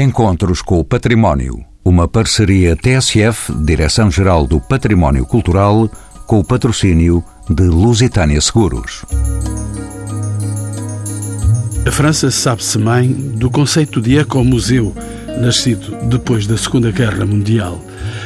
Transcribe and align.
Encontros 0.00 0.62
com 0.62 0.80
o 0.80 0.84
Património. 0.84 1.62
Uma 1.84 2.08
parceria 2.08 2.74
TSF, 2.74 3.52
Direção-Geral 3.52 4.46
do 4.46 4.58
Património 4.58 5.26
Cultural, 5.26 5.90
com 6.26 6.38
o 6.38 6.44
patrocínio 6.44 7.22
de 7.50 7.64
Lusitânia 7.64 8.40
Seguros. 8.40 9.04
A 11.86 11.92
França 11.92 12.30
sabe-se 12.30 12.78
mãe 12.78 13.12
do 13.12 13.50
conceito 13.50 14.00
de 14.00 14.16
ecomuseu, 14.16 14.96
nascido 15.38 15.94
depois 16.06 16.46
da 16.46 16.56
Segunda 16.56 16.90
Guerra 16.90 17.26
Mundial. 17.26 17.78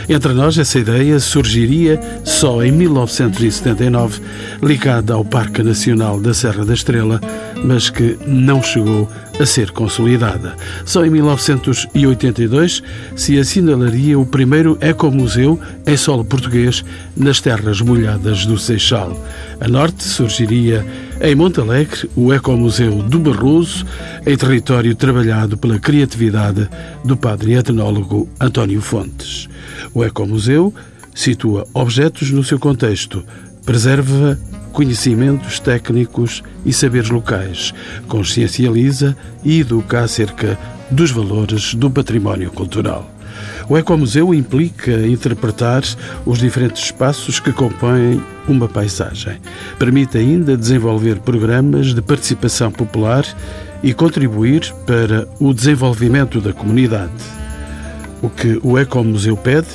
Entre 0.08 0.32
nós, 0.34 0.58
essa 0.58 0.78
ideia 0.78 1.18
surgiria 1.18 2.00
só 2.24 2.62
em 2.62 2.70
1979, 2.70 4.20
ligada 4.62 5.14
ao 5.14 5.24
Parque 5.24 5.62
Nacional 5.62 6.20
da 6.20 6.34
Serra 6.34 6.64
da 6.64 6.74
Estrela, 6.74 7.20
mas 7.64 7.88
que 7.88 8.18
não 8.26 8.62
chegou 8.62 9.08
a 9.38 9.46
ser 9.46 9.70
consolidada. 9.70 10.54
Só 10.84 11.04
em 11.04 11.10
1982 11.10 12.82
se 13.16 13.38
assinalaria 13.38 14.18
o 14.18 14.26
primeiro 14.26 14.78
ecomuseu 14.80 15.58
em 15.86 15.96
solo 15.96 16.24
português 16.24 16.84
nas 17.16 17.40
terras 17.40 17.80
molhadas 17.80 18.46
do 18.46 18.58
Seixal. 18.58 19.18
A 19.60 19.68
norte 19.68 20.04
surgiria 20.04 20.84
em 21.20 21.34
Monte 21.34 21.60
Alegre 21.60 22.10
o 22.14 22.32
Ecomuseu 22.32 23.02
do 23.02 23.18
Barroso, 23.18 23.86
em 24.26 24.36
território 24.36 24.94
trabalhado 24.94 25.56
pela 25.56 25.78
criatividade 25.78 26.68
do 27.04 27.16
padre 27.16 27.54
etnólogo 27.54 28.28
António 28.40 28.80
Fontes. 28.80 29.48
O 29.92 30.04
Ecomuseu 30.04 30.72
situa 31.14 31.66
objetos 31.74 32.30
no 32.30 32.42
seu 32.42 32.58
contexto, 32.58 33.24
preserva 33.64 34.38
conhecimentos 34.72 35.60
técnicos 35.60 36.42
e 36.66 36.72
saberes 36.72 37.10
locais, 37.10 37.72
consciencializa 38.08 39.16
e 39.44 39.60
educa 39.60 40.00
acerca 40.00 40.58
dos 40.90 41.10
valores 41.10 41.74
do 41.74 41.90
património 41.90 42.50
cultural. 42.50 43.08
O 43.68 43.78
ecomuseu 43.78 44.34
implica 44.34 45.06
interpretar 45.06 45.82
os 46.26 46.38
diferentes 46.38 46.84
espaços 46.84 47.40
que 47.40 47.52
compõem 47.52 48.22
uma 48.46 48.68
paisagem. 48.68 49.38
Permite 49.78 50.18
ainda 50.18 50.56
desenvolver 50.56 51.18
programas 51.20 51.94
de 51.94 52.02
participação 52.02 52.70
popular 52.70 53.24
e 53.82 53.94
contribuir 53.94 54.72
para 54.86 55.26
o 55.40 55.54
desenvolvimento 55.54 56.40
da 56.40 56.52
comunidade. 56.52 57.12
O 58.24 58.30
que 58.30 58.58
o 58.62 58.78
Ecomuseu 58.78 59.36
pede 59.36 59.68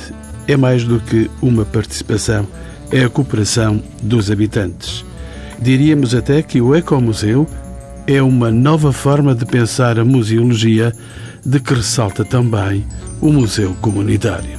é 0.48 0.56
mais 0.56 0.82
do 0.82 0.98
que 0.98 1.30
uma 1.40 1.64
participação, 1.64 2.48
é 2.90 3.04
a 3.04 3.08
cooperação 3.08 3.80
dos 4.02 4.28
habitantes. 4.28 5.04
Diríamos 5.60 6.16
até 6.16 6.42
que 6.42 6.60
o 6.60 6.74
Ecomuseu 6.74 7.46
é 8.08 8.20
uma 8.20 8.50
nova 8.50 8.92
forma 8.92 9.36
de 9.36 9.46
pensar 9.46 10.00
a 10.00 10.04
museologia, 10.04 10.92
de 11.46 11.60
que 11.60 11.74
ressalta 11.74 12.24
também 12.24 12.84
o 13.20 13.32
Museu 13.32 13.72
Comunitário. 13.80 14.58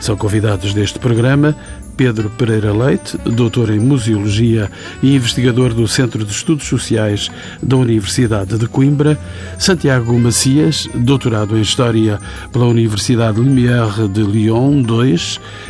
São 0.00 0.16
convidados 0.16 0.74
deste 0.74 0.98
programa 0.98 1.54
Pedro 1.96 2.28
Pereira 2.30 2.72
Leite, 2.72 3.16
doutor 3.18 3.70
em 3.70 3.78
Museologia 3.78 4.70
e 5.02 5.14
investigador 5.14 5.72
do 5.72 5.86
Centro 5.86 6.24
de 6.24 6.32
Estudos 6.32 6.66
Sociais 6.66 7.30
da 7.62 7.76
Universidade 7.76 8.58
de 8.58 8.66
Coimbra, 8.66 9.18
Santiago 9.58 10.18
Macias, 10.18 10.88
doutorado 10.94 11.56
em 11.56 11.60
História 11.60 12.18
pela 12.52 12.66
Universidade 12.66 13.38
Lumière 13.38 14.08
de 14.08 14.22
Lyon 14.22 14.82
II, 14.82 15.20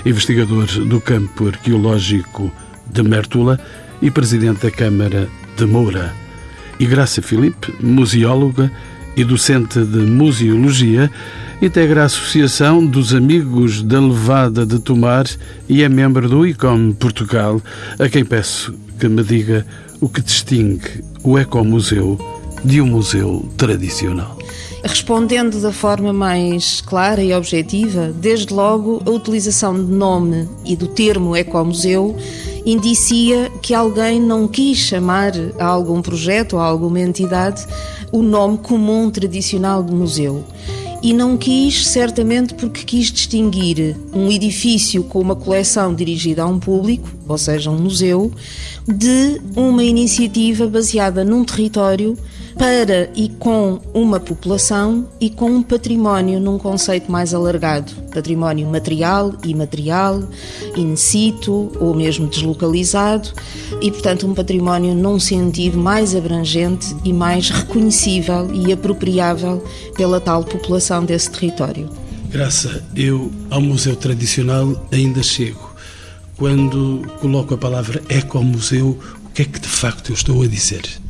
investigador 0.07 0.67
do 0.87 1.01
campo 1.01 1.49
arqueológico 1.49 2.53
de 2.87 3.03
Mértola 3.03 3.61
e 4.01 4.11
presidente 4.11 4.63
da 4.63 4.71
Câmara 4.71 5.29
de 5.57 5.67
Moura, 5.67 6.15
e 6.81 6.87
Graça 6.87 7.23
Filipe, 7.23 7.73
museóloga 7.81 8.71
e 9.17 9.25
docente 9.25 9.85
de 9.85 9.99
Museologia, 9.99 11.11
integra 11.63 12.03
a 12.03 12.07
Associação 12.07 12.85
dos 12.85 13.15
Amigos 13.15 13.83
da 13.83 14.01
Levada 14.01 14.67
de 14.67 14.79
Tomar 14.79 15.27
e 15.69 15.83
é 15.83 15.89
membro 15.89 16.29
do 16.29 16.47
ICOM 16.47 16.93
Portugal, 16.93 17.61
a 17.99 18.09
quem 18.09 18.25
peço 18.25 18.75
que 18.99 19.09
me 19.09 19.23
diga 19.23 19.67
o 20.01 20.09
que 20.09 20.21
distingue 20.21 21.05
o 21.23 21.39
Ecomuseu 21.39 22.19
de 22.65 22.81
um 22.81 22.87
museu 22.87 23.49
tradicional. 23.57 24.39
Respondendo 24.83 25.61
da 25.63 25.73
forma 25.73 26.13
mais 26.13 26.83
clara 26.83 27.23
e 27.23 27.33
objetiva, 27.33 28.13
desde 28.15 28.53
logo 28.53 29.03
a 29.07 29.11
utilização 29.11 29.75
de 29.75 29.91
nome 29.91 30.47
e 30.65 30.77
do 30.77 30.87
termo 30.87 31.35
ecomuseu 31.35 32.15
indicia 32.67 33.51
que 33.63 33.73
alguém 33.73 34.21
não 34.21 34.47
quis 34.47 34.79
chamar 34.79 35.33
a 35.59 35.65
algum 35.65 36.03
projeto 36.03 36.55
ou 36.55 36.61
a 36.61 36.67
alguma 36.67 37.01
entidade 37.01 37.67
o 38.13 38.23
nome 38.23 38.59
comum 38.59 39.11
tradicional 39.11 39.83
de 39.83 39.93
museu 39.95 40.45
e 41.05 41.13
não 41.13 41.37
quis, 41.37 41.87
certamente 41.87 42.55
porque 42.55 42.83
quis 42.83 43.13
distinguir 43.13 43.95
um 44.11 44.33
edifício 44.33 45.05
com 45.05 45.21
uma 45.21 45.37
coleção 45.37 45.95
dirigida 45.95 46.43
a 46.43 46.47
um 46.47 46.59
público, 46.59 47.07
ou 47.29 47.37
seja, 47.37 47.71
um 47.71 47.79
museu, 47.79 48.33
de 48.89 49.39
uma 49.55 49.85
iniciativa 49.85 50.67
baseada 50.67 51.23
num 51.23 51.45
território 51.45 52.17
para 52.57 53.11
e 53.15 53.29
com 53.29 53.81
uma 53.93 54.21
população 54.21 55.09
e 55.21 55.29
com 55.29 55.51
um 55.51 55.63
património 55.63 56.41
num 56.41 56.59
conceito 56.59 57.11
mais 57.11 57.35
alargado, 57.35 57.93
património 58.13 58.67
material, 58.67 59.35
imaterial, 59.45 60.23
in 60.77 60.97
situ 60.97 61.73
ou 61.81 61.95
mesmo 61.95 62.27
deslocalizado 62.29 63.31
e, 63.81 63.91
portanto, 63.91 64.27
um 64.27 64.35
património 64.35 64.95
num 64.95 65.19
sentido 65.19 65.77
mais 65.77 66.15
abrangente 66.15 66.95
e 67.05 67.13
mais 67.13 67.51
reconhecível 67.51 68.49
e 68.53 68.73
apropriável 68.73 69.63
pela 69.97 70.21
tal 70.21 70.45
população 70.45 71.05
desse 71.05 71.31
território. 71.31 71.89
Graça, 72.31 72.85
eu 72.97 73.31
ao 73.51 73.61
museu 73.61 73.95
tradicional 73.95 74.87
ainda 74.93 75.23
chego. 75.23 75.73
Quando 76.37 77.07
coloco 77.21 77.55
a 77.55 77.59
palavra 77.59 78.03
ecomuseu, 78.09 78.99
o 79.25 79.29
que 79.31 79.43
é 79.43 79.45
que 79.45 79.61
de 79.61 79.69
facto 79.69 80.11
eu 80.11 80.15
estou 80.15 80.43
a 80.43 80.47
dizer? 80.47 81.04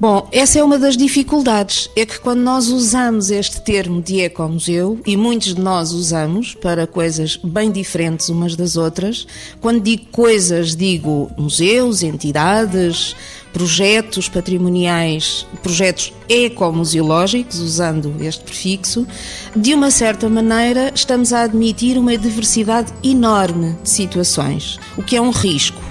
Bom, 0.00 0.26
essa 0.32 0.58
é 0.58 0.64
uma 0.64 0.78
das 0.78 0.96
dificuldades. 0.96 1.90
É 1.94 2.06
que 2.06 2.18
quando 2.18 2.40
nós 2.40 2.68
usamos 2.68 3.30
este 3.30 3.60
termo 3.60 4.00
de 4.00 4.22
ecomuseu, 4.22 4.98
e 5.04 5.14
muitos 5.14 5.54
de 5.54 5.60
nós 5.60 5.92
usamos 5.92 6.54
para 6.54 6.86
coisas 6.86 7.36
bem 7.36 7.70
diferentes 7.70 8.30
umas 8.30 8.56
das 8.56 8.78
outras, 8.78 9.26
quando 9.60 9.82
digo 9.82 10.06
coisas, 10.10 10.74
digo 10.74 11.30
museus, 11.36 12.02
entidades, 12.02 13.14
projetos 13.52 14.26
patrimoniais, 14.26 15.46
projetos 15.62 16.14
ecomuseológicos, 16.30 17.58
usando 17.58 18.14
este 18.20 18.42
prefixo, 18.42 19.06
de 19.54 19.74
uma 19.74 19.90
certa 19.90 20.30
maneira 20.30 20.90
estamos 20.94 21.30
a 21.30 21.42
admitir 21.42 21.98
uma 21.98 22.16
diversidade 22.16 22.90
enorme 23.04 23.76
de 23.82 23.90
situações, 23.90 24.78
o 24.96 25.02
que 25.02 25.14
é 25.14 25.20
um 25.20 25.30
risco 25.30 25.89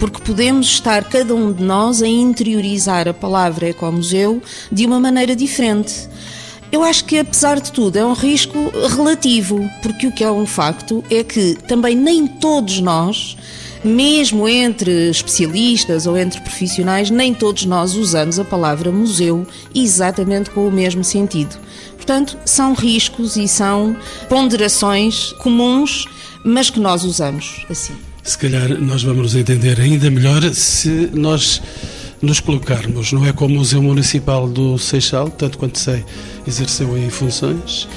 porque 0.00 0.22
podemos 0.22 0.66
estar 0.66 1.04
cada 1.04 1.34
um 1.34 1.52
de 1.52 1.62
nós 1.62 2.02
a 2.02 2.08
interiorizar 2.08 3.06
a 3.06 3.12
palavra 3.12 3.68
ecomuseu 3.68 4.42
de 4.72 4.86
uma 4.86 4.98
maneira 4.98 5.36
diferente. 5.36 6.08
Eu 6.72 6.82
acho 6.82 7.04
que, 7.04 7.18
apesar 7.18 7.60
de 7.60 7.70
tudo, 7.70 7.96
é 7.96 8.06
um 8.06 8.14
risco 8.14 8.72
relativo, 8.96 9.68
porque 9.82 10.06
o 10.06 10.12
que 10.12 10.24
é 10.24 10.32
um 10.32 10.46
facto 10.46 11.04
é 11.10 11.22
que 11.22 11.54
também 11.68 11.94
nem 11.94 12.26
todos 12.26 12.80
nós, 12.80 13.36
mesmo 13.84 14.48
entre 14.48 15.10
especialistas 15.10 16.06
ou 16.06 16.16
entre 16.16 16.40
profissionais, 16.40 17.10
nem 17.10 17.34
todos 17.34 17.66
nós 17.66 17.94
usamos 17.94 18.38
a 18.38 18.44
palavra 18.44 18.90
museu 18.90 19.46
exatamente 19.74 20.48
com 20.50 20.66
o 20.66 20.72
mesmo 20.72 21.04
sentido. 21.04 21.58
Portanto, 21.96 22.38
são 22.46 22.72
riscos 22.72 23.36
e 23.36 23.46
são 23.46 23.94
ponderações 24.28 25.32
comuns, 25.34 26.06
mas 26.42 26.70
que 26.70 26.80
nós 26.80 27.04
usamos 27.04 27.66
assim. 27.68 28.09
Se 28.30 28.38
calhar 28.38 28.80
nós 28.80 29.02
vamos 29.02 29.22
nos 29.22 29.34
entender 29.34 29.80
ainda 29.80 30.08
melhor 30.08 30.40
se 30.54 31.10
nós 31.12 31.60
nos 32.22 32.38
colocarmos, 32.38 33.12
não 33.12 33.26
é 33.26 33.32
como 33.32 33.56
o 33.56 33.58
Museu 33.58 33.82
Municipal 33.82 34.48
do 34.48 34.78
Seixal, 34.78 35.28
tanto 35.28 35.58
quanto 35.58 35.80
sei, 35.80 36.04
exerceu 36.46 36.94
aí 36.94 37.10
funções. 37.10 37.88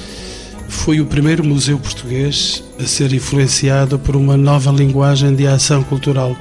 Foi 0.68 1.00
o 1.00 1.06
primeiro 1.06 1.46
museu 1.46 1.78
português 1.78 2.64
a 2.80 2.84
ser 2.84 3.14
influenciado 3.14 4.00
por 4.00 4.16
uma 4.16 4.36
nova 4.36 4.72
linguagem 4.72 5.36
de 5.36 5.46
ação 5.46 5.84
cultural, 5.84 6.36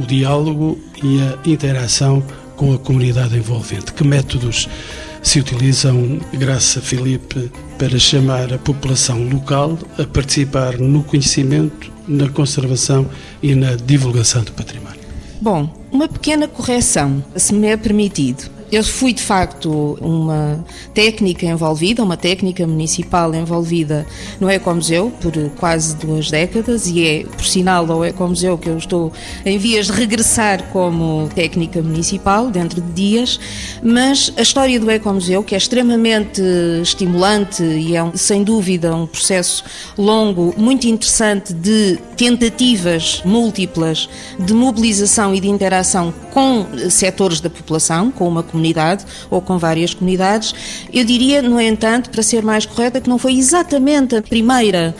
o 0.00 0.02
diálogo 0.04 0.76
e 1.00 1.20
a 1.20 1.38
interação 1.48 2.24
com 2.56 2.74
a 2.74 2.78
comunidade 2.78 3.36
envolvente. 3.36 3.92
Que 3.92 4.02
métodos 4.02 4.68
se 5.22 5.38
utilizam, 5.38 6.18
graças 6.32 6.78
a 6.78 6.80
Filipe, 6.84 7.48
para 7.78 7.96
chamar 7.96 8.52
a 8.52 8.58
população 8.58 9.22
local 9.28 9.78
a 9.96 10.04
participar 10.04 10.78
no 10.78 11.04
conhecimento, 11.04 11.94
na 12.06 12.28
conservação 12.28 13.08
e 13.42 13.54
na 13.54 13.76
divulgação 13.76 14.42
do 14.42 14.52
património. 14.52 15.00
Bom, 15.40 15.68
uma 15.92 16.08
pequena 16.08 16.48
correção, 16.48 17.22
se 17.36 17.52
me 17.54 17.68
é 17.68 17.76
permitido. 17.76 18.55
Eu 18.70 18.82
fui 18.82 19.12
de 19.12 19.22
facto 19.22 19.96
uma 20.00 20.64
técnica 20.92 21.46
envolvida, 21.46 22.02
uma 22.02 22.16
técnica 22.16 22.66
municipal 22.66 23.32
envolvida 23.32 24.04
no 24.40 24.50
Ecomuseu 24.50 25.12
por 25.20 25.32
quase 25.50 25.94
duas 25.96 26.30
décadas 26.30 26.88
e 26.88 27.06
é, 27.06 27.24
por 27.24 27.44
sinal, 27.44 27.90
ao 27.90 28.04
Ecomuseu 28.04 28.58
que 28.58 28.68
eu 28.68 28.76
estou 28.76 29.12
em 29.44 29.56
vias 29.56 29.86
de 29.86 29.92
regressar 29.92 30.64
como 30.72 31.28
técnica 31.32 31.80
municipal 31.80 32.50
dentro 32.50 32.80
de 32.80 32.90
dias, 32.92 33.38
mas 33.82 34.32
a 34.36 34.42
história 34.42 34.80
do 34.80 34.90
Ecomuseu, 34.90 35.44
que 35.44 35.54
é 35.54 35.58
extremamente 35.58 36.42
estimulante 36.82 37.62
e 37.62 37.96
é 37.96 38.10
sem 38.14 38.42
dúvida 38.42 38.94
um 38.94 39.06
processo 39.06 39.62
longo, 39.96 40.52
muito 40.56 40.88
interessante 40.88 41.54
de 41.54 41.98
tentativas 42.16 43.22
múltiplas 43.24 44.08
de 44.40 44.52
mobilização 44.52 45.34
e 45.34 45.40
de 45.40 45.48
interação 45.48 46.12
com 46.32 46.66
setores 46.90 47.40
da 47.40 47.48
população, 47.48 48.10
com 48.10 48.26
uma 48.26 48.42
comunidade 48.42 48.55
ou 49.30 49.40
com 49.40 49.58
várias 49.58 49.94
comunidades. 49.94 50.54
Eu 50.92 51.04
diria, 51.04 51.42
no 51.42 51.60
entanto, 51.60 52.10
para 52.10 52.22
ser 52.22 52.42
mais 52.42 52.66
correta, 52.66 53.00
que 53.00 53.08
não 53.08 53.18
foi 53.18 53.36
exatamente 53.36 54.16
a 54.16 54.22
primeira, 54.22 54.94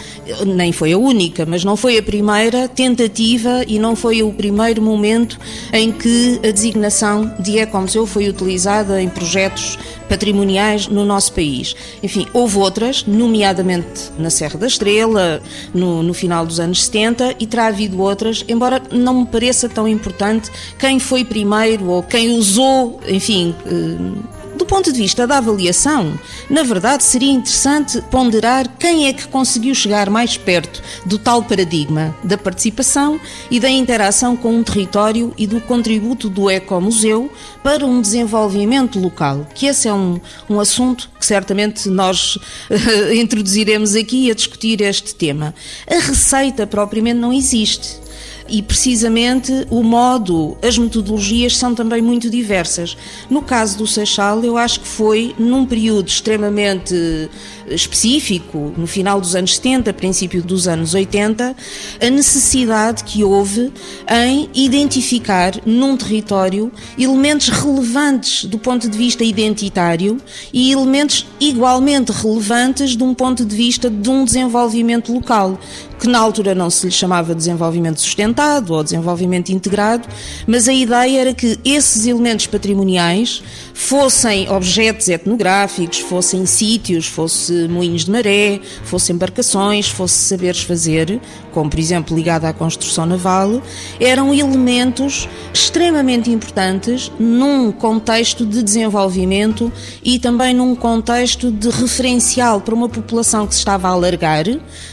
nem 0.46 0.72
foi 0.72 0.92
a 0.92 0.98
única, 0.98 1.46
mas 1.46 1.64
não 1.64 1.76
foi 1.76 1.98
a 1.98 2.02
primeira 2.02 2.68
tentativa 2.68 3.64
e 3.66 3.78
não 3.78 3.96
foi 3.96 4.22
o 4.22 4.32
primeiro 4.32 4.82
momento 4.82 5.38
em 5.72 5.92
que 5.92 6.40
a 6.46 6.50
designação 6.50 7.32
de 7.38 7.58
Ecomuseu 7.58 8.06
foi 8.06 8.28
utilizada 8.28 9.00
em 9.00 9.08
projetos 9.08 9.78
patrimoniais 10.08 10.88
no 10.88 11.04
nosso 11.04 11.32
país. 11.32 11.74
Enfim, 12.02 12.26
houve 12.32 12.58
outras, 12.58 13.04
nomeadamente 13.04 14.10
na 14.18 14.30
Serra 14.30 14.58
da 14.58 14.66
Estrela, 14.66 15.42
no, 15.74 16.02
no, 16.02 16.14
final 16.14 16.46
dos 16.46 16.60
anos 16.60 16.84
70, 16.84 17.36
e 17.38 17.46
terá 17.46 17.66
havido 17.66 18.00
outras, 18.00 18.44
embora 18.48 18.82
não 18.90 19.20
me 19.20 19.26
pareça 19.26 19.68
tão 19.68 19.86
importante 19.86 20.50
quem 20.78 20.98
foi 20.98 21.24
primeiro 21.24 21.86
ou 21.88 22.02
quem 22.02 22.30
usou, 22.36 23.00
enfim. 23.08 23.45
Eh, 23.66 24.46
do 24.56 24.64
ponto 24.64 24.90
de 24.90 24.98
vista 24.98 25.26
da 25.26 25.36
avaliação, 25.36 26.18
na 26.48 26.62
verdade 26.62 27.04
seria 27.04 27.30
interessante 27.30 28.00
ponderar 28.10 28.66
quem 28.78 29.06
é 29.06 29.12
que 29.12 29.28
conseguiu 29.28 29.74
chegar 29.74 30.08
mais 30.08 30.36
perto 30.36 30.82
do 31.04 31.18
tal 31.18 31.42
paradigma 31.42 32.16
da 32.24 32.38
participação 32.38 33.20
e 33.50 33.60
da 33.60 33.68
interação 33.68 34.34
com 34.34 34.54
um 34.54 34.62
território 34.62 35.34
e 35.36 35.46
do 35.46 35.60
contributo 35.60 36.30
do 36.30 36.50
ecomuseu 36.50 37.30
para 37.62 37.84
um 37.84 38.00
desenvolvimento 38.00 38.98
local, 38.98 39.46
que 39.54 39.66
esse 39.66 39.88
é 39.88 39.92
um, 39.92 40.18
um 40.48 40.58
assunto 40.58 41.10
que 41.18 41.26
certamente 41.26 41.88
nós 41.90 42.36
uh, 42.36 43.12
introduziremos 43.14 43.94
aqui 43.94 44.30
a 44.30 44.34
discutir 44.34 44.80
este 44.80 45.14
tema. 45.14 45.54
A 45.86 45.98
receita 46.00 46.66
propriamente 46.66 47.18
não 47.18 47.32
existe 47.32 48.05
e 48.48 48.62
precisamente 48.62 49.66
o 49.70 49.82
modo, 49.82 50.56
as 50.62 50.78
metodologias 50.78 51.56
são 51.56 51.74
também 51.74 52.00
muito 52.00 52.30
diversas. 52.30 52.96
No 53.28 53.42
caso 53.42 53.78
do 53.78 53.86
Seixal, 53.86 54.44
eu 54.44 54.56
acho 54.56 54.80
que 54.80 54.88
foi 54.88 55.34
num 55.38 55.66
período 55.66 56.08
extremamente 56.08 57.28
específico, 57.68 58.72
no 58.76 58.86
final 58.86 59.20
dos 59.20 59.34
anos 59.34 59.56
70, 59.56 59.92
princípio 59.94 60.42
dos 60.42 60.68
anos 60.68 60.94
80, 60.94 61.56
a 62.00 62.10
necessidade 62.10 63.04
que 63.04 63.24
houve 63.24 63.72
em 64.08 64.48
identificar 64.54 65.54
num 65.64 65.96
território 65.96 66.70
elementos 66.98 67.48
relevantes 67.48 68.44
do 68.44 68.58
ponto 68.58 68.88
de 68.88 68.96
vista 68.96 69.24
identitário 69.24 70.18
e 70.52 70.72
elementos 70.72 71.26
igualmente 71.40 72.12
relevantes 72.12 72.96
de 72.96 73.02
um 73.02 73.14
ponto 73.14 73.44
de 73.44 73.54
vista 73.56 73.90
de 73.90 74.08
um 74.08 74.24
desenvolvimento 74.24 75.12
local, 75.12 75.58
que 75.98 76.08
na 76.08 76.18
altura 76.18 76.54
não 76.54 76.68
se 76.68 76.86
lhe 76.86 76.92
chamava 76.92 77.34
desenvolvimento 77.34 78.00
sustentado 78.00 78.74
ou 78.74 78.82
desenvolvimento 78.82 79.50
integrado, 79.50 80.06
mas 80.46 80.68
a 80.68 80.72
ideia 80.72 81.20
era 81.20 81.34
que 81.34 81.58
esses 81.64 82.06
elementos 82.06 82.46
patrimoniais 82.46 83.42
fossem 83.76 84.48
objetos 84.48 85.06
etnográficos, 85.06 86.00
fossem 86.00 86.46
sítios, 86.46 87.06
fosse 87.06 87.68
moinhos 87.68 88.06
de 88.06 88.10
maré, 88.10 88.58
fossem 88.82 89.14
embarcações, 89.14 89.86
fosse 89.86 90.14
saberes 90.14 90.62
fazer, 90.62 91.20
como 91.52 91.68
por 91.68 91.78
exemplo 91.78 92.16
ligado 92.16 92.46
à 92.46 92.54
construção 92.54 93.04
naval, 93.04 93.60
eram 94.00 94.32
elementos 94.32 95.28
extremamente 95.52 96.30
importantes 96.30 97.12
num 97.18 97.70
contexto 97.70 98.46
de 98.46 98.62
desenvolvimento 98.62 99.70
e 100.02 100.18
também 100.18 100.54
num 100.54 100.74
contexto 100.74 101.50
de 101.50 101.68
referencial 101.68 102.62
para 102.62 102.74
uma 102.74 102.88
população 102.88 103.46
que 103.46 103.52
se 103.52 103.58
estava 103.58 103.88
a 103.88 103.90
alargar, 103.90 104.46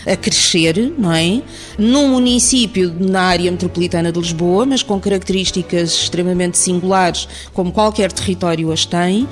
a 0.05 0.15
crescer, 0.17 0.93
não 0.97 1.13
é? 1.13 1.41
Num 1.77 2.09
município 2.09 2.93
na 2.99 3.21
área 3.21 3.49
metropolitana 3.49 4.11
de 4.11 4.19
Lisboa, 4.19 4.65
mas 4.65 4.83
com 4.83 4.99
características 4.99 5.93
extremamente 5.93 6.57
singulares, 6.57 7.29
como 7.53 7.71
qualquer 7.71 8.11
território 8.11 8.72
as 8.73 8.85
tem, 8.85 9.27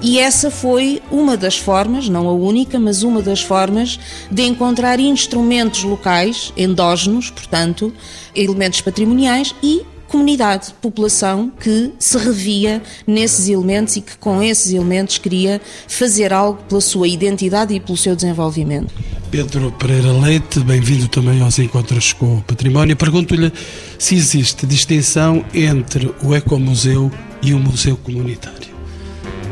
e 0.00 0.18
essa 0.18 0.50
foi 0.50 1.02
uma 1.10 1.36
das 1.36 1.56
formas, 1.56 2.08
não 2.08 2.28
a 2.28 2.32
única, 2.32 2.78
mas 2.78 3.02
uma 3.02 3.22
das 3.22 3.42
formas 3.42 3.98
de 4.30 4.42
encontrar 4.42 4.98
instrumentos 4.98 5.84
locais, 5.84 6.52
endógenos, 6.56 7.30
portanto, 7.30 7.92
elementos 8.34 8.80
patrimoniais 8.80 9.54
e 9.62 9.82
comunidade, 10.08 10.74
população 10.80 11.50
que 11.60 11.92
se 11.98 12.16
revia 12.18 12.82
nesses 13.06 13.48
elementos 13.48 13.96
e 13.96 14.00
que 14.00 14.16
com 14.18 14.42
esses 14.42 14.72
elementos 14.72 15.18
queria 15.18 15.60
fazer 15.88 16.32
algo 16.32 16.62
pela 16.68 16.80
sua 16.80 17.08
identidade 17.08 17.74
e 17.74 17.80
pelo 17.80 17.96
seu 17.96 18.14
desenvolvimento. 18.14 18.94
Pedro 19.30 19.72
Pereira 19.72 20.12
Leite, 20.12 20.60
bem-vindo 20.60 21.08
também 21.08 21.40
aos 21.42 21.58
Encontros 21.58 22.12
com 22.12 22.38
o 22.38 22.42
Património. 22.42 22.96
Pergunto-lhe 22.96 23.52
se 23.98 24.14
existe 24.14 24.66
distinção 24.66 25.44
entre 25.52 26.14
o 26.22 26.34
Ecomuseu 26.34 27.10
e 27.42 27.52
o 27.52 27.58
Museu 27.58 27.96
Comunitário. 27.96 28.75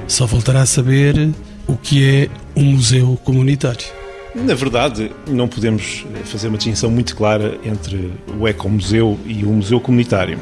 Só 0.07 0.27
voltará 0.27 0.63
a 0.63 0.67
saber 0.67 1.31
o 1.67 1.77
que 1.77 2.05
é 2.05 2.29
um 2.55 2.65
museu 2.65 3.19
comunitário. 3.25 3.87
Na 4.35 4.55
verdade, 4.55 5.13
não 5.29 5.47
podemos 5.47 6.05
fazer 6.25 6.49
uma 6.49 6.59
distinção 6.59 6.91
muito 6.91 7.15
clara 7.15 7.57
entre 7.65 8.13
o 8.39 8.49
ecomuseu 8.49 9.19
e 9.25 9.45
o 9.45 9.49
museu 9.49 9.81
comunitário. 9.81 10.41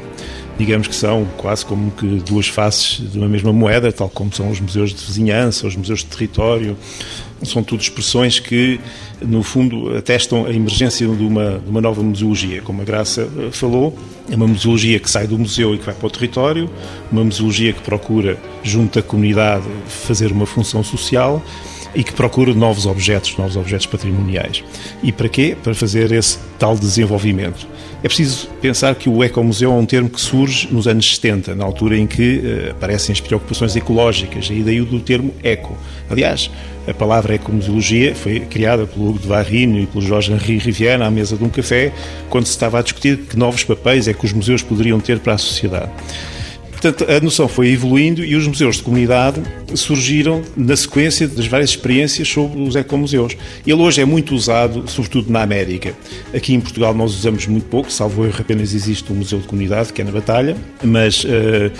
Digamos 0.57 0.87
que 0.87 0.95
são 0.95 1.25
quase 1.37 1.65
como 1.65 1.91
que 1.91 2.05
duas 2.19 2.47
faces 2.47 3.11
de 3.11 3.17
uma 3.17 3.27
mesma 3.27 3.53
moeda, 3.53 3.91
tal 3.91 4.09
como 4.09 4.33
são 4.33 4.49
os 4.49 4.59
museus 4.59 4.93
de 4.93 5.03
vizinhança, 5.03 5.65
os 5.65 5.75
museus 5.75 5.99
de 5.99 6.05
território. 6.07 6.77
São 7.43 7.63
tudo 7.63 7.81
expressões 7.81 8.39
que, 8.39 8.79
no 9.21 9.43
fundo, 9.43 9.95
atestam 9.95 10.45
a 10.45 10.51
emergência 10.51 11.07
de 11.07 11.23
uma, 11.23 11.59
de 11.59 11.69
uma 11.69 11.81
nova 11.81 12.01
museologia. 12.01 12.61
Como 12.61 12.81
a 12.81 12.85
Graça 12.85 13.27
eh, 13.37 13.51
falou, 13.51 13.97
é 14.29 14.35
uma 14.35 14.47
museologia 14.47 14.99
que 14.99 15.09
sai 15.09 15.27
do 15.27 15.37
museu 15.37 15.75
e 15.75 15.77
que 15.77 15.85
vai 15.85 15.93
para 15.93 16.07
o 16.07 16.09
território, 16.09 16.69
uma 17.11 17.23
museologia 17.23 17.73
que 17.73 17.81
procura, 17.81 18.37
junto 18.63 18.99
à 18.99 19.03
comunidade, 19.03 19.65
fazer 19.87 20.31
uma 20.31 20.45
função 20.45 20.83
social 20.83 21.43
e 21.95 22.03
que 22.03 22.13
procura 22.13 22.53
novos 22.53 22.85
objetos, 22.85 23.37
novos 23.37 23.55
objetos 23.55 23.85
patrimoniais. 23.85 24.63
E 25.01 25.11
para 25.11 25.29
quê? 25.29 25.55
Para 25.61 25.73
fazer 25.73 26.11
esse 26.11 26.37
tal 26.57 26.77
desenvolvimento. 26.77 27.67
É 28.03 28.07
preciso 28.07 28.49
pensar 28.61 28.95
que 28.95 29.07
o 29.07 29.23
ecomuseu 29.23 29.71
é 29.71 29.75
um 29.75 29.85
termo 29.85 30.09
que 30.09 30.19
surge 30.19 30.67
nos 30.69 30.87
anos 30.87 31.15
70, 31.15 31.55
na 31.55 31.63
altura 31.63 31.97
em 31.97 32.05
que 32.05 32.39
uh, 32.39 32.71
aparecem 32.71 33.13
as 33.13 33.21
preocupações 33.21 33.75
ecológicas, 33.77 34.49
e 34.51 34.61
daí 34.61 34.81
o 34.81 34.85
do 34.85 34.99
termo 34.99 35.33
eco. 35.41 35.77
Aliás, 36.09 36.51
a 36.85 36.93
palavra 36.93 37.35
ecomuseologia 37.35 38.13
foi 38.13 38.41
criada 38.41 38.85
pelo 38.85 39.07
Hugo 39.07 39.19
de 39.19 39.27
Varrino 39.27 39.79
e 39.79 39.85
pelo 39.85 40.01
Jorge 40.01 40.33
Henri 40.33 40.57
Rivière 40.57 41.01
à 41.01 41.09
mesa 41.09 41.37
de 41.37 41.45
um 41.45 41.49
café, 41.49 41.93
quando 42.29 42.45
se 42.45 42.51
estava 42.51 42.79
a 42.79 42.81
discutir 42.81 43.19
que 43.19 43.37
novos 43.37 43.63
papéis 43.63 44.05
é 44.09 44.13
que 44.13 44.25
os 44.25 44.33
museus 44.33 44.61
poderiam 44.61 44.99
ter 44.99 45.19
para 45.19 45.35
a 45.35 45.37
sociedade. 45.37 45.89
Portanto, 46.83 47.09
a 47.09 47.17
noção 47.21 47.47
foi 47.47 47.69
evoluindo 47.69 48.25
e 48.25 48.35
os 48.35 48.45
museus 48.45 48.75
de 48.75 48.83
comunidade 48.83 49.41
surgiram 49.73 50.43
na 50.57 50.75
sequência 50.75 51.29
das 51.29 51.47
várias 51.47 51.69
experiências 51.69 52.27
sobre 52.27 52.61
os 52.61 52.75
ecomuseus. 52.75 53.37
Ele 53.65 53.81
hoje 53.81 54.01
é 54.01 54.05
muito 54.05 54.35
usado, 54.35 54.83
sobretudo 54.89 55.31
na 55.31 55.41
América. 55.41 55.95
Aqui 56.35 56.53
em 56.53 56.59
Portugal 56.59 56.93
nós 56.93 57.13
usamos 57.13 57.47
muito 57.47 57.67
pouco, 57.67 57.89
salvo 57.89 58.25
erro 58.25 58.35
apenas 58.37 58.73
existe 58.73 59.13
um 59.13 59.15
museu 59.15 59.39
de 59.39 59.47
comunidade, 59.47 59.93
que 59.93 60.01
é 60.01 60.03
na 60.03 60.11
Batalha, 60.11 60.57
mas 60.83 61.23
uh, 61.23 61.71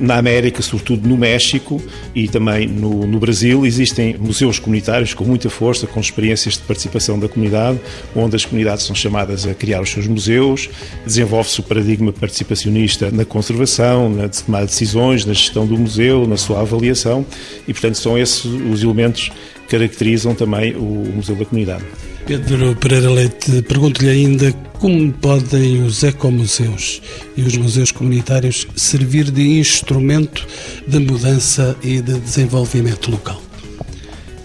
na 0.00 0.16
América, 0.16 0.62
sobretudo 0.62 1.06
no 1.06 1.16
México 1.16 1.80
e 2.14 2.26
também 2.26 2.66
no, 2.66 3.06
no, 3.06 3.18
Brasil, 3.18 3.66
existem 3.66 4.16
museus 4.18 4.58
comunitários 4.58 5.14
com 5.14 5.24
muita 5.24 5.50
força, 5.50 5.86
com 5.86 6.00
experiências 6.00 6.54
de 6.54 6.60
participação 6.60 7.18
da 7.18 7.28
comunidade, 7.28 7.78
onde 8.16 8.34
as 8.34 8.44
comunidades 8.44 8.86
são 8.86 8.96
chamadas 8.96 9.46
a 9.46 9.54
criar 9.54 9.82
os 9.82 9.90
seus 9.90 10.06
museus, 10.06 10.70
desenvolve-se 11.04 11.60
o 11.60 11.62
paradigma 11.62 12.12
participacionista 12.12 13.10
na 13.10 13.24
conservação, 13.24 14.08
na 14.08 14.28
tomada 14.28 14.64
de 14.64 14.72
decisões, 14.72 15.24
na 15.24 15.34
gestão 15.34 15.66
do 15.66 15.76
museu, 15.76 16.26
na 16.26 16.36
sua 16.36 16.60
avaliação. 16.60 17.24
E, 17.68 17.72
portanto, 17.72 17.96
são 17.96 18.18
esses 18.18 18.44
os 18.44 18.82
elementos 18.82 19.30
que 19.66 19.76
caracterizam 19.76 20.34
também 20.34 20.74
o 20.74 21.12
Museu 21.14 21.36
da 21.36 21.44
Comunidade. 21.44 21.84
Pedro 22.26 22.76
Pereira 22.76 23.10
Leite, 23.10 23.62
pergunto-lhe 23.62 24.08
ainda 24.08 24.52
como 24.78 25.12
podem 25.12 25.82
os 25.82 26.02
ecomuseus 26.02 27.02
e 27.36 27.42
os 27.42 27.56
museus 27.56 27.90
comunitários 27.90 28.66
servir 28.76 29.30
de 29.30 29.58
instrumento 29.58 30.46
de 30.86 30.98
mudança 30.98 31.76
e 31.82 32.00
de 32.00 32.18
desenvolvimento 32.18 33.10
local? 33.10 33.40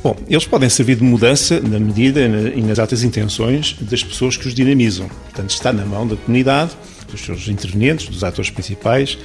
Bom, 0.04 0.16
eles 0.30 0.46
podem 0.46 0.70
servir 0.70 0.98
de 0.98 1.04
mudança 1.04 1.60
na 1.60 1.80
medida 1.80 2.22
e 2.22 2.62
nas 2.62 2.80
altas 2.80 3.04
intenções 3.04 3.76
das 3.82 4.04
pessoas 4.04 4.38
que 4.38 4.48
os 4.48 4.54
dinamizam. 4.54 5.08
Portanto, 5.08 5.50
está 5.50 5.74
na 5.74 5.86
mão 5.86 6.08
da 6.08 6.16
comunidade, 6.16 6.72
dos 7.10 7.22
seus 7.22 7.48
intervenientes, 7.48 8.08
dos 8.08 8.24
atores 8.24 8.50
principais, 8.50 9.18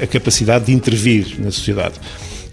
a 0.00 0.06
capacidade 0.06 0.66
de 0.66 0.72
intervir 0.72 1.36
na 1.38 1.50
sociedade. 1.50 1.94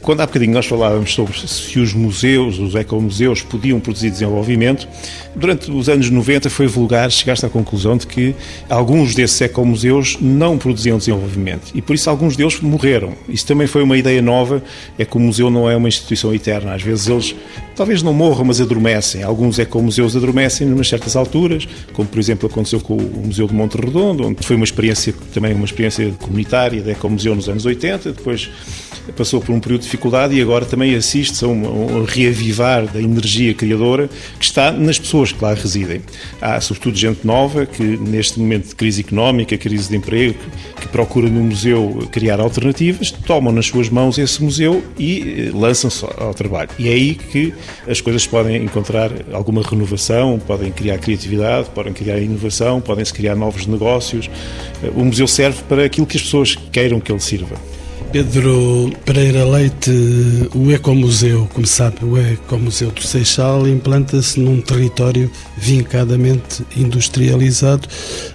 Quando 0.01 0.21
há 0.21 0.25
bocadinho 0.25 0.53
nós 0.53 0.65
falávamos 0.65 1.13
sobre 1.13 1.37
se 1.47 1.79
os 1.79 1.93
museus, 1.93 2.57
os 2.57 2.73
ecomuseus, 2.73 3.43
podiam 3.43 3.79
produzir 3.79 4.09
desenvolvimento, 4.09 4.87
durante 5.35 5.69
os 5.69 5.87
anos 5.87 6.09
90 6.09 6.49
foi 6.49 6.65
vulgar 6.65 7.11
chegar-se 7.11 7.45
à 7.45 7.49
conclusão 7.49 7.95
de 7.95 8.07
que 8.07 8.35
alguns 8.67 9.13
desses 9.13 9.39
ecomuseus 9.41 10.17
não 10.19 10.57
produziam 10.57 10.97
desenvolvimento 10.97 11.71
e 11.75 11.81
por 11.83 11.95
isso 11.95 12.09
alguns 12.09 12.35
deles 12.35 12.59
morreram. 12.61 13.13
Isso 13.29 13.45
também 13.45 13.67
foi 13.67 13.83
uma 13.83 13.95
ideia 13.95 14.21
nova, 14.23 14.63
é 14.97 15.05
que 15.05 15.15
o 15.15 15.19
museu 15.19 15.51
não 15.51 15.69
é 15.69 15.75
uma 15.75 15.87
instituição 15.87 16.33
eterna. 16.33 16.73
Às 16.73 16.81
vezes 16.81 17.07
eles 17.07 17.35
talvez 17.75 18.01
não 18.01 18.13
morram, 18.13 18.45
mas 18.45 18.59
adormecem. 18.59 19.21
Alguns 19.21 19.59
ecomuseus 19.59 20.15
adormecem 20.15 20.67
em 20.67 20.83
certas 20.83 21.15
alturas, 21.15 21.67
como 21.93 22.07
por 22.07 22.17
exemplo 22.19 22.49
aconteceu 22.49 22.79
com 22.79 22.97
o 22.97 23.23
Museu 23.27 23.47
de 23.47 23.53
Monte 23.53 23.75
Redondo, 23.77 24.27
onde 24.27 24.43
foi 24.43 24.55
uma 24.55 24.65
experiência 24.65 25.13
também 25.31 25.53
uma 25.53 25.65
experiência 25.65 26.11
comunitária 26.19 26.81
de 26.81 26.89
ecomuseu 26.89 27.35
nos 27.35 27.47
anos 27.47 27.65
80, 27.65 28.13
depois 28.13 28.49
passou 29.15 29.41
por 29.41 29.53
um 29.53 29.59
período 29.59 29.81
de 29.81 29.85
dificuldade 29.85 30.35
e 30.35 30.41
agora 30.41 30.65
também 30.65 30.95
assiste 30.95 31.43
a 31.43 31.47
um, 31.47 31.99
um 31.99 32.03
reavivar 32.03 32.85
da 32.87 33.01
energia 33.01 33.53
criadora 33.53 34.09
que 34.39 34.45
está 34.45 34.71
nas 34.71 34.99
pessoas 34.99 35.31
que 35.31 35.43
lá 35.43 35.53
residem. 35.53 36.01
Há, 36.41 36.59
sobretudo, 36.61 36.97
gente 36.97 37.25
nova 37.25 37.65
que, 37.65 37.83
neste 37.83 38.39
momento 38.39 38.69
de 38.69 38.75
crise 38.75 39.01
económica, 39.01 39.57
crise 39.57 39.89
de 39.89 39.97
emprego, 39.97 40.37
que 40.79 40.87
procura 40.87 41.29
no 41.29 41.43
museu 41.43 42.07
criar 42.11 42.39
alternativas, 42.39 43.11
tomam 43.11 43.51
nas 43.51 43.67
suas 43.67 43.89
mãos 43.89 44.17
esse 44.17 44.43
museu 44.43 44.83
e 44.97 45.49
eh, 45.49 45.51
lançam-se 45.53 46.05
ao 46.17 46.33
trabalho. 46.33 46.69
E 46.77 46.87
é 46.87 46.93
aí 46.93 47.15
que 47.15 47.53
as 47.87 48.01
coisas 48.01 48.25
podem 48.27 48.63
encontrar 48.63 49.11
alguma 49.31 49.61
renovação, 49.61 50.39
podem 50.39 50.71
criar 50.71 50.97
criatividade, 50.97 51.69
podem 51.69 51.93
criar 51.93 52.19
inovação, 52.19 52.81
podem-se 52.81 53.13
criar 53.13 53.35
novos 53.35 53.65
negócios. 53.65 54.29
Eh, 54.83 54.91
o 54.95 55.05
museu 55.05 55.27
serve 55.27 55.63
para 55.63 55.85
aquilo 55.85 56.07
que 56.07 56.17
as 56.17 56.23
pessoas 56.23 56.55
queiram 56.71 56.99
que 56.99 57.11
ele 57.11 57.19
sirva. 57.19 57.55
Pedro 58.11 58.91
Pereira 59.05 59.45
Leite, 59.45 59.89
o 60.53 60.69
Ecomuseu, 60.69 61.47
como 61.53 61.65
sabe, 61.65 62.03
o 62.03 62.17
Ecomuseu 62.17 62.91
do 62.91 63.01
Seixal 63.01 63.65
implanta-se 63.65 64.37
num 64.37 64.59
território 64.59 65.31
vincadamente 65.57 66.61
industrializado, 66.75 67.87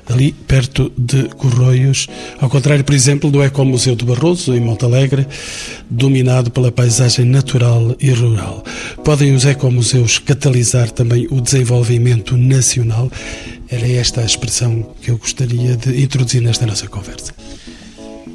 ali 0.09 0.33
perto 0.33 0.91
de 0.97 1.25
Corroios, 1.37 2.07
ao 2.41 2.49
contrário, 2.49 2.83
por 2.85 2.95
exemplo, 2.95 3.31
do 3.31 3.43
Ecomuseu 3.43 3.95
do 3.95 4.07
Barroso, 4.07 4.55
em 4.55 4.61
Montalegre, 4.61 5.27
dominado 5.91 6.51
pela 6.51 6.73
paisagem 6.73 7.27
natural 7.27 7.95
e 8.01 8.11
rural. 8.13 8.65
Podem 9.05 9.35
os 9.35 9.45
ecomuseus 9.45 10.19
catalisar 10.19 10.91
também 10.91 11.29
o 11.31 11.39
desenvolvimento 11.39 12.35
nacional? 12.35 13.11
Era 13.69 13.87
esta 13.93 14.23
a 14.23 14.25
expressão 14.25 14.95
que 15.03 15.11
eu 15.11 15.19
gostaria 15.19 15.77
de 15.77 16.03
introduzir 16.03 16.41
nesta 16.41 16.65
nossa 16.65 16.89
conversa. 16.89 17.35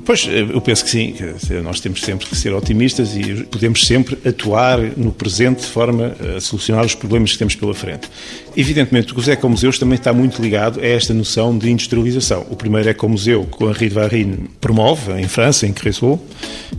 Pois, 0.05 0.27
eh, 0.27 0.41
eu 0.41 0.61
penso 0.61 0.83
que 0.83 0.89
sim. 0.89 1.15
Nós 1.63 1.79
temos 1.79 2.01
sempre 2.01 2.27
que 2.27 2.35
ser 2.35 2.53
otimistas 2.53 3.15
e 3.15 3.43
podemos 3.43 3.85
sempre 3.85 4.17
atuar 4.27 4.79
no 4.97 5.11
presente 5.11 5.61
de 5.61 5.67
forma 5.67 6.15
a 6.35 6.39
solucionar 6.39 6.85
os 6.85 6.95
problemas 6.95 7.31
que 7.31 7.37
temos 7.37 7.55
pela 7.55 7.73
frente. 7.73 8.09
Evidentemente, 8.55 9.13
o 9.13 9.31
Ecomuseus 9.31 9.77
também 9.77 9.95
está 9.95 10.11
muito 10.11 10.41
ligado 10.41 10.79
a 10.79 10.85
esta 10.85 11.13
noção 11.13 11.57
de 11.57 11.69
industrialização. 11.69 12.45
O 12.49 12.55
primeiro 12.55 12.89
Ecomuseu 12.89 13.45
que 13.45 13.63
o 13.63 13.69
Henri 13.69 13.89
de 13.89 13.95
Varine 13.95 14.49
promove, 14.59 15.11
em 15.13 15.27
França, 15.27 15.67
em 15.67 15.73
Creusot, 15.73 16.21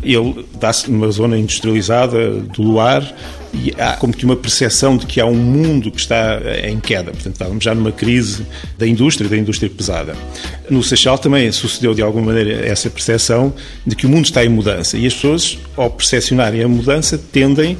ele 0.02 0.45
dá-se 0.59 0.91
numa 0.91 1.11
zona 1.11 1.38
industrializada 1.38 2.31
do 2.31 2.62
Loire, 2.62 3.12
e 3.52 3.75
há 3.78 3.97
como 3.97 4.12
que 4.12 4.25
uma 4.25 4.37
percepção 4.37 4.97
de 4.97 5.06
que 5.06 5.21
há 5.21 5.26
um 5.26 5.35
mundo 5.35 5.90
que 5.90 6.00
está 6.00 6.40
em 6.64 6.80
queda. 6.80 7.11
Portanto, 7.11 7.35
estávamos 7.35 7.62
já 7.62 7.75
numa 7.75 7.92
crise 7.92 8.47
da 8.78 8.87
indústria, 8.87 9.28
da 9.28 9.37
indústria 9.37 9.71
pesada. 9.71 10.16
No 10.71 10.82
Seixal 10.82 11.18
também 11.18 11.50
sucedeu 11.52 11.94
de 11.94 12.02
alguma 12.02 12.26
maneira 12.26 12.66
essa 12.66 12.88
percepção 12.88 13.52
de 13.87 13.94
que 13.94 14.06
o 14.06 14.09
mundo 14.09 14.25
está 14.25 14.44
em 14.44 14.49
mudança 14.49 14.97
e 14.97 15.06
as 15.06 15.14
pessoas, 15.14 15.59
ao 15.76 15.90
percepcionarem 15.90 16.62
a 16.62 16.68
mudança, 16.68 17.18
tendem 17.18 17.76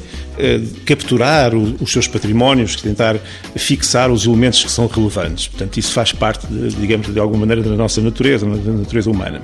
capturar 0.85 1.55
os 1.55 1.93
seus 1.93 2.09
patrimónios, 2.09 2.77
tentar 2.77 3.17
fixar 3.57 4.11
os 4.11 4.27
elementos 4.27 4.63
que 4.63 4.71
são 4.71 4.87
relevantes. 4.87 5.49
Portanto, 5.49 5.79
isso 5.79 5.93
faz 5.93 6.13
parte, 6.13 6.47
de, 6.47 6.75
digamos, 6.77 7.13
de 7.13 7.19
alguma 7.19 7.41
maneira 7.41 7.63
da 7.63 7.77
nossa 7.77 8.01
natureza, 8.01 8.47
da 8.47 8.73
natureza 8.73 9.11
humana. 9.11 9.41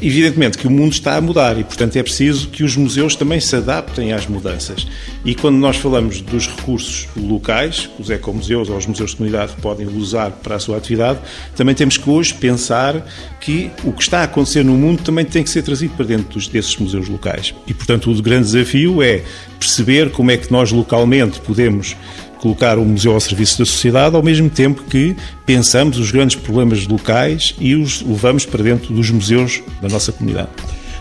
Evidentemente 0.00 0.58
que 0.58 0.66
o 0.66 0.70
mundo 0.70 0.92
está 0.92 1.16
a 1.16 1.20
mudar 1.20 1.58
e, 1.58 1.64
portanto, 1.64 1.96
é 1.96 2.02
preciso 2.02 2.48
que 2.48 2.62
os 2.62 2.76
museus 2.76 3.16
também 3.16 3.40
se 3.40 3.56
adaptem 3.56 4.12
às 4.12 4.26
mudanças. 4.26 4.86
E 5.24 5.34
quando 5.34 5.56
nós 5.56 5.76
falamos 5.76 6.20
dos 6.20 6.46
recursos 6.46 7.08
locais, 7.16 7.88
os 7.98 8.10
ecomuseus 8.10 8.68
ou 8.68 8.76
os 8.76 8.86
museus 8.86 9.10
de 9.10 9.16
comunidade 9.16 9.54
podem 9.60 9.86
usar 9.86 10.30
para 10.30 10.56
a 10.56 10.58
sua 10.58 10.76
atividade, 10.76 11.18
também 11.54 11.74
temos 11.74 11.96
que 11.96 12.08
hoje 12.08 12.34
pensar 12.34 13.06
que 13.40 13.70
o 13.84 13.92
que 13.92 14.02
está 14.02 14.20
a 14.20 14.24
acontecer 14.24 14.64
no 14.64 14.74
mundo 14.74 15.02
também 15.02 15.24
tem 15.24 15.42
que 15.42 15.50
ser 15.50 15.62
trazido 15.62 15.94
para 15.94 16.04
dentro 16.04 16.38
desses 16.50 16.76
museus 16.76 17.08
locais. 17.08 17.54
E, 17.66 17.72
portanto, 17.72 18.10
o 18.10 18.22
grande 18.22 18.44
desafio 18.44 19.02
é 19.02 19.22
perceber 19.58 20.10
como 20.10 20.30
é 20.30 20.36
que 20.36 20.50
nós 20.52 20.70
localmente 20.70 21.40
podemos 21.40 21.96
colocar 22.38 22.78
o 22.78 22.84
museu 22.84 23.12
ao 23.12 23.20
serviço 23.20 23.58
da 23.58 23.64
sociedade, 23.64 24.14
ao 24.14 24.22
mesmo 24.22 24.48
tempo 24.48 24.84
que 24.84 25.16
pensamos 25.44 25.98
os 25.98 26.10
grandes 26.10 26.36
problemas 26.36 26.86
locais 26.86 27.54
e 27.58 27.74
os 27.74 28.02
levamos 28.02 28.44
para 28.44 28.62
dentro 28.62 28.94
dos 28.94 29.10
museus 29.10 29.62
da 29.80 29.88
nossa 29.88 30.12
comunidade. 30.12 30.50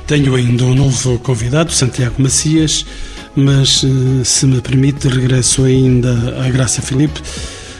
Tenho 0.07 0.35
ainda 0.35 0.63
um 0.63 0.75
novo 0.75 1.19
convidado, 1.19 1.71
Santiago 1.71 2.21
Macias, 2.21 2.85
mas 3.35 3.83
eh, 3.83 4.23
se 4.23 4.45
me 4.45 4.61
permite, 4.61 5.07
regresso 5.07 5.63
ainda 5.63 6.43
à 6.45 6.49
Graça 6.49 6.81
Filipe. 6.81 7.19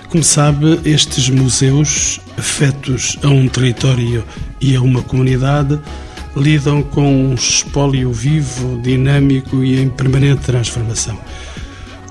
Como 0.10 0.24
sabe, 0.24 0.80
estes 0.86 1.30
museus, 1.30 2.20
afetos 2.38 3.18
a 3.22 3.28
um 3.28 3.48
território 3.48 4.24
e 4.60 4.76
a 4.76 4.82
uma 4.82 5.02
comunidade, 5.02 5.80
lidam 6.36 6.82
com 6.84 7.02
um 7.02 7.34
espólio 7.34 8.12
vivo, 8.12 8.80
dinâmico 8.82 9.64
e 9.64 9.80
em 9.80 9.90
permanente 9.90 10.42
transformação. 10.42 11.18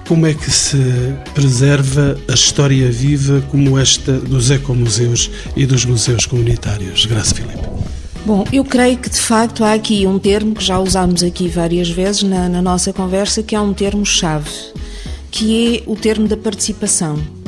Como 0.06 0.26
é 0.26 0.34
que 0.34 0.50
se 0.50 1.14
preserva 1.34 2.16
a 2.28 2.34
história 2.34 2.90
viva 2.90 3.42
como 3.50 3.78
esta 3.78 4.12
dos 4.12 4.50
ecomuseus 4.50 5.30
e 5.56 5.64
dos 5.64 5.84
museus 5.84 6.26
comunitários? 6.26 7.06
Graça 7.06 7.34
Filipe. 7.34 7.64
Bom, 8.26 8.44
eu 8.52 8.64
creio 8.64 8.96
que 8.96 9.10
de 9.10 9.18
facto 9.18 9.64
há 9.64 9.74
aqui 9.74 10.06
um 10.06 10.18
termo 10.18 10.54
que 10.54 10.64
já 10.64 10.78
usámos 10.78 11.22
aqui 11.22 11.48
várias 11.48 11.90
vezes 11.90 12.22
na, 12.22 12.48
na 12.48 12.62
nossa 12.62 12.92
conversa, 12.92 13.42
que 13.42 13.54
é 13.54 13.60
um 13.60 13.74
termo-chave, 13.74 14.50
que 15.30 15.76
é 15.76 15.82
o 15.86 15.94
termo 15.94 16.26
da 16.26 16.36
participação. 16.36 17.43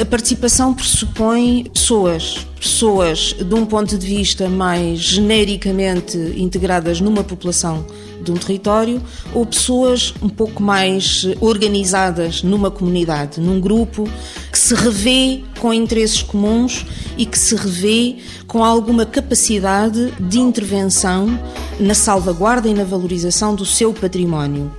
A 0.00 0.04
participação 0.04 0.74
pressupõe 0.74 1.70
pessoas, 1.72 2.44
pessoas 2.58 3.32
de 3.32 3.54
um 3.54 3.64
ponto 3.64 3.96
de 3.96 4.04
vista 4.04 4.48
mais 4.48 4.98
genericamente 4.98 6.18
integradas 6.36 7.00
numa 7.00 7.22
população 7.22 7.86
de 8.20 8.32
um 8.32 8.34
território 8.34 9.00
ou 9.32 9.46
pessoas 9.46 10.12
um 10.20 10.28
pouco 10.28 10.60
mais 10.60 11.24
organizadas 11.40 12.42
numa 12.42 12.72
comunidade, 12.72 13.40
num 13.40 13.60
grupo 13.60 14.08
que 14.50 14.58
se 14.58 14.74
revê 14.74 15.44
com 15.60 15.72
interesses 15.72 16.22
comuns 16.22 16.84
e 17.16 17.24
que 17.24 17.38
se 17.38 17.54
revê 17.54 18.16
com 18.48 18.64
alguma 18.64 19.06
capacidade 19.06 20.12
de 20.18 20.40
intervenção 20.40 21.38
na 21.78 21.94
salvaguarda 21.94 22.68
e 22.68 22.74
na 22.74 22.82
valorização 22.82 23.54
do 23.54 23.64
seu 23.64 23.92
património. 23.92 24.74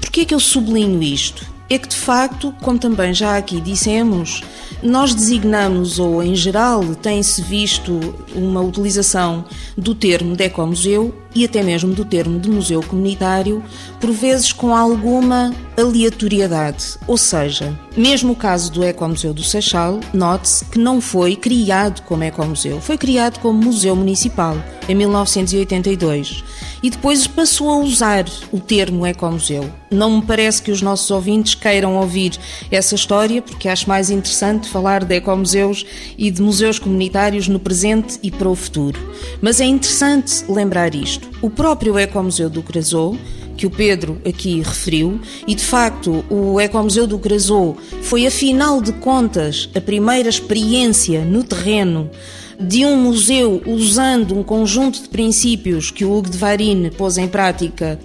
Por 0.00 0.10
que 0.10 0.22
é 0.22 0.24
que 0.24 0.34
eu 0.34 0.40
sublinho 0.40 1.02
isto? 1.02 1.49
É 1.72 1.78
que 1.78 1.86
de 1.86 1.96
facto, 1.96 2.52
como 2.60 2.80
também 2.80 3.14
já 3.14 3.36
aqui 3.36 3.60
dissemos, 3.60 4.42
nós 4.82 5.14
designamos, 5.14 6.00
ou 6.00 6.20
em 6.20 6.34
geral 6.34 6.82
tem-se 6.96 7.40
visto 7.42 8.12
uma 8.34 8.60
utilização 8.60 9.44
do 9.78 9.94
termo 9.94 10.34
de 10.34 10.42
ecomuseu 10.42 11.14
e 11.34 11.44
até 11.44 11.62
mesmo 11.62 11.94
do 11.94 12.04
termo 12.04 12.38
de 12.38 12.50
museu 12.50 12.82
comunitário, 12.82 13.62
por 14.00 14.10
vezes 14.10 14.52
com 14.52 14.74
alguma 14.74 15.52
aleatoriedade. 15.76 16.98
Ou 17.06 17.16
seja, 17.16 17.78
mesmo 17.96 18.32
o 18.32 18.36
caso 18.36 18.72
do 18.72 18.84
Ecomuseu 18.84 19.32
do 19.32 19.42
Seixal, 19.42 20.00
note-se 20.12 20.64
que 20.64 20.78
não 20.78 21.00
foi 21.00 21.36
criado 21.36 22.02
como 22.02 22.24
ecomuseu, 22.24 22.80
foi 22.80 22.98
criado 22.98 23.38
como 23.40 23.62
museu 23.62 23.96
municipal 23.96 24.56
em 24.88 24.94
1982 24.94 26.44
e 26.82 26.90
depois 26.90 27.26
passou 27.26 27.70
a 27.70 27.78
usar 27.78 28.24
o 28.50 28.58
termo 28.58 29.06
ecomuseu. 29.06 29.70
Não 29.90 30.18
me 30.18 30.22
parece 30.22 30.62
que 30.62 30.70
os 30.70 30.80
nossos 30.80 31.10
ouvintes 31.10 31.54
queiram 31.54 31.96
ouvir 31.96 32.38
essa 32.70 32.94
história, 32.94 33.42
porque 33.42 33.68
acho 33.68 33.88
mais 33.88 34.10
interessante 34.10 34.68
falar 34.68 35.04
de 35.04 35.16
ecomuseus 35.16 35.84
e 36.16 36.30
de 36.30 36.40
museus 36.40 36.78
comunitários 36.78 37.48
no 37.48 37.58
presente 37.58 38.18
e 38.22 38.30
para 38.30 38.48
o 38.48 38.54
futuro. 38.54 38.98
Mas 39.42 39.60
é 39.60 39.64
interessante 39.64 40.44
lembrar 40.48 40.94
isto. 40.94 41.19
O 41.42 41.48
próprio 41.48 41.98
Ecomuseu 41.98 42.50
do 42.50 42.62
Crasou 42.62 43.16
que 43.60 43.66
o 43.66 43.70
Pedro 43.70 44.18
aqui 44.26 44.62
referiu, 44.62 45.20
e 45.46 45.54
de 45.54 45.62
facto 45.62 46.24
o 46.30 46.58
Ecomuseu 46.58 47.06
do 47.06 47.18
Crasou 47.18 47.76
foi, 48.00 48.26
afinal 48.26 48.80
de 48.80 48.90
contas, 48.90 49.68
a 49.74 49.80
primeira 49.82 50.30
experiência 50.30 51.26
no 51.26 51.44
terreno 51.44 52.10
de 52.58 52.86
um 52.86 52.96
museu 52.96 53.62
usando 53.66 54.34
um 54.34 54.42
conjunto 54.42 55.02
de 55.02 55.10
princípios 55.10 55.90
que 55.90 56.06
o 56.06 56.16
Hugo 56.16 56.30
de 56.30 56.38
Varine 56.38 56.90
pôs 56.90 57.18
em 57.18 57.28
prática. 57.28 58.00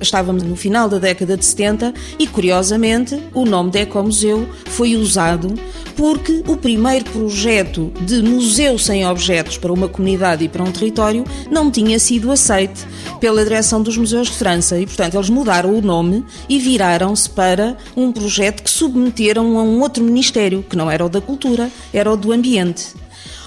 Estávamos 0.00 0.42
no 0.42 0.56
final 0.56 0.88
da 0.88 0.98
década 0.98 1.36
de 1.36 1.44
70 1.44 1.94
e, 2.18 2.26
curiosamente, 2.26 3.20
o 3.32 3.44
nome 3.44 3.70
de 3.70 3.80
Ecomuseu 3.80 4.48
foi 4.66 4.96
usado 4.96 5.54
porque 5.96 6.42
o 6.46 6.56
primeiro 6.56 7.04
projeto 7.04 7.92
de 8.00 8.22
museu 8.22 8.78
sem 8.78 9.06
objetos 9.06 9.56
para 9.56 9.72
uma 9.72 9.88
comunidade 9.88 10.44
e 10.44 10.48
para 10.48 10.62
um 10.62 10.72
território 10.72 11.24
não 11.50 11.70
tinha 11.70 11.98
sido 11.98 12.30
aceito 12.30 12.86
pela 13.20 13.44
direção 13.44 13.82
dos 13.82 13.96
museus 13.96 14.28
de 14.28 14.34
França 14.34 14.78
e, 14.78 14.86
portanto, 14.86 15.14
eles 15.14 15.30
mudaram 15.30 15.74
o 15.74 15.80
nome 15.80 16.24
e 16.48 16.58
viraram-se 16.58 17.30
para 17.30 17.76
um 17.96 18.12
projeto 18.12 18.62
que 18.62 18.70
submeteram 18.70 19.58
a 19.58 19.62
um 19.62 19.80
outro 19.80 20.02
ministério, 20.02 20.64
que 20.68 20.76
não 20.76 20.90
era 20.90 21.04
o 21.04 21.08
da 21.08 21.20
cultura, 21.20 21.70
era 21.92 22.12
o 22.12 22.16
do 22.16 22.32
ambiente. 22.32 22.88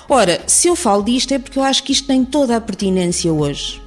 Ora, 0.09 0.41
se 0.47 0.67
eu 0.67 0.75
falo 0.75 1.03
disto 1.03 1.33
é 1.33 1.39
porque 1.39 1.59
eu 1.59 1.63
acho 1.63 1.83
que 1.83 1.91
isto 1.91 2.07
tem 2.07 2.23
toda 2.23 2.55
a 2.55 2.61
pertinência 2.61 3.31
hoje. 3.31 3.81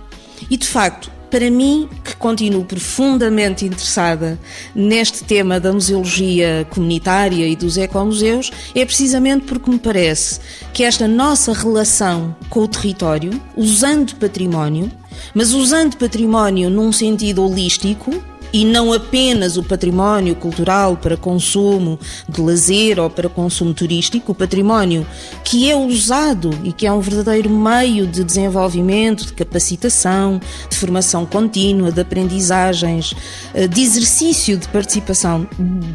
E 0.50 0.57
de 0.57 0.67
facto, 0.67 1.11
para 1.31 1.51
mim, 1.51 1.89
que 2.05 2.17
continuo 2.17 2.65
profundamente 2.65 3.65
interessada 3.65 4.39
neste 4.75 5.23
tema 5.23 5.61
da 5.61 5.73
museologia 5.73 6.67
comunitária 6.71 7.47
e 7.47 7.55
dos 7.55 7.77
ecomuseus, 7.77 8.51
é 8.75 8.85
precisamente 8.85 9.47
porque 9.47 9.71
me 9.71 9.79
parece 9.79 10.41
que 10.73 10.83
esta 10.83 11.07
nossa 11.07 11.53
relação 11.53 12.35
com 12.49 12.61
o 12.61 12.69
território, 12.69 13.41
usando 13.57 14.17
património, 14.17 14.91
mas 15.35 15.53
usando 15.53 15.97
património 15.97 16.69
num 16.69 16.91
sentido 16.91 17.45
holístico, 17.45 18.11
e 18.52 18.64
não 18.64 18.92
apenas 18.92 19.57
o 19.57 19.62
património 19.62 20.35
cultural 20.35 20.97
para 20.97 21.16
consumo 21.16 21.99
de 22.28 22.40
lazer 22.40 22.99
ou 22.99 23.09
para 23.09 23.28
consumo 23.28 23.73
turístico, 23.73 24.33
o 24.33 24.35
património 24.35 25.07
que 25.45 25.71
é 25.71 25.76
usado 25.76 26.50
e 26.64 26.73
que 26.73 26.87
é 26.87 26.92
um 26.92 27.00
verdadeiro 27.00 27.50
meio 27.50 28.07
de 28.07 28.25
desenvolvimento, 28.25 29.26
de 29.26 29.33
capacitação, 29.33 30.40
de 30.69 30.76
formação 30.76 31.25
contínua, 31.25 31.92
de 31.92 32.00
aprendizagens, 32.00 33.14
eh, 33.54 33.66
de 33.66 33.83
exercício 33.83 34.57
de 34.57 34.69
participação 34.69 35.47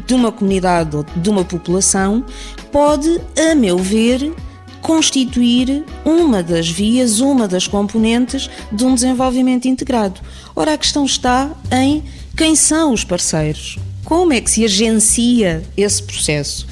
de 0.06 0.14
uma 0.14 0.32
comunidade 0.32 0.96
ou 0.96 1.04
de 1.16 1.30
uma 1.30 1.44
população, 1.44 2.24
pode, 2.72 3.20
a 3.38 3.54
meu 3.54 3.78
ver, 3.78 4.32
constituir 4.80 5.84
uma 6.04 6.42
das 6.42 6.68
vias, 6.68 7.20
uma 7.20 7.48
das 7.48 7.66
componentes 7.66 8.48
de 8.70 8.84
um 8.84 8.94
desenvolvimento 8.94 9.66
integrado. 9.66 10.20
Ora, 10.54 10.74
a 10.74 10.78
questão 10.78 11.04
está 11.04 11.50
em 11.72 12.04
quem 12.36 12.54
são 12.54 12.92
os 12.92 13.02
parceiros? 13.02 13.78
Como 14.04 14.30
é 14.34 14.42
que 14.42 14.50
se 14.50 14.62
agencia 14.62 15.62
esse 15.74 16.02
processo? 16.02 16.66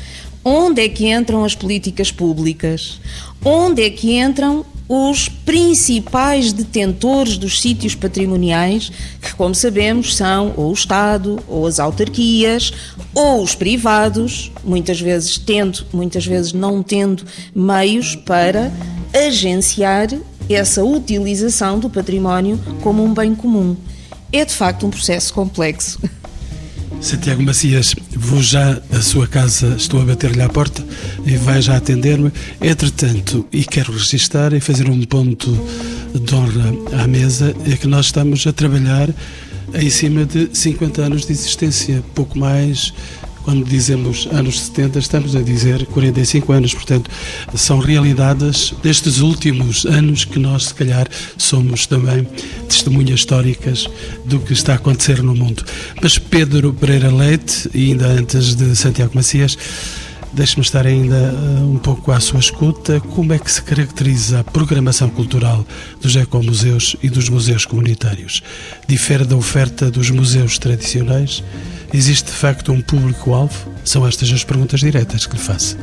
Onde 0.45 0.83
é 0.83 0.89
que 0.91 1.11
entram 1.11 1.43
as 1.43 1.55
políticas 1.55 2.13
públicas? 2.13 3.01
Onde 3.43 3.83
é 3.83 3.89
que 3.89 4.19
entram 4.19 4.67
os 4.87 5.27
principais 5.27 6.53
detentores 6.53 7.39
dos 7.39 7.63
sítios 7.63 7.95
patrimoniais, 7.95 8.93
que, 9.23 9.35
como 9.35 9.55
sabemos, 9.55 10.15
são 10.15 10.53
ou 10.55 10.69
o 10.69 10.75
Estado, 10.75 11.43
ou 11.49 11.67
as 11.67 11.81
autarquias, 11.81 12.71
ou 13.15 13.43
os 13.43 13.55
privados, 13.55 14.53
muitas 14.63 15.01
vezes 15.01 15.39
tendo, 15.39 15.87
muitas 15.95 16.27
vezes 16.27 16.53
não 16.53 16.83
tendo 16.83 17.25
meios 17.55 18.15
para 18.15 18.71
agenciar 19.15 20.09
essa 20.47 20.85
utilização 20.85 21.79
do 21.79 21.89
património 21.89 22.61
como 22.83 23.03
um 23.03 23.15
bem 23.15 23.35
comum 23.35 23.75
é 24.39 24.45
de 24.45 24.53
facto 24.53 24.87
um 24.87 24.91
processo 24.91 25.33
complexo. 25.33 25.99
Santiago 27.01 27.43
Macias, 27.43 27.95
vou 28.17 28.41
já 28.41 28.81
à 28.91 29.01
sua 29.01 29.27
casa, 29.27 29.75
estou 29.77 30.01
a 30.01 30.05
bater-lhe 30.05 30.41
à 30.41 30.49
porta 30.49 30.85
e 31.27 31.37
vai 31.37 31.61
já 31.61 31.77
atender-me. 31.77 32.33
Entretanto, 32.61 33.47
e 33.53 33.65
quero 33.65 33.93
registar 33.93 34.53
e 34.53 34.61
fazer 34.61 34.89
um 34.89 35.03
ponto 35.03 35.53
de 36.15 36.35
honra 36.35 37.03
à 37.03 37.07
mesa, 37.07 37.55
é 37.71 37.77
que 37.77 37.87
nós 37.87 38.07
estamos 38.07 38.47
a 38.47 38.53
trabalhar 38.53 39.09
em 39.75 39.91
cima 39.91 40.25
de 40.25 40.49
50 40.53 41.03
anos 41.03 41.27
de 41.27 41.33
existência, 41.33 42.03
pouco 42.15 42.39
mais 42.39 42.93
quando 43.45 43.65
dizemos 43.65 44.27
anos 44.33 44.61
70, 44.61 44.99
estamos 44.99 45.37
a 45.37 45.43
dizer 45.43 45.87
45 45.87 46.53
anos, 46.53 46.75
portanto, 46.75 47.11
são 47.55 47.79
realidades 47.79 48.75
destes 48.83 49.19
últimos 49.19 49.85
anos 49.85 50.25
que 50.25 50.39
nós, 50.39 50.67
se 50.67 50.75
calhar, 50.75 51.07
somos 51.37 51.87
também 51.87 52.27
testemunhas 52.69 53.21
históricas 53.21 53.87
do 54.25 54.41
que 54.41 54.55
está 54.55 54.73
a 54.73 54.77
acontecer 54.77 55.23
no 55.23 55.35
mundo. 55.35 55.63
Mas 56.03 56.19
Pedro 56.19 56.73
Pereira 56.73 57.15
Leite, 57.15 57.71
ainda 57.75 58.07
antes 58.07 58.55
de 58.55 58.75
Santiago 58.75 59.13
Macias, 59.15 59.57
Deixe-me 60.35 60.63
estar 60.63 60.85
ainda 60.85 61.15
uh, 61.33 61.71
um 61.71 61.79
pouco 61.79 62.11
à 62.11 62.19
sua 62.19 62.41
escuta. 62.41 62.99
Como 62.99 63.33
é 63.33 63.39
que 63.39 63.51
se 63.51 63.63
caracteriza 63.63 64.41
a 64.41 64.45
programação 64.45 65.09
cultural 65.09 65.65
dos 66.01 66.17
ecomuseus 66.17 66.97
e 67.01 67.09
dos 67.09 67.29
museus 67.29 67.65
comunitários? 67.65 68.43
Difere 68.89 69.25
da 69.25 69.37
oferta 69.37 69.93
dos 69.93 70.11
museus 70.11 70.59
tradicionais? 70.59 71.41
Existe 71.95 72.27
de 72.27 72.37
facto 72.37 72.73
um 72.73 72.81
público-alvo? 72.81 73.73
São 73.85 74.05
estas 74.05 74.29
as 74.33 74.43
perguntas 74.43 74.81
diretas 74.81 75.27
que 75.27 75.37
lhe 75.37 75.41
faço. 75.41 75.79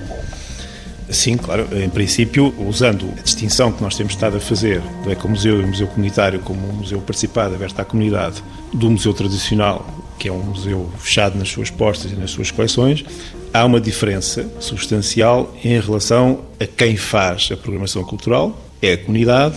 Sim, 1.10 1.38
claro. 1.38 1.70
Em 1.72 1.89
princípio, 1.89 2.53
usando 2.68 3.09
a 3.18 3.22
distinção 3.22 3.72
que 3.72 3.81
nós 3.81 3.96
temos 3.96 4.12
estado 4.12 4.36
a 4.36 4.40
fazer 4.42 4.81
do 5.05 5.09
Ecomuseu 5.09 5.62
e 5.62 5.66
Museu 5.66 5.88
Comunitário 5.88 6.42
como 6.42 6.68
um 6.68 6.74
museu 6.74 7.00
participado, 7.00 7.55
aberto 7.55 7.79
à 7.79 7.86
comunidade, 7.86 8.44
do 8.74 8.92
museu 8.92 9.14
tradicional, 9.14 9.86
que 10.20 10.27
é 10.27 10.31
um 10.33 10.44
museu 10.44 10.92
fechado 11.00 11.40
nas 11.40 11.48
suas 11.48 11.70
portas 11.70 12.12
e 12.12 12.16
nas 12.16 12.31
suas 12.31 12.51
coleções, 12.51 13.05
há 13.53 13.64
uma 13.64 13.79
diferença 13.79 14.46
substancial 14.59 15.55
em 15.64 15.79
relação 15.79 16.42
a 16.59 16.66
quem 16.66 16.98
faz 16.98 17.48
a 17.53 17.55
programação 17.55 18.03
cultural, 18.03 18.62
é 18.81 18.94
a 18.94 18.98
comunidade, 18.98 19.55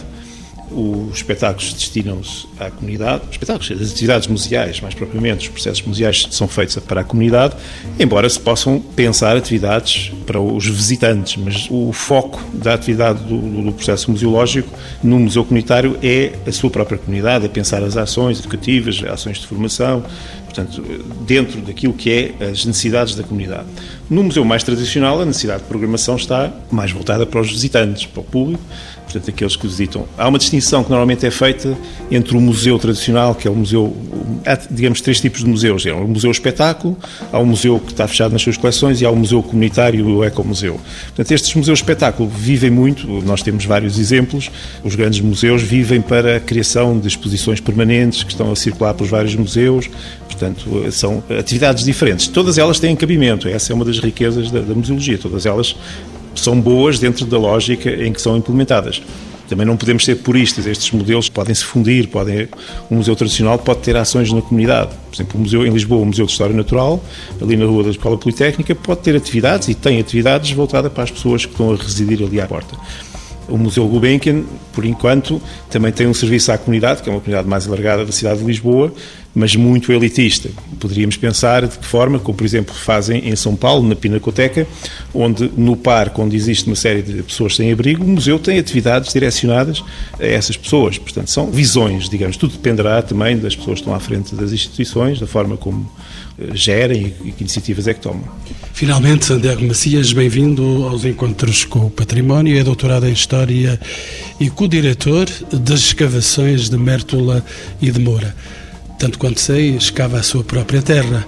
os 0.71 1.17
espetáculos 1.17 1.73
destinam-se 1.73 2.47
à 2.59 2.71
comunidade, 2.71 3.25
os 3.25 3.31
espetáculos, 3.33 3.71
as 3.71 3.93
atividades 3.93 4.29
museais, 4.29 4.81
mais 4.81 4.95
propriamente, 4.95 5.49
os 5.49 5.49
processos 5.49 5.83
museais 5.83 6.27
são 6.31 6.49
feitos 6.49 6.77
para 6.79 7.03
a 7.03 7.05
comunidade, 7.05 7.55
embora 7.99 8.29
se 8.29 8.41
possam 8.41 8.81
pensar 8.81 9.37
atividades 9.37 10.13
para 10.27 10.41
os 10.41 10.67
visitantes, 10.67 11.37
mas 11.37 11.69
o 11.71 11.93
foco 11.93 12.43
da 12.53 12.75
atividade 12.75 13.23
do, 13.25 13.63
do 13.63 13.73
processo 13.73 14.11
museológico 14.11 14.69
no 15.03 15.19
museu 15.19 15.45
comunitário 15.45 15.99
é 16.03 16.33
a 16.47 16.53
sua 16.53 16.71
própria 16.71 16.99
comunidade, 16.99 17.45
é 17.45 17.49
pensar 17.49 17.83
as 17.83 17.97
ações 17.97 18.39
educativas, 18.39 19.03
ações 19.05 19.39
de 19.39 19.47
formação, 19.47 20.05
portanto, 20.55 20.83
dentro 21.27 21.61
daquilo 21.61 21.93
que 21.93 22.11
é 22.39 22.47
as 22.47 22.65
necessidades 22.65 23.17
da 23.17 23.25
comunidade. 23.25 23.67
No 24.09 24.23
museu 24.23 24.45
mais 24.45 24.63
tradicional, 24.63 25.21
a 25.21 25.25
necessidade 25.25 25.63
de 25.63 25.69
programação 25.69 26.15
está 26.15 26.53
mais 26.71 26.93
voltada 26.93 27.27
para 27.27 27.41
os 27.41 27.51
visitantes, 27.51 28.07
para 28.07 28.21
o 28.21 28.25
público, 28.25 28.63
portanto, 29.05 29.31
aqueles 29.31 29.57
que 29.57 29.67
visitam. 29.67 30.07
Há 30.17 30.29
uma 30.29 30.39
distinção 30.39 30.85
que 30.85 30.91
normalmente 30.91 31.27
é 31.27 31.31
feita 31.31 31.77
entre 32.11 32.37
o 32.37 32.41
museu 32.41 32.79
tradicional, 32.79 33.35
que 33.35 33.49
é 33.49 33.51
o 33.51 33.55
museu. 33.55 33.97
Há, 34.47 34.59
digamos, 34.71 35.01
três 35.01 35.21
tipos 35.21 35.41
de 35.41 35.47
museus: 35.47 35.87
é 35.87 35.93
o 35.93 36.07
museu 36.07 36.31
espetáculo, 36.31 36.97
há 37.33 37.39
um 37.39 37.47
museu 37.47 37.81
que 37.81 37.93
está 37.93 38.07
fechado 38.07 38.33
nas 38.33 38.43
suas 38.43 38.57
coleções 38.57 39.01
e 39.01 39.07
há 39.07 39.11
o 39.11 39.17
museu 39.17 39.43
comunitário 39.43 40.07
o 40.07 40.25
ecomuseu. 40.25 40.79
Portanto, 41.07 41.33
estes 41.33 41.55
museus 41.55 41.79
espetáculo 41.79 42.29
vivem 42.29 42.71
muito, 42.71 43.07
nós 43.23 43.43
temos 43.43 43.65
vários 43.65 43.99
exemplos. 43.99 44.51
Os 44.85 44.95
grandes 44.95 45.21
museus 45.21 45.63
vivem 45.63 46.01
para 46.01 46.37
a 46.37 46.41
criação 46.41 46.99
de 46.99 47.09
exposições 47.09 47.61
permanentes 47.61 48.23
que 48.23 48.31
estão 48.31 48.53
a 48.53 48.57
circular 48.57 48.95
pelos 48.95 49.11
vários 49.11 49.35
museus, 49.35 49.89
portanto, 50.29 50.44
são 50.91 51.23
atividades 51.39 51.85
diferentes. 51.85 52.29
Todas 52.29 52.59
elas 52.59 52.81
têm 52.81 52.95
cabimento, 52.97 53.49
essa 53.49 53.73
é 53.73 53.75
uma 53.75 53.85
das 53.85 53.99
riquezas 53.99 54.51
da, 54.51 54.61
da 54.61 54.75
museologia, 54.75 55.19
todas 55.19 55.47
elas 55.47 55.77
são 56.35 56.61
boas 56.61 56.99
dentro 56.99 57.25
da 57.27 57.39
lógica 57.39 57.91
em 57.91 58.13
que 58.13 58.21
são 58.21 58.37
implementadas. 58.37 59.01
Também 59.49 59.67
não 59.67 59.77
podemos 59.77 60.05
ser 60.05 60.17
puristas, 60.17 60.67
estes 60.67 60.91
modelos 60.91 61.29
podem 61.29 61.55
se 61.55 61.65
fundir, 61.65 62.09
podem, 62.09 62.49
um 62.91 62.97
museu 62.97 63.15
tradicional 63.15 63.59
pode 63.59 63.81
ter 63.81 63.95
ações 63.95 64.33
na 64.33 64.41
comunidade. 64.41 64.91
Por 65.11 65.17
exemplo, 65.17 65.39
o 65.39 65.43
museu 65.43 65.67
em 65.67 65.71
Lisboa, 65.71 66.01
o 66.01 66.07
Museu 66.07 66.25
de 66.25 66.33
História 66.33 66.57
Natural, 66.57 67.03
ali 67.41 67.57
na 67.57 67.67
rua 67.67 67.85
da 67.85 67.91
Escola 67.91 68.17
Politécnica, 68.17 68.75
pode 68.75 69.01
ter 69.01 69.15
atividades 69.15 69.69
e 69.69 69.75
tem 69.75 70.01
atividades 70.01 70.51
voltadas 70.53 70.91
para 70.91 71.05
as 71.05 71.11
pessoas 71.11 71.45
que 71.45 71.53
estão 71.53 71.73
a 71.73 71.77
residir 71.77 72.23
ali 72.23 72.41
à 72.41 72.47
porta. 72.47 72.75
O 73.47 73.59
Museu 73.59 73.87
Gulbenkian, 73.87 74.45
por 74.73 74.87
enquanto, 74.87 75.41
também 75.69 75.93
tem 75.93 76.07
um 76.07 76.15
serviço 76.15 76.51
à 76.51 76.57
comunidade, 76.57 77.03
que 77.03 77.11
é 77.11 77.13
uma 77.13 77.21
comunidade 77.21 77.47
mais 77.47 77.67
alargada 77.67 78.07
da 78.07 78.13
cidade 78.13 78.41
de 78.41 78.47
Lisboa, 78.47 78.91
mas 79.35 79.57
muito 79.57 79.93
elitista. 79.93 80.49
Poderíamos 80.79 81.17
pensar 81.17 81.67
de 81.67 81.79
que 81.79 81.85
forma, 81.85 82.19
como 82.19 82.37
por 82.37 82.45
exemplo 82.45 82.75
fazem 82.75 83.29
em 83.29 83.35
São 83.35 83.57
Paulo, 83.57 83.87
na 83.87 83.97
Pinacoteca, 83.97 84.67
onde 85.13 85.51
no 85.57 85.77
parque, 85.77 86.21
onde 86.21 86.37
existe 86.37 86.67
uma 86.67 86.77
série 86.77 87.03
de 87.03 87.23
pessoas 87.23 87.57
sem 87.57 87.73
abrigo, 87.73 88.05
o 88.05 88.09
museu 88.09 88.39
tem 88.39 88.59
atividades 88.59 89.13
direcionadas 89.13 89.83
a 90.21 90.25
essas 90.25 90.57
pessoas. 90.57 90.99
Portanto, 90.99 91.31
são 91.31 91.51
visões, 91.51 92.09
digamos. 92.09 92.37
Tudo 92.37 92.53
dependerá 92.53 93.03
também 93.03 93.37
das 93.37 93.57
pessoas 93.57 93.77
que 93.77 93.81
estão 93.81 93.95
à 93.95 94.01
frente 94.01 94.35
das 94.35 94.53
instituições, 94.53 95.19
da 95.19 95.27
forma 95.27 95.57
como 95.57 95.91
eh, 96.39 96.55
gerem 96.55 97.13
e 97.25 97.33
que 97.33 97.43
iniciativas 97.43 97.89
é 97.89 97.95
que 97.95 98.01
tomam. 98.01 98.25
Finalmente, 98.73 99.27
Santiago 99.27 99.65
Macias, 99.65 100.13
bem-vindo 100.13 100.85
aos 100.85 101.05
Encontros 101.05 101.65
com 101.65 101.87
o 101.87 101.91
Património. 101.91 102.59
É 102.59 102.63
doutorado 102.63 103.09
em 103.09 103.13
História 103.13 103.81
e 104.39 104.49
co-diretor 104.49 105.27
das 105.53 105.81
escavações 105.81 106.69
de 106.69 106.77
Mértola 106.77 107.45
e 107.81 107.91
de 107.91 107.99
Moura 107.99 108.35
tanto 109.05 109.19
quanto 109.19 109.39
sei, 109.39 109.77
escava 109.77 110.19
a 110.19 110.23
sua 110.23 110.43
própria 110.43 110.81
terra. 110.81 111.27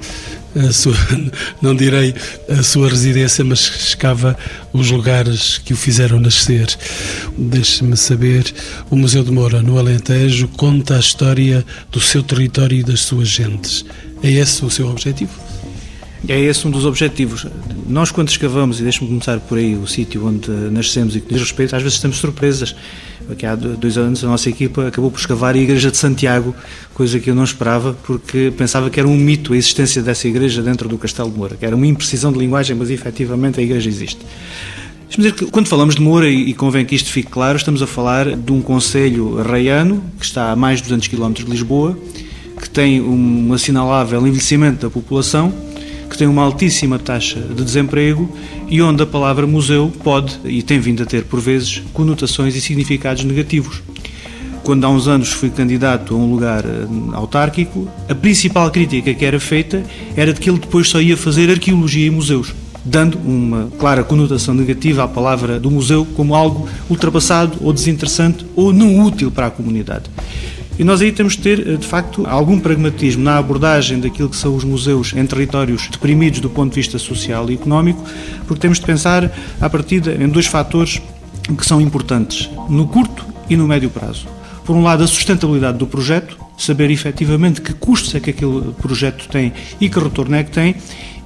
Sua, 0.72 0.94
não 1.60 1.76
direi 1.76 2.14
a 2.48 2.62
sua 2.62 2.88
residência, 2.88 3.44
mas 3.44 3.60
escava 3.60 4.34
os 4.72 4.90
lugares 4.90 5.58
que 5.58 5.74
o 5.74 5.76
fizeram 5.76 6.18
nascer. 6.18 6.66
Deixe-me 7.36 7.94
saber, 7.94 8.50
o 8.88 8.96
Museu 8.96 9.22
de 9.22 9.30
Moura, 9.30 9.60
no 9.60 9.78
Alentejo, 9.78 10.48
conta 10.56 10.96
a 10.96 11.00
história 11.00 11.62
do 11.92 12.00
seu 12.00 12.22
território 12.22 12.78
e 12.78 12.82
das 12.82 13.00
suas 13.00 13.28
gentes. 13.28 13.84
É 14.22 14.30
esse 14.30 14.64
o 14.64 14.70
seu 14.70 14.88
objetivo? 14.88 15.45
É 16.28 16.40
esse 16.40 16.66
um 16.66 16.70
dos 16.70 16.84
objetivos. 16.84 17.46
Nós, 17.88 18.10
quando 18.10 18.28
escavamos, 18.28 18.80
e 18.80 18.82
deixe-me 18.82 19.08
começar 19.08 19.38
por 19.38 19.58
aí, 19.58 19.76
o 19.76 19.86
sítio 19.86 20.26
onde 20.26 20.50
nascemos 20.50 21.14
e 21.14 21.20
que 21.20 21.32
diz 21.32 21.40
respeito, 21.40 21.76
às 21.76 21.82
vezes 21.82 22.00
temos 22.00 22.16
surpresas. 22.16 22.74
Aqui 23.30 23.46
há 23.46 23.54
dois 23.54 23.96
anos 23.96 24.24
a 24.24 24.28
nossa 24.28 24.48
equipa 24.48 24.88
acabou 24.88 25.10
por 25.10 25.18
escavar 25.18 25.54
a 25.54 25.58
Igreja 25.58 25.90
de 25.90 25.96
Santiago, 25.96 26.54
coisa 26.94 27.20
que 27.20 27.30
eu 27.30 27.34
não 27.34 27.44
esperava, 27.44 27.96
porque 28.04 28.52
pensava 28.56 28.90
que 28.90 28.98
era 28.98 29.08
um 29.08 29.16
mito 29.16 29.52
a 29.52 29.56
existência 29.56 30.02
dessa 30.02 30.26
igreja 30.26 30.62
dentro 30.62 30.88
do 30.88 30.98
Castelo 30.98 31.30
de 31.30 31.36
Moura, 31.36 31.56
que 31.56 31.64
era 31.64 31.74
uma 31.74 31.86
imprecisão 31.86 32.32
de 32.32 32.38
linguagem, 32.38 32.76
mas 32.76 32.90
efetivamente 32.90 33.60
a 33.60 33.62
igreja 33.62 33.88
existe. 33.88 34.20
Dizer 35.08 35.32
que 35.32 35.46
quando 35.46 35.68
falamos 35.68 35.94
de 35.94 36.02
Moura, 36.02 36.28
e 36.28 36.52
convém 36.54 36.84
que 36.84 36.94
isto 36.94 37.10
fique 37.10 37.30
claro, 37.30 37.56
estamos 37.56 37.82
a 37.82 37.86
falar 37.86 38.36
de 38.36 38.52
um 38.52 38.60
conselho 38.60 39.38
arraiano, 39.38 40.02
que 40.18 40.24
está 40.24 40.52
a 40.52 40.56
mais 40.56 40.78
de 40.78 40.88
200 40.88 41.08
km 41.08 41.32
de 41.32 41.50
Lisboa, 41.50 41.98
que 42.60 42.68
tem 42.68 43.00
um 43.00 43.52
assinalável 43.52 44.20
envelhecimento 44.26 44.82
da 44.82 44.90
população, 44.90 45.52
que 46.08 46.16
tem 46.16 46.26
uma 46.26 46.42
altíssima 46.42 46.98
taxa 46.98 47.40
de 47.40 47.64
desemprego 47.64 48.30
e 48.68 48.80
onde 48.80 49.02
a 49.02 49.06
palavra 49.06 49.46
museu 49.46 49.92
pode, 50.02 50.38
e 50.44 50.62
tem 50.62 50.78
vindo 50.78 51.02
a 51.02 51.06
ter 51.06 51.24
por 51.24 51.40
vezes, 51.40 51.82
conotações 51.92 52.54
e 52.54 52.60
significados 52.60 53.24
negativos. 53.24 53.82
Quando 54.62 54.84
há 54.84 54.90
uns 54.90 55.06
anos 55.06 55.30
fui 55.30 55.48
candidato 55.50 56.14
a 56.14 56.18
um 56.18 56.30
lugar 56.30 56.64
eh, 56.64 56.86
autárquico, 57.12 57.88
a 58.08 58.14
principal 58.14 58.68
crítica 58.70 59.14
que 59.14 59.24
era 59.24 59.38
feita 59.38 59.84
era 60.16 60.32
de 60.32 60.40
que 60.40 60.50
ele 60.50 60.58
depois 60.58 60.88
só 60.88 61.00
ia 61.00 61.16
fazer 61.16 61.50
arqueologia 61.50 62.06
e 62.06 62.10
museus 62.10 62.52
dando 62.86 63.18
uma 63.18 63.68
clara 63.78 64.04
conotação 64.04 64.54
negativa 64.54 65.02
à 65.02 65.08
palavra 65.08 65.58
do 65.58 65.70
museu 65.70 66.06
como 66.14 66.34
algo 66.36 66.68
ultrapassado 66.88 67.58
ou 67.60 67.72
desinteressante 67.72 68.46
ou 68.54 68.72
não 68.72 69.00
útil 69.00 69.30
para 69.30 69.48
a 69.48 69.50
comunidade. 69.50 70.04
E 70.78 70.84
nós 70.84 71.00
aí 71.00 71.10
temos 71.10 71.34
de 71.34 71.42
ter, 71.42 71.66
eh, 71.66 71.76
de 71.76 71.86
facto, 71.86 72.26
algum 72.26 72.60
pragmatismo 72.60 73.22
na 73.22 73.38
abordagem 73.38 73.98
daquilo 73.98 74.28
que 74.28 74.36
são 74.36 74.54
os 74.54 74.62
museus 74.62 75.14
em 75.14 75.24
territórios 75.24 75.88
deprimidos 75.88 76.40
do 76.40 76.50
ponto 76.50 76.70
de 76.70 76.76
vista 76.76 76.98
social 76.98 77.50
e 77.50 77.54
económico, 77.54 78.04
porque 78.46 78.60
temos 78.60 78.78
de 78.78 78.84
pensar, 78.84 79.32
à 79.60 79.70
partida, 79.70 80.12
em 80.12 80.28
dois 80.28 80.46
fatores 80.46 81.00
que 81.56 81.64
são 81.64 81.80
importantes, 81.80 82.50
no 82.68 82.86
curto 82.86 83.24
e 83.48 83.56
no 83.56 83.66
médio 83.66 83.88
prazo. 83.88 84.26
Por 84.64 84.76
um 84.76 84.82
lado, 84.82 85.02
a 85.02 85.06
sustentabilidade 85.06 85.78
do 85.78 85.86
projeto, 85.86 86.36
saber 86.58 86.90
efetivamente 86.90 87.60
que 87.60 87.72
custos 87.72 88.14
é 88.14 88.20
que 88.20 88.30
aquele 88.30 88.72
projeto 88.72 89.28
tem 89.28 89.52
e 89.80 89.88
que 89.88 89.98
retorno 89.98 90.34
é 90.34 90.42
que 90.42 90.50
tem, 90.50 90.74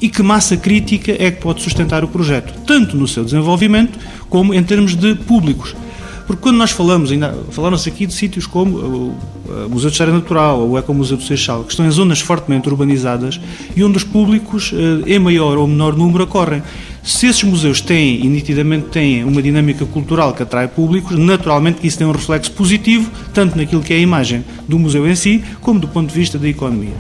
e 0.01 0.09
que 0.09 0.23
massa 0.23 0.57
crítica 0.57 1.13
é 1.19 1.31
que 1.31 1.41
pode 1.41 1.63
sustentar 1.63 2.05
o 2.05 2.09
projeto, 2.09 2.55
tanto 2.67 2.97
no 2.97 3.09
seu 3.09 3.25
desenvolvimento 3.25 3.99
como 4.29 4.55
em 4.55 4.63
termos 4.63 4.95
de 4.95 5.15
públicos. 5.15 5.75
Porque 6.31 6.43
quando 6.43 6.59
nós 6.59 6.71
falamos, 6.71 7.11
ainda 7.11 7.37
falamos 7.51 7.85
aqui 7.89 8.07
de 8.07 8.15
sítios 8.15 8.47
como 8.47 8.79
o 8.79 9.69
Museu 9.69 9.91
de 9.91 9.95
História 9.95 10.13
Natural 10.13 10.61
ou 10.61 10.71
o 10.71 10.79
Ecomuseu 10.79 11.17
do 11.17 11.25
Seixal, 11.25 11.65
que 11.65 11.73
estão 11.73 11.85
em 11.85 11.91
zonas 11.91 12.21
fortemente 12.21 12.69
urbanizadas 12.69 13.41
e 13.75 13.83
onde 13.83 13.97
os 13.97 14.05
públicos, 14.05 14.73
eh, 14.73 15.15
em 15.17 15.19
maior 15.19 15.59
ou 15.59 15.67
menor 15.67 15.97
número, 15.97 16.23
ocorrem. 16.23 16.63
Se 17.03 17.27
esses 17.27 17.43
museus 17.43 17.81
têm, 17.81 18.25
e 18.25 18.29
nitidamente 18.29 18.91
têm, 18.91 19.25
uma 19.25 19.43
dinâmica 19.43 19.85
cultural 19.85 20.33
que 20.33 20.45
atrai 20.45 20.69
públicos, 20.69 21.19
naturalmente 21.19 21.81
que 21.81 21.89
isso 21.89 21.99
tem 21.99 22.07
um 22.07 22.13
reflexo 22.13 22.53
positivo, 22.53 23.11
tanto 23.35 23.59
naquilo 23.59 23.83
que 23.83 23.93
é 23.93 23.97
a 23.97 24.01
imagem 24.01 24.45
do 24.69 24.79
museu 24.79 25.09
em 25.09 25.17
si, 25.17 25.43
como 25.61 25.81
do 25.81 25.89
ponto 25.89 26.11
de 26.11 26.15
vista 26.15 26.39
da 26.39 26.49
economia. 26.49 26.95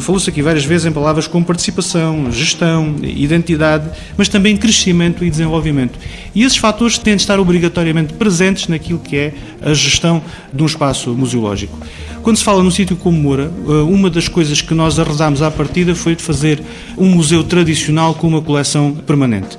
Falou-se 0.00 0.28
aqui 0.28 0.42
várias 0.42 0.64
vezes 0.64 0.86
em 0.86 0.92
palavras 0.92 1.26
como 1.26 1.44
participação, 1.44 2.30
gestão, 2.32 2.96
identidade, 3.02 3.88
mas 4.16 4.28
também 4.28 4.56
crescimento 4.56 5.24
e 5.24 5.30
desenvolvimento. 5.30 5.98
E 6.34 6.42
esses 6.42 6.58
fatores 6.58 6.98
têm 6.98 7.16
de 7.16 7.22
estar 7.22 7.38
obrigatoriamente 7.38 8.14
presentes 8.14 8.68
naquilo 8.68 8.98
que 8.98 9.16
é 9.16 9.34
a 9.62 9.72
gestão 9.72 10.22
de 10.52 10.62
um 10.62 10.66
espaço 10.66 11.10
museológico. 11.14 11.78
Quando 12.22 12.36
se 12.36 12.44
fala 12.44 12.62
num 12.62 12.70
sítio 12.70 12.96
como 12.96 13.16
Moura, 13.16 13.50
eh, 13.68 13.70
uma 13.82 14.10
das 14.10 14.26
coisas 14.26 14.60
que 14.60 14.74
nós 14.74 14.98
arredámos 14.98 15.42
à 15.42 15.50
partida 15.50 15.94
foi 15.94 16.16
de 16.16 16.22
fazer 16.22 16.60
um 16.98 17.08
museu 17.08 17.44
tradicional 17.44 18.14
com 18.14 18.26
uma 18.26 18.42
coleção 18.42 18.92
permanente 18.92 19.56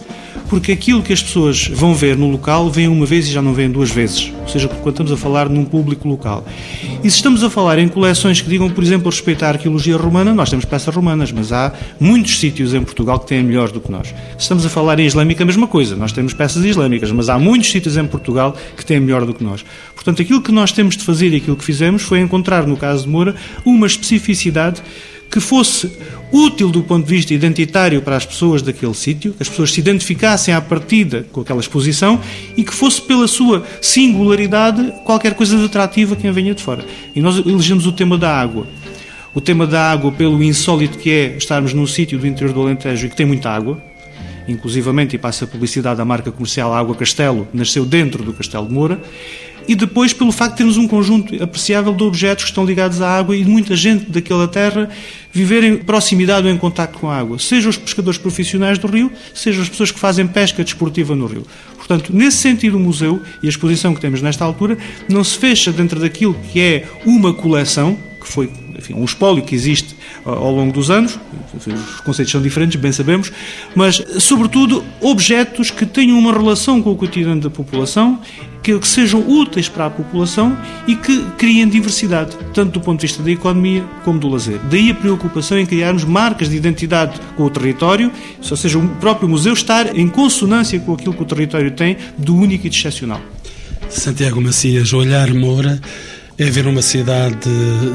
porque 0.50 0.72
aquilo 0.72 1.04
que 1.04 1.14
as 1.14 1.22
pessoas 1.22 1.68
vão 1.68 1.94
ver 1.94 2.18
no 2.18 2.30
local 2.30 2.70
vêm 2.70 2.88
uma 2.88 3.06
vez 3.06 3.28
e 3.28 3.32
já 3.32 3.42
não 3.42 3.54
vêm 3.54 3.70
duas 3.70 3.92
vezes. 3.92 4.32
Ou 4.42 4.48
seja, 4.48 4.68
quando 4.68 4.90
estamos 4.90 5.12
a 5.12 5.18
falar 5.18 5.50
num 5.50 5.66
público 5.66 6.08
local. 6.08 6.46
E 7.04 7.10
se 7.10 7.18
estamos 7.18 7.44
a 7.44 7.50
falar 7.50 7.80
em 7.80 7.88
coleções 7.88 8.42
que 8.42 8.50
digam, 8.50 8.70
por 8.70 8.84
exemplo, 8.84 9.10
respeito 9.10 9.44
à 9.44 9.50
arqueologia 9.50 9.98
romana, 9.98 10.34
nós 10.34 10.50
temos 10.50 10.66
peças 10.66 10.94
romanas, 10.94 11.32
mas 11.32 11.52
há 11.52 11.74
muitos 12.00 12.40
sítios 12.40 12.74
em 12.74 12.82
Portugal 12.82 13.20
que 13.20 13.28
têm 13.28 13.44
melhores 13.44 13.72
do 13.72 13.82
que 13.82 13.92
nós. 13.92 14.08
Se 14.08 14.40
estamos 14.40 14.66
a 14.66 14.70
falar 14.70 15.00
em 15.00 15.06
islâmica, 15.06 15.44
a 15.44 15.46
mesma 15.46 15.68
coisa. 15.68 15.96
Nós 15.96 16.12
temos 16.12 16.34
peças 16.34 16.64
islâmicas, 16.64 17.12
mas 17.12 17.30
há 17.30 17.38
muitos 17.38 17.70
sítios 17.70 17.98
em 17.98 18.06
Portugal 18.06 18.56
que 18.76 18.86
têm 18.86 19.00
melhor 19.00 19.26
do 19.26 19.34
que 19.34 19.44
nós. 19.44 19.66
Portanto, 19.96 20.22
aquilo 20.22 20.42
que 20.42 20.52
nós 20.52 20.72
temos 20.72 20.96
de 20.96 21.04
fazer 21.04 21.34
e 21.34 21.38
aquilo 21.38 21.56
que 21.56 21.66
fizemos 21.66 22.02
foi 22.02 22.20
encontrar, 22.20 22.66
no 22.66 22.78
caso 22.78 23.04
de 23.04 23.10
Moura, 23.10 23.36
uma 23.66 23.88
especificidade 23.88 24.82
que 25.30 25.40
fosse 25.40 25.92
útil 26.32 26.70
do 26.70 26.84
ponto 26.84 27.06
de 27.06 27.16
vista 27.16 27.34
identitário 27.34 28.02
para 28.02 28.16
as 28.16 28.26
pessoas 28.26 28.62
daquele 28.62 28.94
sítio, 28.94 29.34
que 29.34 29.44
as 29.44 29.50
pessoas 29.50 29.72
se 29.72 29.80
identificassem 29.80 30.54
à 30.54 30.62
partida 30.62 31.26
com 31.32 31.42
aquela 31.42 31.60
exposição 31.60 32.20
e 32.56 32.64
que 32.64 32.74
fosse 32.74 33.02
pela 33.02 33.28
sua 33.28 33.66
singularidade 33.82 34.94
qualquer 35.06 35.34
coisa 35.34 35.58
de 35.58 35.66
atrativa 35.66 36.14
a 36.14 36.18
quem 36.18 36.32
venha 36.32 36.54
de 36.54 36.62
fora. 36.62 36.86
E 37.16 37.22
nós 37.22 37.38
elegemos 37.38 37.86
o 37.86 37.92
tema 37.92 38.18
da 38.18 38.36
água. 38.36 38.68
O 39.34 39.42
tema 39.42 39.68
da 39.68 39.92
água, 39.92 40.12
pelo 40.12 40.42
insólito 40.42 40.98
que 40.98 41.12
é 41.12 41.38
estarmos 41.38 41.74
num 41.74 41.86
sítio 41.86 42.18
do 42.18 42.26
interior 42.26 42.54
do 42.54 42.62
Alentejo 42.62 43.06
e 43.06 43.10
que 43.10 43.16
tem 43.16 43.26
muita 43.26 43.50
água, 43.50 43.82
inclusivamente, 44.48 45.16
e 45.16 45.20
passa 45.20 45.46
a 45.46 45.48
publicidade 45.48 45.98
da 45.98 46.06
marca 46.06 46.32
comercial 46.32 46.74
Água 46.74 46.96
Castelo, 46.96 47.48
nasceu 47.54 47.86
dentro 47.86 48.24
do 48.24 48.34
Castelo 48.34 48.66
de 48.66 48.74
Moura, 48.74 49.00
e 49.68 49.76
depois 49.76 50.14
pelo 50.14 50.32
facto 50.32 50.52
de 50.54 50.58
termos 50.58 50.78
um 50.78 50.88
conjunto 50.88 51.42
apreciável 51.44 51.94
de 51.94 52.04
objetos 52.04 52.46
que 52.46 52.52
estão 52.52 52.66
ligados 52.66 53.02
à 53.02 53.18
água 53.18 53.36
e 53.36 53.44
muita 53.44 53.76
gente 53.76 54.10
daquela 54.10 54.48
terra 54.48 54.90
viver 55.32 55.64
em 55.64 55.78
proximidade 55.78 56.48
ou 56.48 56.54
em 56.54 56.58
contato 56.58 56.98
com 56.98 57.10
a 57.10 57.18
água, 57.18 57.38
seja 57.38 57.70
os 57.70 57.78
pescadores 57.78 58.18
profissionais 58.18 58.80
do 58.80 58.88
rio, 58.88 59.12
seja 59.34 59.62
as 59.62 59.70
pessoas 59.70 59.92
que 59.92 60.00
fazem 60.00 60.26
pesca 60.26 60.64
desportiva 60.64 61.16
no 61.16 61.28
rio. 61.28 61.46
Portanto, 61.76 62.12
nesse 62.14 62.38
sentido, 62.38 62.78
o 62.78 62.80
museu 62.80 63.22
e 63.42 63.46
a 63.46 63.50
exposição 63.50 63.94
que 63.94 64.02
temos 64.02 64.22
nesta 64.22 64.44
altura 64.44 64.78
não 65.08 65.24
se 65.24 65.38
fecha 65.38 65.72
dentro 65.72 66.00
daquilo 66.00 66.36
que 66.52 66.60
é 66.60 66.86
uma 67.06 67.34
coleção, 67.34 67.98
que 68.20 68.28
foi 68.28 68.50
enfim, 68.78 68.94
um 68.94 69.04
espólio 69.06 69.44
que 69.44 69.56
existe 69.56 69.96
ao 70.24 70.52
longo 70.52 70.72
dos 70.72 70.90
anos, 70.90 71.20
os 71.56 72.02
conceitos 72.02 72.32
são 72.32 72.42
diferentes, 72.42 72.80
bem 72.80 72.92
sabemos, 72.92 73.32
mas, 73.76 74.04
sobretudo, 74.20 74.84
objetos 75.02 75.72
que 75.72 75.86
tenham 75.86 76.18
uma 76.18 76.32
relação 76.32 76.82
com 76.82 76.92
o 76.92 76.96
cotidiano 76.96 77.42
da 77.42 77.50
população, 77.50 78.20
que, 78.62 78.78
que 78.78 78.88
sejam 78.88 79.22
úteis 79.28 79.70
para 79.70 79.86
a 79.86 79.90
população 79.90 80.58
e 80.88 80.96
que 80.96 81.24
criem 81.38 81.68
diversidade, 81.70 82.36
tanto 82.54 82.74
do 82.74 82.82
ponto 82.82 83.00
de 83.00 83.08
vista 83.08 83.24
da 83.24 83.32
economia 83.32 83.84
como 84.04 84.20
do 84.20 84.28
lazer. 84.28 84.60
Daí 84.70 84.92
a 84.92 84.96
preocupação 84.96 85.58
em 85.58 85.66
criarmos 85.66 86.04
marcas 86.04 86.50
de 86.50 86.58
identidade 86.58 87.20
com 87.36 87.44
o 87.44 87.50
território, 87.50 88.12
ou 88.38 88.58
seja, 88.58 88.78
o 88.78 88.88
próprio 88.96 89.30
museu 89.30 89.54
estar 89.54 89.98
em 89.98 90.08
consonância 90.08 90.80
com 90.80 90.94
aquilo 90.94 91.14
que 91.14 91.22
o 91.22 91.26
território 91.26 91.72
tem 91.72 91.98
do 92.18 92.36
único 92.36 92.68
e 92.68 92.70
de 92.70 92.78
excepcional. 92.78 93.22
Santiago 93.90 94.42
Macias, 94.42 94.92
olhar 94.92 95.34
Moura 95.34 95.80
é 96.40 96.46
ver 96.52 96.68
uma 96.68 96.84
cidade 96.84 97.50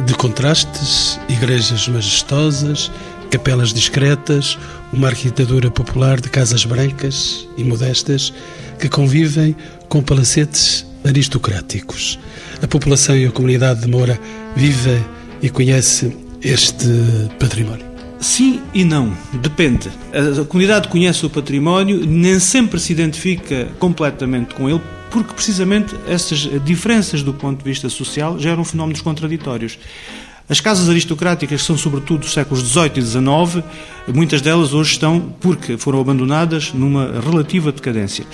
de 0.05 0.15
contrastes, 0.15 1.19
igrejas 1.29 1.87
majestosas, 1.87 2.91
capelas 3.31 3.73
discretas, 3.73 4.59
uma 4.93 5.09
arquitetura 5.09 5.71
popular 5.71 6.21
de 6.21 6.29
casas 6.29 6.65
brancas 6.65 7.49
e 7.57 7.63
modestas 7.63 8.35
que 8.81 8.89
convivem 8.89 9.55
com 9.89 10.03
palacetes 10.03 10.85
aristocráticos. 11.05 12.19
A 12.61 12.67
população 12.67 13.17
e 13.17 13.27
a 13.27 13.31
comunidade 13.31 13.83
de 13.83 13.89
Moura 13.89 14.19
vive 14.57 15.01
e 15.41 15.49
conhece 15.49 16.17
este 16.43 16.89
património. 17.39 17.87
Sim 18.19 18.61
e 18.75 18.85
não, 18.85 19.17
depende. 19.35 19.89
A 20.13 20.45
comunidade 20.45 20.89
conhece 20.89 21.25
o 21.25 21.31
património, 21.31 22.05
nem 22.05 22.41
sempre 22.41 22.81
se 22.81 22.93
identifica 22.93 23.69
completamente 23.79 24.55
com 24.55 24.69
ele, 24.69 24.81
porque 25.13 25.35
precisamente 25.35 25.95
essas 26.09 26.49
diferenças 26.65 27.23
do 27.23 27.35
ponto 27.35 27.59
de 27.59 27.65
vista 27.65 27.89
social 27.89 28.39
geram 28.39 28.65
fenómenos 28.65 29.03
contraditórios. 29.03 29.79
As 30.49 30.61
casas 30.61 30.89
aristocráticas 30.91 31.63
são 31.63 31.79
sobretudo 31.79 32.21
dos 32.21 32.33
séculos 32.33 32.63
XVIII 32.65 32.91
e 32.97 33.03
XIX, 33.03 33.65
muitas 34.13 34.43
delas 34.43 34.75
hoje 34.75 34.93
estão, 34.93 35.35
porque 35.41 35.79
foram 35.79 36.01
abandonadas, 36.01 36.73
numa 36.75 37.21
relativa 37.21 37.71
decadência. 37.71 38.27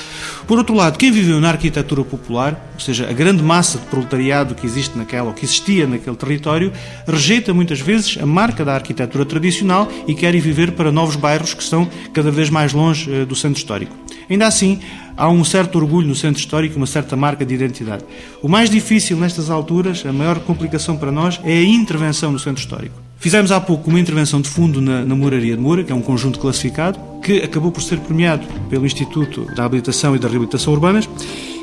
Por 0.46 0.58
outro 0.58 0.74
lado, 0.74 0.98
quem 0.98 1.12
viveu 1.12 1.38
na 1.38 1.50
arquitetura 1.50 2.02
popular, 2.02 2.70
ou 2.74 2.80
seja, 2.80 3.08
a 3.08 3.12
grande 3.12 3.42
massa 3.42 3.78
de 3.78 3.84
proletariado 3.86 4.54
que 4.54 4.66
existe 4.66 4.96
naquela, 4.96 5.28
ou 5.28 5.34
que 5.34 5.44
existia 5.44 5.86
naquele 5.86 6.16
território, 6.16 6.72
rejeita 7.06 7.52
muitas 7.52 7.80
vezes 7.80 8.18
a 8.20 8.26
marca 8.26 8.64
da 8.64 8.74
arquitetura 8.74 9.24
tradicional 9.24 9.88
e 10.06 10.14
quer 10.14 10.34
ir 10.34 10.40
viver 10.40 10.72
para 10.72 10.90
novos 10.90 11.14
bairros 11.14 11.52
que 11.54 11.62
estão 11.62 11.88
cada 12.12 12.30
vez 12.30 12.48
mais 12.48 12.72
longe 12.72 13.12
eh, 13.12 13.24
do 13.24 13.36
centro 13.36 13.58
histórico. 13.58 13.94
Ainda 14.30 14.46
assim, 14.46 14.80
há 15.18 15.28
um 15.28 15.44
certo 15.44 15.76
orgulho 15.76 16.06
no 16.06 16.14
centro 16.14 16.40
histórico, 16.40 16.76
uma 16.76 16.86
certa 16.86 17.16
marca 17.16 17.44
de 17.44 17.52
identidade. 17.52 18.04
O 18.40 18.48
mais 18.48 18.70
difícil 18.70 19.16
nestas 19.16 19.50
alturas, 19.50 20.06
a 20.06 20.12
maior 20.12 20.38
complicação 20.38 20.96
para 20.96 21.10
nós, 21.10 21.40
é 21.44 21.58
a 21.58 21.64
intervenção 21.64 22.30
no 22.30 22.38
centro 22.38 22.62
histórico. 22.62 22.94
Fizemos 23.18 23.50
há 23.50 23.60
pouco 23.60 23.90
uma 23.90 23.98
intervenção 23.98 24.40
de 24.40 24.48
fundo 24.48 24.80
na, 24.80 25.04
na 25.04 25.14
de 25.16 25.56
Moura, 25.56 25.82
que 25.82 25.90
é 25.90 25.94
um 25.94 26.00
conjunto 26.00 26.38
classificado, 26.38 27.00
que 27.20 27.38
acabou 27.38 27.72
por 27.72 27.82
ser 27.82 27.98
premiado 27.98 28.46
pelo 28.70 28.86
Instituto 28.86 29.44
da 29.56 29.64
Habilitação 29.64 30.14
e 30.14 30.20
da 30.20 30.28
Reabilitação 30.28 30.72
Urbanas, 30.72 31.08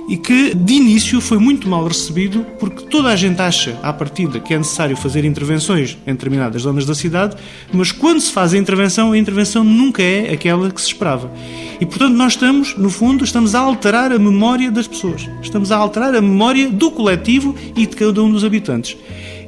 e 0.07 0.17
que 0.17 0.53
de 0.53 0.73
início 0.73 1.19
foi 1.19 1.37
muito 1.37 1.67
mal 1.67 1.87
recebido 1.87 2.45
porque 2.59 2.85
toda 2.85 3.09
a 3.09 3.15
gente 3.15 3.41
acha 3.41 3.77
à 3.81 3.91
partida 3.91 4.39
que 4.39 4.53
é 4.53 4.57
necessário 4.57 4.95
fazer 4.95 5.25
intervenções 5.25 5.97
em 6.05 6.11
determinadas 6.11 6.61
zonas 6.61 6.85
da 6.85 6.93
cidade, 6.93 7.35
mas 7.73 7.91
quando 7.91 8.21
se 8.21 8.31
faz 8.31 8.53
a 8.53 8.57
intervenção, 8.57 9.11
a 9.11 9.17
intervenção 9.17 9.63
nunca 9.63 10.01
é 10.03 10.31
aquela 10.31 10.69
que 10.69 10.79
se 10.79 10.87
esperava. 10.87 11.31
E 11.79 11.85
portanto 11.85 12.13
nós 12.13 12.33
estamos, 12.33 12.75
no 12.77 12.89
fundo, 12.89 13.23
estamos 13.23 13.55
a 13.55 13.59
alterar 13.59 14.11
a 14.11 14.19
memória 14.19 14.71
das 14.71 14.87
pessoas. 14.87 15.27
Estamos 15.41 15.71
a 15.71 15.77
alterar 15.77 16.15
a 16.15 16.21
memória 16.21 16.69
do 16.69 16.91
coletivo 16.91 17.55
e 17.75 17.85
de 17.85 17.95
cada 17.95 18.21
um 18.23 18.31
dos 18.31 18.43
habitantes. 18.43 18.95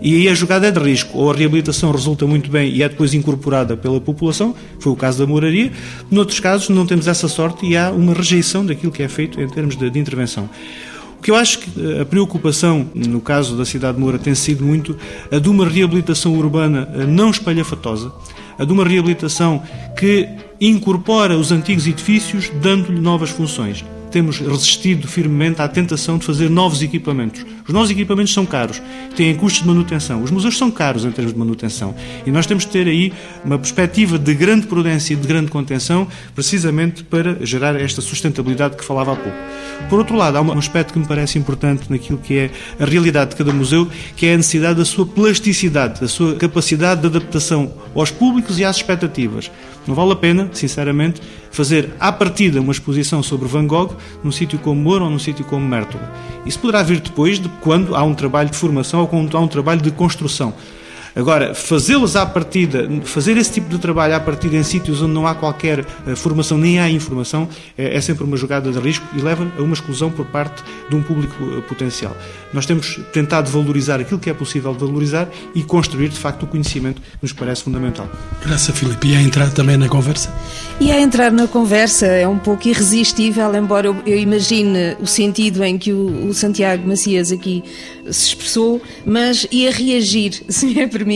E 0.02 0.16
aí 0.16 0.30
a 0.30 0.34
jogada 0.34 0.68
é 0.68 0.72
de 0.72 0.80
risco. 0.80 1.18
Ou 1.18 1.32
a 1.32 1.36
reabilitação 1.36 1.92
resulta 1.92 2.26
muito 2.26 2.50
bem 2.50 2.72
e 2.72 2.84
é 2.84 2.90
depois 2.90 3.14
incorporada 3.14 3.76
pela 3.76 4.00
população, 4.00 4.56
foi 4.80 4.92
o 4.92 4.96
caso 4.96 5.20
da 5.20 5.26
moraria. 5.26 5.72
Noutros 6.10 6.40
casos 6.40 6.70
não 6.70 6.86
temos 6.86 7.08
essa 7.08 7.28
sorte 7.28 7.66
e 7.66 7.76
há 7.76 7.92
uma 7.92 8.14
rejeição 8.14 8.66
daquilo 8.66 8.92
que 8.92 9.04
é 9.04 9.08
feito 9.08 9.42
em 9.42 9.48
termos 9.48 9.76
de, 9.76 9.90
de 9.90 10.00
intervenção. 10.00 10.50
O 11.18 11.22
que 11.22 11.32
eu 11.32 11.36
acho 11.36 11.60
que 11.60 11.72
eh, 11.82 12.02
a 12.02 12.06
preocupação, 12.06 12.88
no 12.94 13.20
caso 13.20 13.58
da 13.58 13.66
cidade 13.66 13.96
de 13.96 14.04
Moura, 14.04 14.20
tem 14.20 14.36
sido 14.36 14.64
muito 14.64 14.96
a 15.32 15.40
de 15.40 15.50
uma 15.50 15.68
reabilitação 15.68 16.38
urbana 16.38 16.88
eh, 16.94 17.06
não 17.08 17.32
espalhafatosa, 17.32 18.12
a 18.58 18.64
de 18.64 18.72
uma 18.72 18.86
reabilitação 18.86 19.64
que 19.98 20.30
incorpora 20.62 21.36
os 21.36 21.52
antigos 21.52 21.88
edifícios, 21.88 22.52
dando-lhe 22.62 23.02
novas 23.02 23.32
funções 23.32 23.84
temos 24.12 24.40
resistido 24.40 25.08
firmemente 25.08 25.62
à 25.62 25.68
tentação 25.68 26.18
de 26.18 26.26
fazer 26.26 26.50
novos 26.50 26.82
equipamentos. 26.82 27.46
Os 27.68 27.74
novos 27.74 27.90
equipamentos 27.90 28.34
são 28.34 28.46
caros, 28.46 28.82
têm 29.16 29.36
custos 29.36 29.62
de 29.62 29.68
manutenção. 29.68 30.24
Os 30.24 30.32
museus 30.32 30.58
são 30.58 30.72
caros 30.72 31.06
em 31.06 31.12
termos 31.12 31.34
de 31.34 31.40
manutenção. 31.40 31.94
E 32.26 32.32
nós 32.32 32.46
temos 32.46 32.66
de 32.66 32.72
ter 32.72 32.88
aí 32.88 33.12
uma 33.44 33.60
perspectiva 33.60 34.18
de 34.18 34.34
grande 34.34 34.68
prudência 34.68 35.14
e 35.14 35.18
de 35.18 35.28
grande 35.28 35.52
contenção, 35.52 36.08
precisamente 36.34 37.04
para 37.04 37.46
gerar 37.46 37.76
esta 37.76 38.02
sustentabilidade 38.02 38.78
que 38.78 38.86
falava 38.86 39.14
há 39.14 39.16
pouco. 39.16 39.38
Por 39.90 40.00
outro 40.00 40.16
lado, 40.16 40.38
há 40.38 40.42
um 40.42 40.58
aspecto 40.58 40.94
que 40.94 41.00
me 41.00 41.06
parece 41.06 41.38
importante 41.38 41.90
naquilo 41.90 42.18
que 42.18 42.38
é 42.38 42.52
a 42.80 42.86
realidade 42.86 43.32
de 43.32 43.36
cada 43.36 43.52
museu, 43.52 43.88
que 44.16 44.26
é 44.26 44.34
a 44.34 44.38
necessidade 44.38 44.80
da 44.80 44.86
sua 44.86 45.06
plasticidade, 45.06 46.00
da 46.02 46.08
sua 46.08 46.36
capacidade 46.36 47.02
de 47.02 47.08
adaptação 47.08 47.74
aos 47.94 48.12
públicos 48.12 48.60
e 48.60 48.66
às 48.66 48.78
expectativas. 48.78 49.52
Não 49.88 49.96
vale 49.96 50.12
a 50.12 50.16
pena, 50.16 50.50
sinceramente, 50.54 51.22
fazer 51.50 51.90
à 52.00 52.12
partida 52.12 52.60
uma 52.60 52.72
exposição 52.72 53.24
sobre 53.24 53.48
Van 53.48 53.66
Gogh 53.66 53.96
num 54.24 54.32
sítio 54.32 54.60
como 54.60 54.82
Moura 54.82 55.06
ou 55.06 55.10
num 55.10 55.20
sítio 55.20 55.46
como 55.46 55.66
Mértola. 55.66 56.14
Isso 56.46 56.60
poderá 56.60 56.84
vir 56.84 57.00
depois 57.00 57.40
de 57.40 57.50
quando 57.62 57.96
há 57.96 58.04
um 58.04 58.14
trabalho 58.14 58.50
de 58.50 58.58
formação 58.58 59.02
ou 59.02 59.08
quando 59.08 59.36
há 59.36 59.40
um 59.40 59.48
trabalho 59.48 59.82
de 59.82 59.92
construção. 59.92 60.54
Agora, 61.18 61.56
fazê-los 61.56 62.16
à 62.16 62.28
partida, 62.28 62.88
fazer 63.04 63.38
esse 63.38 63.54
tipo 63.54 63.68
de 63.70 63.80
trabalho 63.80 64.14
à 64.14 64.20
partida 64.20 64.56
em 64.56 64.62
sítios 64.62 65.02
onde 65.02 65.14
não 65.14 65.26
há 65.26 65.34
qualquer 65.34 65.80
uh, 65.80 66.16
formação, 66.16 66.60
nem 66.60 66.80
há 66.80 66.88
informação, 66.92 67.50
é, 67.76 67.98
é, 67.98 68.02
sempre 68.02 68.24
uma 68.24 68.38
jogada 68.38 68.72
de 68.72 68.78
risco 68.78 69.04
e 69.18 69.20
leva 69.20 69.52
a 69.58 69.62
uma 69.64 69.74
exclusão 69.74 70.12
por 70.12 70.28
parte 70.28 70.64
de 70.88 70.96
um 70.96 71.02
público 71.02 71.44
uh, 71.44 71.64
potencial. 71.64 72.16
Nós 72.54 72.68
temos 72.68 73.00
tentado 73.12 73.50
valorizar 73.50 74.00
aquilo 74.00 74.20
que 74.20 74.30
é 74.30 74.34
possível 74.34 74.72
valorizar 74.76 75.28
e 75.56 75.64
construir, 75.64 76.10
de 76.10 76.20
facto, 76.20 76.44
o 76.44 76.48
conhecimento 76.48 77.02
que 77.02 77.08
nos 77.24 77.34
parece 77.34 77.64
fundamental. 77.64 78.08
Graças, 78.46 78.78
Filipe. 78.78 79.08
E 79.08 79.16
a 79.16 79.22
entrar 79.22 79.50
também 79.50 79.76
na 79.76 79.90
conversa? 79.90 80.32
E 80.80 80.92
a 80.92 81.02
entrar 81.02 81.32
na 81.32 81.48
conversa 81.48 82.06
é 82.06 82.28
um 82.28 82.38
pouco 82.38 82.68
irresistível, 82.68 83.56
embora 83.56 83.88
eu, 83.88 83.96
eu 84.06 84.20
imagine 84.20 84.96
o 85.00 85.08
sentido 85.08 85.64
em 85.64 85.80
que 85.80 85.92
o, 85.92 86.28
o 86.28 86.34
Santiago 86.36 86.88
Macias 86.88 87.32
aqui 87.32 87.64
se 88.12 88.28
expressou, 88.28 88.80
mas 89.04 89.48
ia 89.52 89.72
reagir, 89.72 90.44
se 90.48 90.68
me 90.68 90.80
é 90.80 90.86
permitido, 90.88 91.07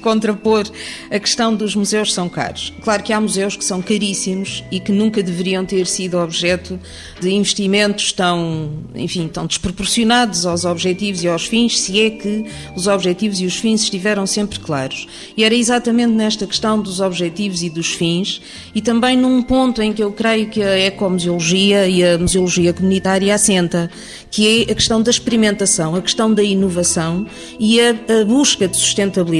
contrapor 0.00 0.64
a 1.10 1.18
questão 1.18 1.54
dos 1.54 1.74
museus 1.74 2.12
são 2.12 2.28
caros. 2.28 2.72
Claro 2.82 3.02
que 3.02 3.12
há 3.12 3.20
museus 3.20 3.56
que 3.56 3.64
são 3.64 3.82
caríssimos 3.82 4.62
e 4.70 4.78
que 4.80 4.92
nunca 4.92 5.22
deveriam 5.22 5.64
ter 5.64 5.86
sido 5.86 6.18
objeto 6.18 6.78
de 7.20 7.30
investimentos 7.30 8.12
tão, 8.12 8.70
enfim, 8.94 9.28
tão 9.28 9.46
desproporcionados 9.46 10.46
aos 10.46 10.64
objetivos 10.64 11.22
e 11.22 11.28
aos 11.28 11.46
fins, 11.46 11.80
se 11.80 12.00
é 12.00 12.10
que 12.10 12.44
os 12.76 12.86
objetivos 12.86 13.40
e 13.40 13.46
os 13.46 13.56
fins 13.56 13.82
estiveram 13.82 14.26
sempre 14.26 14.58
claros. 14.60 15.06
E 15.36 15.44
era 15.44 15.54
exatamente 15.54 16.12
nesta 16.12 16.46
questão 16.46 16.80
dos 16.80 17.00
objetivos 17.00 17.62
e 17.62 17.70
dos 17.70 17.92
fins, 17.92 18.40
e 18.74 18.80
também 18.80 19.16
num 19.16 19.42
ponto 19.42 19.82
em 19.82 19.92
que 19.92 20.02
eu 20.02 20.12
creio 20.12 20.48
que 20.48 20.62
a 20.62 20.78
ecomuseologia 20.78 21.88
e 21.88 22.04
a 22.04 22.18
museologia 22.18 22.72
comunitária 22.72 23.34
assenta, 23.34 23.90
que 24.30 24.66
é 24.68 24.72
a 24.72 24.74
questão 24.74 25.02
da 25.02 25.10
experimentação, 25.10 25.94
a 25.94 26.02
questão 26.02 26.32
da 26.32 26.42
inovação 26.42 27.26
e 27.58 27.80
a, 27.80 27.90
a, 27.90 28.24
busca 28.24 28.66
de 28.66 28.76
sustentabilidade. 28.76 29.31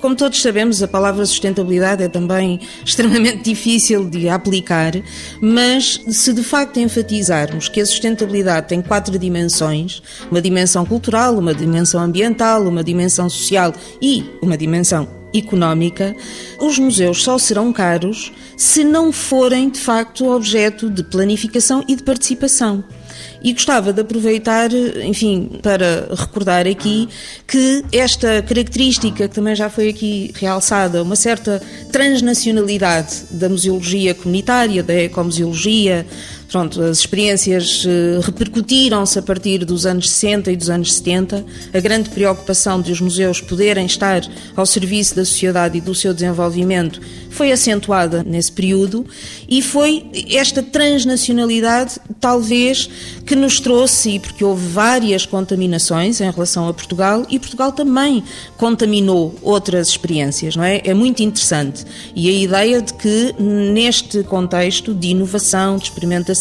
Como 0.00 0.14
todos 0.14 0.40
sabemos, 0.40 0.82
a 0.82 0.88
palavra 0.88 1.24
sustentabilidade 1.24 2.02
é 2.02 2.08
também 2.08 2.60
extremamente 2.84 3.42
difícil 3.42 4.08
de 4.08 4.28
aplicar, 4.28 4.92
mas 5.40 6.00
se 6.08 6.32
de 6.32 6.42
facto 6.42 6.78
enfatizarmos 6.78 7.68
que 7.68 7.80
a 7.80 7.86
sustentabilidade 7.86 8.68
tem 8.68 8.82
quatro 8.82 9.18
dimensões, 9.18 10.02
uma 10.30 10.40
dimensão 10.40 10.84
cultural, 10.84 11.36
uma 11.36 11.54
dimensão 11.54 12.00
ambiental, 12.00 12.62
uma 12.62 12.84
dimensão 12.84 13.28
social 13.28 13.72
e 14.00 14.24
uma 14.42 14.56
dimensão 14.56 15.17
económica, 15.34 16.14
os 16.60 16.78
museus 16.78 17.22
só 17.22 17.38
serão 17.38 17.72
caros 17.72 18.32
se 18.56 18.82
não 18.82 19.12
forem 19.12 19.70
de 19.70 19.78
facto 19.78 20.30
objeto 20.30 20.90
de 20.90 21.02
planificação 21.04 21.84
e 21.86 21.94
de 21.94 22.02
participação. 22.02 22.84
E 23.42 23.52
gostava 23.52 23.92
de 23.92 24.00
aproveitar, 24.00 24.70
enfim, 25.04 25.60
para 25.62 26.08
recordar 26.14 26.66
aqui 26.66 27.08
que 27.46 27.84
esta 27.92 28.42
característica 28.42 29.28
que 29.28 29.34
também 29.34 29.54
já 29.54 29.70
foi 29.70 29.90
aqui 29.90 30.32
realçada, 30.34 31.02
uma 31.02 31.14
certa 31.14 31.62
transnacionalidade 31.92 33.24
da 33.30 33.48
museologia 33.48 34.14
comunitária, 34.14 34.82
da 34.82 34.94
ecomuseologia, 34.94 36.04
Pronto, 36.48 36.80
as 36.80 37.00
experiências 37.00 37.84
uh, 37.84 38.20
repercutiram-se 38.22 39.18
a 39.18 39.22
partir 39.22 39.66
dos 39.66 39.84
anos 39.84 40.08
60 40.08 40.50
e 40.50 40.56
dos 40.56 40.70
anos 40.70 40.94
70. 40.94 41.44
A 41.74 41.78
grande 41.78 42.08
preocupação 42.08 42.80
de 42.80 42.90
os 42.90 43.02
museus 43.02 43.42
poderem 43.42 43.84
estar 43.84 44.22
ao 44.56 44.64
serviço 44.64 45.14
da 45.14 45.26
sociedade 45.26 45.76
e 45.76 45.80
do 45.82 45.94
seu 45.94 46.14
desenvolvimento 46.14 47.02
foi 47.28 47.52
acentuada 47.52 48.24
nesse 48.24 48.50
período 48.50 49.04
e 49.46 49.60
foi 49.60 50.06
esta 50.30 50.62
transnacionalidade, 50.62 52.00
talvez, 52.18 52.88
que 53.26 53.36
nos 53.36 53.60
trouxe, 53.60 54.12
e 54.12 54.18
porque 54.18 54.42
houve 54.42 54.66
várias 54.68 55.26
contaminações 55.26 56.18
em 56.18 56.30
relação 56.30 56.66
a 56.66 56.72
Portugal, 56.72 57.26
e 57.28 57.38
Portugal 57.38 57.72
também 57.72 58.24
contaminou 58.56 59.34
outras 59.42 59.88
experiências, 59.88 60.56
não 60.56 60.64
é? 60.64 60.80
É 60.82 60.94
muito 60.94 61.22
interessante. 61.22 61.84
E 62.16 62.28
a 62.28 62.32
ideia 62.32 62.80
de 62.80 62.94
que, 62.94 63.34
neste 63.38 64.22
contexto 64.22 64.94
de 64.94 65.08
inovação, 65.08 65.76
de 65.76 65.84
experimentação 65.84 66.37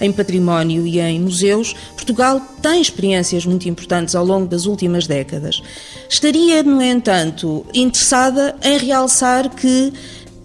em 0.00 0.10
património 0.12 0.86
e 0.86 0.98
em 1.00 1.20
museus, 1.20 1.74
Portugal 1.94 2.40
tem 2.62 2.80
experiências 2.80 3.44
muito 3.44 3.68
importantes 3.68 4.14
ao 4.14 4.24
longo 4.24 4.46
das 4.46 4.64
últimas 4.66 5.06
décadas. 5.06 5.62
Estaria, 6.08 6.62
no 6.62 6.80
entanto, 6.80 7.64
interessada 7.74 8.56
em 8.62 8.78
realçar 8.78 9.50
que 9.50 9.92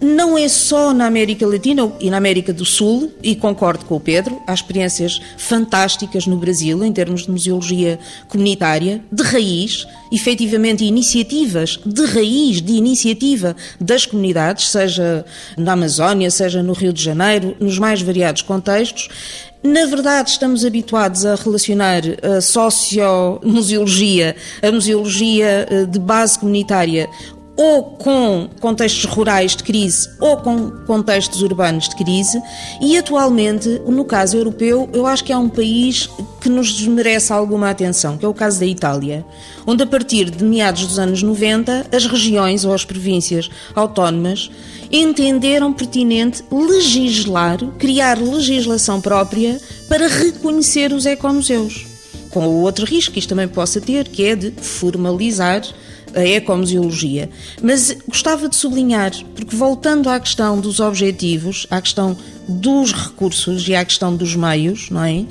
não 0.04 0.36
é 0.36 0.48
só 0.48 0.92
na 0.92 1.06
América 1.06 1.46
Latina 1.46 1.90
e 1.98 2.10
na 2.10 2.18
América 2.18 2.52
do 2.52 2.64
Sul, 2.64 3.10
e 3.22 3.34
concordo 3.34 3.86
com 3.86 3.96
o 3.96 4.00
Pedro, 4.00 4.40
há 4.46 4.52
experiências 4.52 5.20
fantásticas 5.38 6.26
no 6.26 6.36
Brasil 6.36 6.84
em 6.84 6.92
termos 6.92 7.24
de 7.24 7.30
museologia 7.30 7.98
comunitária, 8.28 9.02
de 9.10 9.22
raiz, 9.22 9.86
efetivamente 10.12 10.84
iniciativas 10.84 11.80
de 11.84 12.04
raiz, 12.04 12.60
de 12.60 12.74
iniciativa 12.74 13.56
das 13.80 14.04
comunidades, 14.04 14.68
seja 14.68 15.24
na 15.56 15.72
Amazónia, 15.72 16.30
seja 16.30 16.62
no 16.62 16.74
Rio 16.74 16.92
de 16.92 17.02
Janeiro, 17.02 17.56
nos 17.58 17.78
mais 17.78 18.02
variados 18.02 18.42
contextos, 18.42 19.08
na 19.64 19.86
verdade, 19.86 20.28
estamos 20.28 20.62
habituados 20.62 21.24
a 21.24 21.36
relacionar 21.36 22.02
a 22.22 22.38
sociomuseologia, 22.42 24.36
a 24.62 24.70
museologia 24.70 25.66
eh, 25.70 25.86
de 25.86 25.98
base 25.98 26.38
comunitária, 26.38 27.08
ou 27.56 27.84
com 27.84 28.48
contextos 28.60 29.04
rurais 29.04 29.54
de 29.54 29.62
crise 29.62 30.08
ou 30.20 30.36
com 30.36 30.70
contextos 30.86 31.42
urbanos 31.42 31.88
de 31.88 31.96
crise 31.96 32.42
e 32.80 32.96
atualmente, 32.96 33.68
no 33.86 34.04
caso 34.04 34.36
europeu, 34.36 34.88
eu 34.92 35.06
acho 35.06 35.24
que 35.24 35.32
há 35.32 35.38
um 35.38 35.48
país 35.48 36.08
que 36.40 36.48
nos 36.48 36.80
merece 36.86 37.32
alguma 37.32 37.70
atenção, 37.70 38.18
que 38.18 38.24
é 38.24 38.28
o 38.28 38.34
caso 38.34 38.60
da 38.60 38.66
Itália, 38.66 39.24
onde 39.66 39.82
a 39.82 39.86
partir 39.86 40.30
de 40.30 40.44
meados 40.44 40.86
dos 40.86 40.98
anos 40.98 41.22
90 41.22 41.86
as 41.92 42.06
regiões 42.06 42.64
ou 42.64 42.74
as 42.74 42.84
províncias 42.84 43.48
autónomas 43.74 44.50
entenderam 44.90 45.72
pertinente 45.72 46.44
legislar, 46.50 47.58
criar 47.78 48.18
legislação 48.18 49.00
própria 49.00 49.60
para 49.88 50.06
reconhecer 50.06 50.92
os 50.92 51.06
ecomuseus. 51.06 51.86
Com 52.30 52.48
o 52.48 52.62
outro 52.62 52.84
risco 52.84 53.12
que 53.12 53.20
isto 53.20 53.28
também 53.28 53.46
possa 53.46 53.80
ter, 53.80 54.08
que 54.08 54.24
é 54.24 54.34
de 54.34 54.50
formalizar 54.50 55.62
a 56.14 56.26
ecomuseologia. 56.26 57.28
Mas 57.62 57.96
gostava 58.06 58.48
de 58.48 58.56
sublinhar, 58.56 59.12
porque 59.34 59.54
voltando 59.54 60.08
à 60.08 60.18
questão 60.18 60.60
dos 60.60 60.80
objetivos, 60.80 61.66
à 61.70 61.80
questão 61.80 62.16
dos 62.48 62.92
recursos 62.92 63.66
e 63.68 63.74
à 63.74 63.84
questão 63.84 64.14
dos 64.14 64.36
meios, 64.36 64.90
não 64.90 65.04
é? 65.04 65.24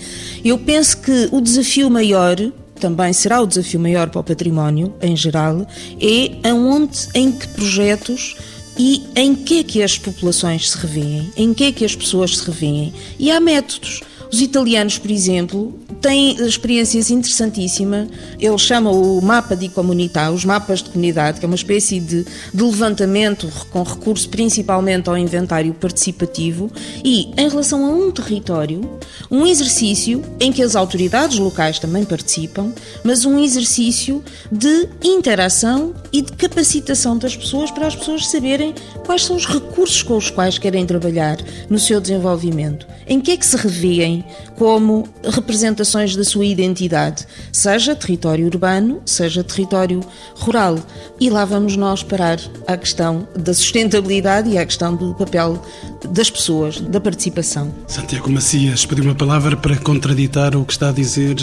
Eu 0.43 0.57
penso 0.57 0.97
que 0.97 1.29
o 1.31 1.39
desafio 1.39 1.89
maior 1.89 2.35
também 2.79 3.13
será 3.13 3.41
o 3.41 3.47
desafio 3.47 3.79
maior 3.79 4.09
para 4.09 4.19
o 4.19 4.23
património 4.23 4.93
em 5.01 5.15
geral, 5.15 5.65
é 6.01 6.49
aonde, 6.49 7.07
em 7.13 7.31
que 7.31 7.47
projetos 7.47 8.35
e 8.77 9.03
em 9.15 9.35
que 9.35 9.59
é 9.59 9.63
que 9.63 9.83
as 9.83 9.97
populações 9.97 10.71
se 10.71 10.77
revêem, 10.77 11.31
em 11.37 11.53
que 11.53 11.65
é 11.65 11.71
que 11.71 11.85
as 11.85 11.95
pessoas 11.95 12.37
se 12.37 12.45
revêem. 12.45 12.93
E 13.19 13.31
há 13.31 13.39
métodos. 13.39 14.01
Os 14.33 14.41
italianos, 14.41 14.97
por 14.97 15.11
exemplo, 15.11 15.79
têm 16.01 16.35
experiências 16.43 17.11
interessantíssimas. 17.11 18.07
Eles 18.39 18.61
chamam 18.61 18.91
o 18.99 19.21
mapa 19.21 19.55
de 19.55 19.69
comunità, 19.69 20.31
os 20.31 20.43
mapas 20.43 20.81
de 20.81 20.89
comunidade, 20.89 21.39
que 21.39 21.45
é 21.45 21.47
uma 21.47 21.55
espécie 21.55 21.99
de, 21.99 22.25
de 22.51 22.63
levantamento 22.63 23.47
com 23.69 23.83
recurso 23.83 24.27
principalmente 24.29 25.07
ao 25.07 25.15
inventário 25.15 25.71
participativo 25.75 26.71
e, 27.03 27.31
em 27.37 27.47
relação 27.47 27.85
a 27.85 27.89
um 27.89 28.09
território, 28.09 28.81
um 29.29 29.45
exercício 29.45 30.23
em 30.39 30.51
que 30.51 30.63
as 30.63 30.75
autoridades 30.75 31.37
locais 31.37 31.77
também 31.77 32.03
participam, 32.03 32.73
mas 33.03 33.25
um 33.25 33.37
exercício 33.37 34.23
de 34.51 34.89
interação 35.03 35.93
e 36.11 36.23
de 36.23 36.31
capacitação 36.31 37.19
das 37.19 37.37
pessoas 37.37 37.69
para 37.69 37.85
as 37.85 37.95
pessoas 37.95 38.25
saberem 38.31 38.73
quais 39.05 39.25
são 39.25 39.35
os 39.35 39.45
recursos 39.45 40.01
com 40.01 40.17
os 40.17 40.31
quais 40.31 40.57
querem 40.57 40.87
trabalhar 40.87 41.37
no 41.69 41.77
seu 41.77 42.01
desenvolvimento, 42.01 42.87
em 43.07 43.21
que 43.21 43.29
é 43.29 43.37
que 43.37 43.45
se 43.45 43.55
revêem 43.55 44.22
como 44.55 45.07
representações 45.23 46.15
da 46.15 46.23
sua 46.23 46.45
identidade, 46.45 47.25
seja 47.51 47.95
território 47.95 48.45
urbano, 48.45 49.01
seja 49.05 49.43
território 49.43 50.01
rural. 50.35 50.77
E 51.19 51.29
lá 51.29 51.45
vamos 51.45 51.75
nós 51.75 52.03
parar 52.03 52.39
à 52.67 52.77
questão 52.77 53.27
da 53.35 53.53
sustentabilidade 53.53 54.49
e 54.49 54.57
à 54.57 54.65
questão 54.65 54.95
do 54.95 55.13
papel 55.15 55.61
das 56.09 56.29
pessoas, 56.29 56.79
da 56.79 56.99
participação. 56.99 57.73
Santiago 57.87 58.29
Macias 58.29 58.85
pediu 58.85 59.05
uma 59.05 59.15
palavra 59.15 59.55
para 59.55 59.75
contraditar 59.77 60.55
o 60.55 60.65
que 60.65 60.73
está 60.73 60.89
a 60.89 60.91
dizer 60.91 61.37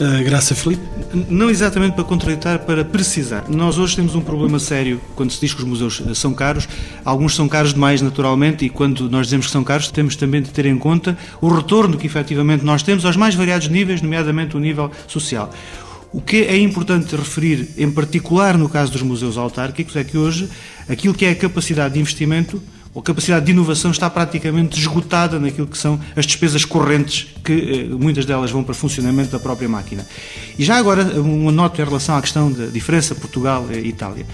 a 0.00 0.04
eh, 0.04 0.22
Graça 0.22 0.54
Felipe? 0.54 0.82
Não 1.28 1.50
exatamente 1.50 1.94
para 1.94 2.04
contraditar, 2.04 2.60
para 2.60 2.84
precisar. 2.84 3.44
Nós 3.48 3.78
hoje 3.78 3.96
temos 3.96 4.14
um 4.14 4.20
problema 4.20 4.58
sério 4.58 5.00
quando 5.14 5.30
se 5.32 5.40
diz 5.40 5.52
que 5.52 5.60
os 5.60 5.68
museus 5.68 6.02
eh, 6.06 6.14
são 6.14 6.32
caros. 6.32 6.68
Alguns 7.04 7.34
são 7.34 7.48
caros 7.48 7.74
demais, 7.74 8.00
naturalmente, 8.00 8.64
e 8.64 8.70
quando 8.70 9.10
nós 9.10 9.26
dizemos 9.26 9.46
que 9.46 9.52
são 9.52 9.64
caros, 9.64 9.90
temos 9.90 10.16
também 10.16 10.42
de 10.42 10.50
ter 10.50 10.66
em 10.66 10.78
conta 10.78 11.16
o 11.40 11.48
retorno 11.48 11.96
que 11.96 12.08
efetivamente 12.10 12.64
nós 12.64 12.82
temos 12.82 13.04
aos 13.04 13.16
mais 13.16 13.34
variados 13.34 13.68
níveis, 13.68 14.02
nomeadamente 14.02 14.56
o 14.56 14.60
nível 14.60 14.90
social. 15.06 15.50
O 16.12 16.20
que 16.20 16.42
é 16.42 16.58
importante 16.58 17.14
referir, 17.14 17.68
em 17.78 17.90
particular 17.90 18.58
no 18.58 18.68
caso 18.68 18.90
dos 18.90 19.02
museus 19.02 19.38
autárquicos, 19.38 19.94
é 19.94 20.02
que 20.02 20.18
hoje 20.18 20.48
aquilo 20.88 21.14
que 21.14 21.24
é 21.24 21.30
a 21.30 21.36
capacidade 21.36 21.94
de 21.94 22.00
investimento 22.00 22.60
a 22.96 23.00
capacidade 23.00 23.46
de 23.46 23.52
inovação 23.52 23.92
está 23.92 24.10
praticamente 24.10 24.76
esgotada 24.76 25.38
naquilo 25.38 25.68
que 25.68 25.78
são 25.78 26.00
as 26.16 26.26
despesas 26.26 26.64
correntes, 26.64 27.28
que 27.44 27.52
eh, 27.52 27.94
muitas 27.94 28.26
delas 28.26 28.50
vão 28.50 28.64
para 28.64 28.74
funcionamento 28.74 29.30
da 29.30 29.38
própria 29.38 29.68
máquina. 29.68 30.04
E 30.58 30.64
já 30.64 30.76
agora, 30.76 31.04
uma 31.20 31.52
nota 31.52 31.80
em 31.80 31.84
relação 31.84 32.16
à 32.16 32.20
questão 32.20 32.50
da 32.50 32.66
diferença 32.66 33.14
Portugal 33.14 33.64
e 33.70 33.86
Itália. 33.86 34.26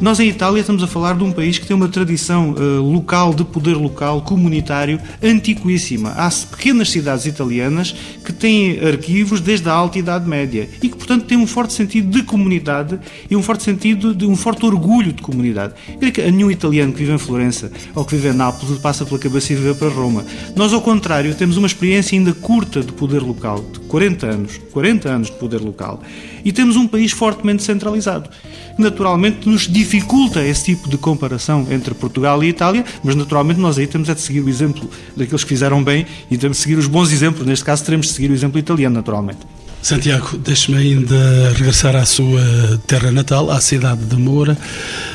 Nós 0.00 0.20
em 0.20 0.28
Itália 0.28 0.60
estamos 0.60 0.80
a 0.80 0.86
falar 0.86 1.16
de 1.16 1.24
um 1.24 1.32
país 1.32 1.58
que 1.58 1.66
tem 1.66 1.76
uma 1.76 1.88
tradição 1.88 2.52
uh, 2.52 2.80
local, 2.80 3.34
de 3.34 3.42
poder 3.42 3.74
local, 3.74 4.22
comunitário, 4.22 5.00
antiquíssima. 5.20 6.10
Há 6.10 6.30
pequenas 6.30 6.90
cidades 6.90 7.26
italianas 7.26 7.92
que 8.24 8.32
têm 8.32 8.78
arquivos 8.78 9.40
desde 9.40 9.68
a 9.68 9.72
Alta 9.72 9.98
Idade 9.98 10.28
Média 10.28 10.68
e 10.80 10.88
que, 10.88 10.96
portanto, 10.96 11.24
têm 11.24 11.36
um 11.36 11.48
forte 11.48 11.72
sentido 11.72 12.10
de 12.10 12.22
comunidade 12.22 12.96
e 13.28 13.34
um 13.34 13.42
forte 13.42 13.64
sentido 13.64 14.14
de 14.14 14.24
um 14.24 14.36
forte 14.36 14.64
orgulho 14.64 15.12
de 15.12 15.20
comunidade. 15.20 15.74
Eu 16.00 16.12
que 16.12 16.22
nenhum 16.30 16.50
italiano 16.50 16.92
que 16.92 17.00
vive 17.00 17.14
em 17.14 17.18
Florença 17.18 17.72
ou 17.92 18.04
que 18.04 18.14
vive 18.14 18.28
em 18.28 18.34
Nápoles 18.34 18.78
passa 18.78 19.04
pela 19.04 19.18
cabeça 19.18 19.52
e 19.52 19.56
vive 19.56 19.74
para 19.74 19.88
Roma. 19.88 20.24
Nós, 20.54 20.72
ao 20.72 20.80
contrário, 20.80 21.34
temos 21.34 21.56
uma 21.56 21.66
experiência 21.66 22.16
ainda 22.16 22.32
curta 22.32 22.82
de 22.82 22.92
poder 22.92 23.20
local, 23.20 23.64
de 23.72 23.80
40 23.88 24.26
anos, 24.26 24.60
40 24.72 25.08
anos 25.08 25.26
de 25.28 25.34
poder 25.34 25.60
local, 25.60 26.00
e 26.44 26.52
temos 26.52 26.76
um 26.76 26.86
país 26.86 27.10
fortemente 27.10 27.62
centralizado 27.62 28.30
naturalmente 28.78 29.48
nos 29.48 29.62
dificulta 29.62 30.40
esse 30.40 30.66
tipo 30.66 30.88
de 30.88 30.96
comparação 30.96 31.66
entre 31.70 31.92
Portugal 31.94 32.42
e 32.44 32.48
Itália, 32.48 32.84
mas 33.02 33.16
naturalmente 33.16 33.58
nós 33.58 33.76
aí 33.76 33.86
temos 33.86 34.08
é 34.08 34.14
de 34.14 34.20
seguir 34.20 34.40
o 34.40 34.48
exemplo 34.48 34.88
daqueles 35.16 35.42
que 35.42 35.48
fizeram 35.48 35.82
bem 35.82 36.06
e 36.30 36.38
temos 36.38 36.58
de 36.58 36.62
seguir 36.62 36.78
os 36.78 36.86
bons 36.86 37.12
exemplos. 37.12 37.44
Neste 37.44 37.64
caso, 37.64 37.84
teremos 37.84 38.06
de 38.06 38.12
seguir 38.12 38.30
o 38.30 38.34
exemplo 38.34 38.58
italiano, 38.58 38.94
naturalmente. 38.94 39.40
Santiago, 39.82 40.36
deixe-me 40.38 40.76
ainda 40.76 41.52
regressar 41.52 41.96
à 41.96 42.04
sua 42.04 42.42
terra 42.86 43.10
natal, 43.10 43.50
à 43.50 43.60
cidade 43.60 44.04
de 44.04 44.16
Moura, 44.16 44.58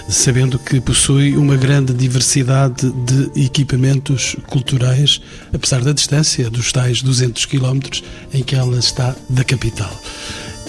sabendo 0.09 0.57
que 0.57 0.79
possui 0.79 1.35
uma 1.35 1.55
grande 1.55 1.93
diversidade 1.93 2.91
de 2.91 3.43
equipamentos 3.45 4.35
culturais, 4.47 5.21
apesar 5.53 5.81
da 5.81 5.91
distância 5.91 6.49
dos 6.49 6.71
tais 6.71 7.01
200 7.01 7.45
quilómetros 7.45 8.03
em 8.33 8.41
que 8.41 8.55
ela 8.55 8.77
está 8.79 9.15
da 9.29 9.43
capital. 9.43 9.91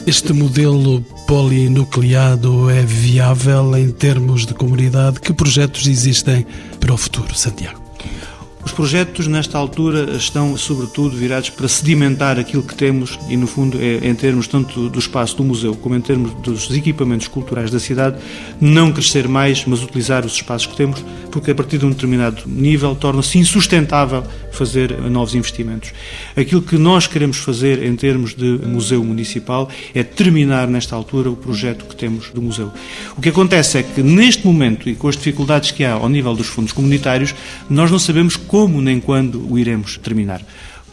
Este 0.07 0.35
modelo 0.35 1.01
polinucleado 1.27 2.69
é 2.69 2.83
viável 2.83 3.75
em 3.75 3.91
termos 3.91 4.45
de 4.45 4.53
comunidade? 4.53 5.19
Que 5.19 5.33
projetos 5.33 5.87
existem 5.87 6.47
para 6.79 6.93
o 6.93 6.97
futuro, 6.97 7.35
Santiago? 7.35 7.84
Os 8.65 8.73
projetos, 8.73 9.27
nesta 9.27 9.59
altura, 9.59 10.17
estão 10.17 10.57
sobretudo 10.57 11.15
virados 11.15 11.51
para 11.51 11.69
sedimentar 11.69 12.39
aquilo 12.39 12.63
que 12.63 12.75
temos 12.75 13.19
e, 13.29 13.37
no 13.37 13.47
fundo, 13.47 13.79
é, 13.81 14.09
em 14.09 14.15
termos 14.15 14.49
tanto 14.49 14.89
do 14.89 14.99
espaço 14.99 15.37
do 15.37 15.45
museu 15.45 15.75
como 15.77 15.95
em 15.95 16.01
termos 16.01 16.33
dos 16.37 16.71
equipamentos 16.71 17.29
culturais 17.29 17.71
da 17.71 17.79
cidade, 17.79 18.17
não 18.61 18.91
crescer 18.91 19.29
mais, 19.29 19.65
mas 19.67 19.83
utilizar 19.83 20.25
os 20.25 20.33
espaços 20.33 20.67
que 20.67 20.77
temos, 20.77 21.05
porque 21.31 21.51
a 21.51 21.55
partir 21.55 21.79
de 21.79 21.85
um 21.85 21.91
determinado 21.91 22.43
nível 22.47 22.95
torna-se 22.95 23.39
insustentável 23.39 24.25
fazer 24.51 24.99
novos 25.11 25.35
investimentos. 25.35 25.93
Aquilo 26.35 26.63
que 26.63 26.79
nós 26.79 27.07
queremos 27.07 27.37
fazer 27.37 27.83
em 27.83 27.95
termos 27.95 28.35
de 28.35 28.61
museu 28.67 29.05
municipal 29.05 29.69
é 29.95 30.03
terminar, 30.03 30.69
nesta 30.69 30.97
altura, 30.97 31.31
o 31.31 31.37
projeto 31.37 31.85
que 31.85 31.95
temos 31.95 32.31
do 32.31 32.41
museu. 32.41 32.73
O 33.17 33.21
que 33.21 33.29
acontece 33.29 33.79
é 33.79 33.83
que, 33.83 34.03
neste 34.03 34.47
momento, 34.47 34.89
e 34.89 34.95
com 34.95 35.09
as 35.09 35.17
dificuldades 35.17 35.71
que 35.71 35.85
há 35.85 35.93
ao 35.93 36.09
nível 36.09 36.35
dos 36.35 36.47
fundos 36.47 36.73
comunitários, 36.73 37.35
nós 37.69 37.91
não 37.91 37.99
sabemos 37.99 38.37
como 38.55 38.81
nem 38.81 39.01
quando 39.01 39.45
o 39.51 39.59
iremos 39.59 39.99
terminar 39.99 40.41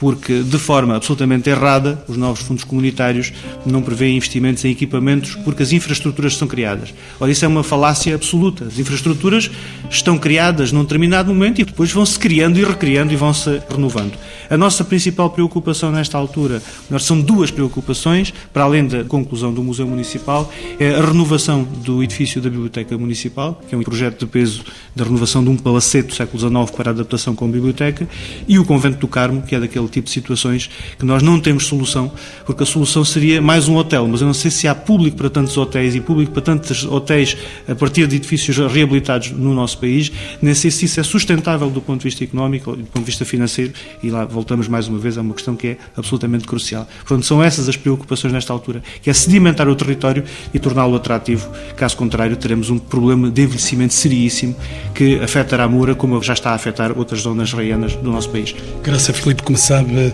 porque, 0.02 0.42
de 0.42 0.58
forma 0.58 0.96
absolutamente 0.96 1.48
errada, 1.48 2.04
os 2.08 2.18
novos 2.18 2.42
fundos 2.42 2.64
comunitários 2.64 3.32
não 3.64 3.84
prevêem 3.84 4.18
investimentos 4.18 4.66
em 4.66 4.72
equipamentos 4.72 5.36
porque 5.36 5.62
as 5.62 5.72
infraestruturas 5.72 6.36
são 6.36 6.48
criadas. 6.48 6.92
Ora, 7.20 7.30
isso 7.30 7.46
é 7.46 7.48
uma 7.48 7.62
falácia 7.62 8.16
absoluta. 8.16 8.66
As 8.66 8.80
infraestruturas 8.80 9.52
estão 9.92 10.18
criadas 10.18 10.72
num 10.72 10.82
determinado 10.82 11.32
momento 11.32 11.62
e 11.62 11.64
depois 11.64 11.92
vão-se 11.92 12.18
criando 12.18 12.58
e 12.58 12.64
recriando 12.64 13.14
e 13.14 13.16
vão-se 13.16 13.62
renovando. 13.70 14.14
A 14.50 14.58
nossa 14.58 14.84
principal 14.84 15.30
preocupação 15.30 15.92
nesta 15.92 16.18
altura, 16.18 16.64
são 17.00 17.22
duas 17.22 17.52
preocupações, 17.52 18.34
para 18.52 18.64
além 18.64 18.88
da 18.88 19.04
conclusão 19.04 19.54
do 19.54 19.62
Museu 19.62 19.86
Municipal, 19.86 20.52
é 20.80 20.96
a 20.96 21.06
renovação 21.06 21.62
do 21.64 22.02
edifício 22.02 22.42
da 22.42 22.50
Biblioteca 22.50 22.98
Municipal, 22.98 23.62
que 23.70 23.76
é 23.76 23.78
um 23.78 23.84
projeto 23.84 24.22
de 24.22 24.26
peso 24.26 24.64
da 24.96 25.04
renovação 25.04 25.44
de 25.44 25.50
um 25.52 25.58
palacete 25.58 26.08
do 26.08 26.16
século 26.16 26.40
XIX 26.40 26.76
para 26.76 26.90
adaptação 26.90 27.36
como 27.36 27.54
biblioteca, 27.54 28.10
e 28.48 28.58
o 28.58 28.66
Convento 28.66 28.98
do 28.98 29.08
Carmo, 29.08 29.44
que 29.44 29.54
é 29.54 29.60
daquele 29.60 29.91
tipo 29.92 30.06
de 30.06 30.12
situações 30.12 30.70
que 30.98 31.06
nós 31.06 31.22
não 31.22 31.40
temos 31.40 31.68
solução, 31.68 32.12
porque 32.46 32.64
a 32.64 32.66
solução 32.66 33.04
seria 33.06 33.42
mais 33.42 33.68
um 33.68 33.76
hotel, 33.76 34.08
mas 34.08 34.22
eu 34.22 34.28
não 34.28 34.34
sei 34.34 34.50
se 34.50 34.68
há 34.68 34.74
público 34.74 35.18
para 35.18 35.30
tantos 35.30 35.58
hotéis 35.58 35.96
e 35.96 36.02
público 36.02 36.32
para 36.32 36.42
tantos 36.42 36.84
hotéis 36.86 37.38
a 37.68 37.76
partir 37.76 38.08
de 38.08 38.16
edifícios 38.16 38.58
reabilitados 38.58 39.32
no 39.32 39.54
nosso 39.54 39.78
país, 39.78 40.12
nem 40.42 40.54
sei 40.54 40.72
se 40.72 40.86
isso 40.86 41.00
é 41.00 41.04
sustentável 41.04 41.70
do 41.70 41.82
ponto 41.82 42.00
de 42.00 42.06
vista 42.06 42.24
económico 42.24 42.76
do 42.76 42.84
ponto 42.84 43.00
de 43.00 43.12
vista 43.12 43.26
financeiro, 43.26 43.74
e 44.02 44.10
lá 44.10 44.26
voltamos 44.26 44.68
mais 44.68 44.88
uma 44.88 44.98
vez 44.98 45.18
a 45.18 45.22
uma 45.22 45.34
questão 45.34 45.56
que 45.56 45.68
é 45.68 45.78
absolutamente 45.96 46.46
crucial. 46.46 46.88
Portanto, 47.00 47.26
são 47.26 47.44
essas 47.44 47.68
as 47.68 47.78
preocupações 47.78 48.34
nesta 48.34 48.54
altura, 48.54 48.82
que 49.02 49.10
é 49.10 49.14
sedimentar 49.14 49.68
o 49.68 49.76
território 49.76 50.24
e 50.54 50.60
torná-lo 50.60 50.96
atrativo, 50.96 51.50
caso 51.76 51.98
contrário 51.98 52.36
teremos 52.36 52.70
um 52.70 52.78
problema 52.78 53.30
de 53.30 53.42
envelhecimento 53.42 53.94
seríssimo 53.94 54.56
que 54.94 55.20
afetará 55.20 55.66
a 55.66 55.68
Moura 55.68 55.96
como 55.96 56.22
já 56.22 56.34
está 56.34 56.52
a 56.52 56.56
afetar 56.56 56.98
outras 56.98 57.22
zonas 57.22 57.54
reianas 57.54 57.96
do 57.96 58.12
nosso 58.12 58.30
país. 58.30 58.56
Graças, 58.84 59.18
Filipe, 59.18 59.44
como 59.44 59.58
sabe, 59.82 60.14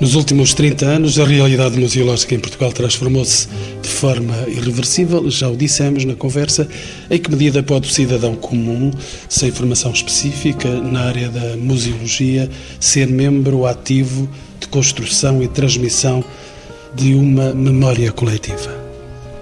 nos 0.00 0.14
últimos 0.14 0.54
30 0.54 0.86
anos 0.86 1.18
a 1.18 1.24
realidade 1.24 1.78
museológica 1.78 2.34
em 2.34 2.38
Portugal 2.38 2.72
transformou-se 2.72 3.48
de 3.82 3.88
forma 3.88 4.34
irreversível, 4.46 5.28
já 5.30 5.48
o 5.48 5.56
dissemos 5.56 6.04
na 6.04 6.14
conversa, 6.14 6.68
em 7.10 7.18
que 7.18 7.30
medida 7.30 7.62
pode 7.62 7.88
o 7.88 7.92
cidadão 7.92 8.34
comum, 8.34 8.90
sem 9.28 9.50
formação 9.50 9.90
específica 9.90 10.68
na 10.68 11.00
área 11.00 11.28
da 11.28 11.56
museologia, 11.56 12.50
ser 12.78 13.08
membro 13.08 13.66
ativo 13.66 14.28
de 14.60 14.68
construção 14.68 15.42
e 15.42 15.48
transmissão 15.48 16.22
de 16.94 17.14
uma 17.14 17.54
memória 17.54 18.12
coletiva? 18.12 18.85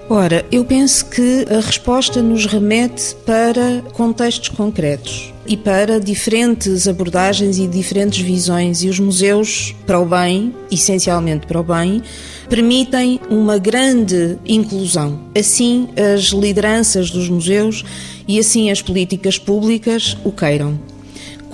Ora, 0.08 0.44
eu 0.52 0.66
penso 0.66 1.06
que 1.06 1.46
a 1.48 1.60
resposta 1.60 2.20
nos 2.20 2.44
remete 2.44 3.14
para 3.24 3.82
contextos 3.94 4.50
concretos 4.50 5.32
e 5.46 5.56
para 5.56 5.98
diferentes 5.98 6.86
abordagens 6.86 7.58
e 7.58 7.66
diferentes 7.66 8.20
visões. 8.20 8.82
E 8.82 8.88
os 8.90 9.00
museus, 9.00 9.74
para 9.86 9.98
o 9.98 10.04
bem, 10.04 10.54
essencialmente 10.70 11.46
para 11.46 11.58
o 11.58 11.64
bem, 11.64 12.02
permitem 12.50 13.18
uma 13.30 13.56
grande 13.56 14.38
inclusão. 14.46 15.20
Assim, 15.36 15.88
as 15.96 16.24
lideranças 16.24 17.10
dos 17.10 17.30
museus 17.30 17.82
e 18.28 18.38
assim 18.38 18.70
as 18.70 18.82
políticas 18.82 19.38
públicas 19.38 20.18
o 20.22 20.30
queiram. 20.30 20.78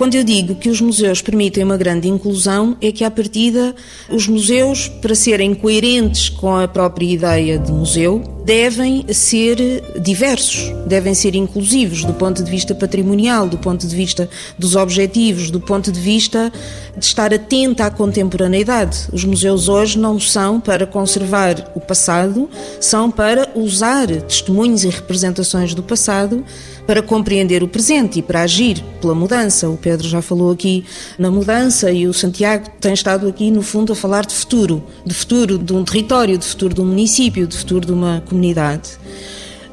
Quando 0.01 0.15
eu 0.15 0.23
digo 0.23 0.55
que 0.55 0.67
os 0.67 0.81
museus 0.81 1.21
permitem 1.21 1.63
uma 1.63 1.77
grande 1.77 2.07
inclusão, 2.07 2.75
é 2.81 2.91
que, 2.91 3.03
à 3.03 3.11
partida, 3.11 3.75
os 4.09 4.27
museus, 4.27 4.87
para 4.87 5.13
serem 5.13 5.53
coerentes 5.53 6.27
com 6.27 6.55
a 6.55 6.67
própria 6.67 7.05
ideia 7.05 7.59
de 7.59 7.71
museu, 7.71 8.23
devem 8.43 9.05
ser 9.13 9.57
diversos, 9.99 10.71
devem 10.87 11.13
ser 11.13 11.35
inclusivos 11.35 12.03
do 12.03 12.13
ponto 12.13 12.43
de 12.43 12.49
vista 12.49 12.73
patrimonial, 12.73 13.47
do 13.47 13.57
ponto 13.57 13.85
de 13.85 13.95
vista 13.95 14.29
dos 14.57 14.75
objetivos, 14.75 15.51
do 15.51 15.59
ponto 15.59 15.91
de 15.91 15.99
vista 15.99 16.51
de 16.97 17.05
estar 17.05 17.33
atenta 17.33 17.85
à 17.85 17.91
contemporaneidade. 17.91 19.07
Os 19.13 19.23
museus 19.23 19.69
hoje 19.69 19.97
não 19.97 20.19
são 20.19 20.59
para 20.59 20.85
conservar 20.85 21.71
o 21.75 21.79
passado, 21.79 22.49
são 22.79 23.09
para 23.09 23.49
usar 23.55 24.07
testemunhos 24.07 24.83
e 24.83 24.89
representações 24.89 25.73
do 25.73 25.83
passado 25.83 26.43
para 26.85 27.01
compreender 27.01 27.63
o 27.63 27.67
presente 27.67 28.19
e 28.19 28.21
para 28.21 28.41
agir 28.41 28.83
pela 28.99 29.15
mudança. 29.15 29.69
O 29.69 29.77
Pedro 29.77 30.07
já 30.07 30.21
falou 30.21 30.51
aqui 30.51 30.83
na 31.17 31.31
mudança 31.31 31.91
e 31.91 32.07
o 32.07 32.13
Santiago 32.13 32.69
tem 32.79 32.93
estado 32.93 33.27
aqui, 33.27 33.51
no 33.51 33.61
fundo, 33.61 33.93
a 33.93 33.95
falar 33.95 34.25
de 34.25 34.33
futuro, 34.33 34.83
de 35.05 35.13
futuro 35.13 35.57
de 35.57 35.73
um 35.73 35.83
território, 35.83 36.37
de 36.37 36.45
futuro 36.45 36.73
de 36.73 36.81
um 36.81 36.85
município, 36.85 37.47
de 37.47 37.57
futuro 37.57 37.85
de 37.85 37.93
uma 37.93 38.21
comunidade. 38.31 38.97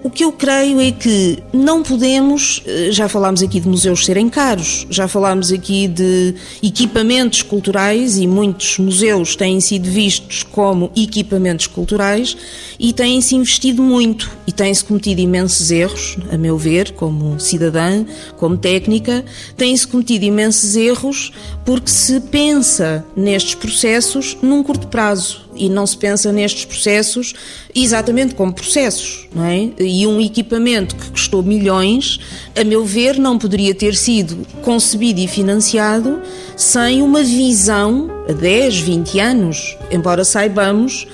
O 0.02 0.10
que 0.10 0.22
eu 0.22 0.30
creio 0.30 0.80
é 0.80 0.92
que 0.92 1.38
não 1.52 1.82
podemos, 1.82 2.62
eh, 2.64 2.90
já 2.92 3.08
falámos 3.08 3.42
aqui 3.42 3.58
de 3.58 3.68
museus 3.68 4.06
serem 4.06 4.28
caros, 4.28 4.86
já 4.88 5.08
falámos 5.08 5.50
aqui 5.50 5.88
de 5.88 6.36
equipamentos 6.62 7.42
culturais 7.42 8.16
e 8.16 8.24
muitos 8.24 8.78
museus 8.78 9.34
têm 9.34 9.60
sido 9.60 9.90
vistos 9.90 10.44
como 10.44 10.92
equipamentos 10.96 11.66
culturais 11.66 12.36
e 12.78 12.92
têm-se 12.92 13.34
investido 13.34 13.82
muito 13.82 14.30
e 14.46 14.52
têm-se 14.52 14.84
cometido 14.84 15.20
imensos 15.20 15.68
erros, 15.70 16.16
a 16.30 16.38
meu 16.38 16.56
ver, 16.56 16.92
como 16.92 17.38
cidadã, 17.40 18.04
como 18.36 18.56
técnica, 18.56 19.24
têm-se 19.56 19.86
cometido 19.86 20.24
imensos 20.24 20.76
erros 20.76 21.32
porque 21.64 21.90
se 21.90 22.20
pensa 22.20 23.04
nestes 23.16 23.56
processos 23.56 24.36
num 24.40 24.62
curto 24.62 24.86
prazo 24.86 25.47
e 25.58 25.68
não 25.68 25.86
se 25.86 25.96
pensa 25.96 26.32
nestes 26.32 26.64
processos 26.64 27.34
exatamente 27.74 28.34
como 28.34 28.52
processos, 28.52 29.26
não 29.34 29.44
é? 29.44 29.70
E 29.78 30.06
um 30.06 30.20
equipamento 30.20 30.96
que 30.96 31.10
custou 31.10 31.42
milhões, 31.42 32.18
a 32.58 32.64
meu 32.64 32.84
ver, 32.84 33.18
não 33.18 33.38
poderia 33.38 33.74
ter 33.74 33.94
sido 33.94 34.46
concebido 34.62 35.20
e 35.20 35.28
financiado 35.28 36.20
sem 36.56 37.02
uma 37.02 37.22
visão 37.22 38.08
a 38.28 38.32
10, 38.32 38.78
20 38.80 39.20
anos, 39.20 39.76
embora 39.90 40.24
saibamos 40.24 41.06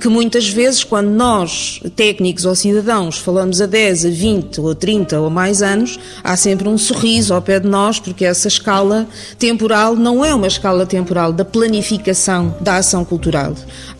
que 0.00 0.08
muitas 0.08 0.48
vezes, 0.48 0.82
quando 0.82 1.10
nós, 1.10 1.80
técnicos 1.94 2.46
ou 2.46 2.54
cidadãos, 2.54 3.18
falamos 3.18 3.60
a 3.60 3.66
10, 3.66 4.06
a 4.06 4.08
20 4.08 4.60
ou 4.60 4.74
30 4.74 5.20
ou 5.20 5.28
mais 5.28 5.62
anos, 5.62 5.98
há 6.24 6.36
sempre 6.36 6.68
um 6.68 6.78
sorriso 6.78 7.34
ao 7.34 7.42
pé 7.42 7.60
de 7.60 7.68
nós, 7.68 8.00
porque 8.00 8.24
essa 8.24 8.48
escala 8.48 9.06
temporal 9.38 9.94
não 9.94 10.24
é 10.24 10.34
uma 10.34 10.46
escala 10.46 10.86
temporal 10.86 11.32
da 11.32 11.44
planificação 11.44 12.56
da 12.60 12.76
ação 12.76 13.04
cultural. 13.04 13.54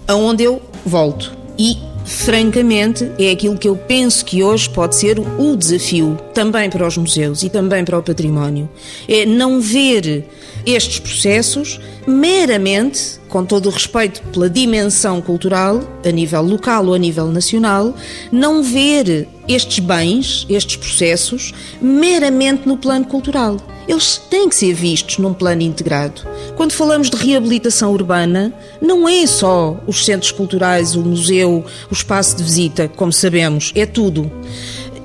Aonde 0.08 0.42
eu 0.42 0.62
volto. 0.84 1.32
E 1.58 1.89
francamente, 2.10 3.10
é 3.18 3.30
aquilo 3.30 3.56
que 3.56 3.68
eu 3.68 3.76
penso 3.76 4.24
que 4.24 4.42
hoje 4.42 4.68
pode 4.68 4.96
ser 4.96 5.18
o 5.18 5.56
desafio 5.56 6.18
também 6.34 6.68
para 6.68 6.86
os 6.86 6.96
museus 6.96 7.44
e 7.44 7.48
também 7.48 7.84
para 7.84 7.96
o 7.96 8.02
património. 8.02 8.68
É 9.08 9.24
não 9.24 9.60
ver 9.60 10.26
estes 10.66 10.98
processos 10.98 11.80
meramente 12.06 13.20
com 13.28 13.44
todo 13.44 13.66
o 13.66 13.70
respeito 13.70 14.20
pela 14.32 14.50
dimensão 14.50 15.22
cultural, 15.22 15.80
a 16.04 16.10
nível 16.10 16.42
local 16.42 16.86
ou 16.86 16.94
a 16.94 16.98
nível 16.98 17.28
nacional, 17.28 17.94
não 18.32 18.60
ver 18.62 19.28
estes 19.46 19.78
bens, 19.78 20.44
estes 20.50 20.76
processos, 20.76 21.54
meramente 21.80 22.66
no 22.66 22.76
plano 22.76 23.04
cultural. 23.06 23.56
Eles 23.90 24.18
têm 24.30 24.48
que 24.48 24.54
ser 24.54 24.72
vistos 24.72 25.18
num 25.18 25.34
plano 25.34 25.62
integrado. 25.62 26.22
Quando 26.56 26.70
falamos 26.70 27.10
de 27.10 27.16
reabilitação 27.16 27.92
urbana, 27.92 28.54
não 28.80 29.08
é 29.08 29.26
só 29.26 29.80
os 29.84 30.04
centros 30.04 30.30
culturais, 30.30 30.94
o 30.94 31.00
museu, 31.02 31.64
o 31.90 31.92
espaço 31.92 32.36
de 32.36 32.44
visita, 32.44 32.86
como 32.86 33.12
sabemos, 33.12 33.72
é 33.74 33.84
tudo. 33.84 34.30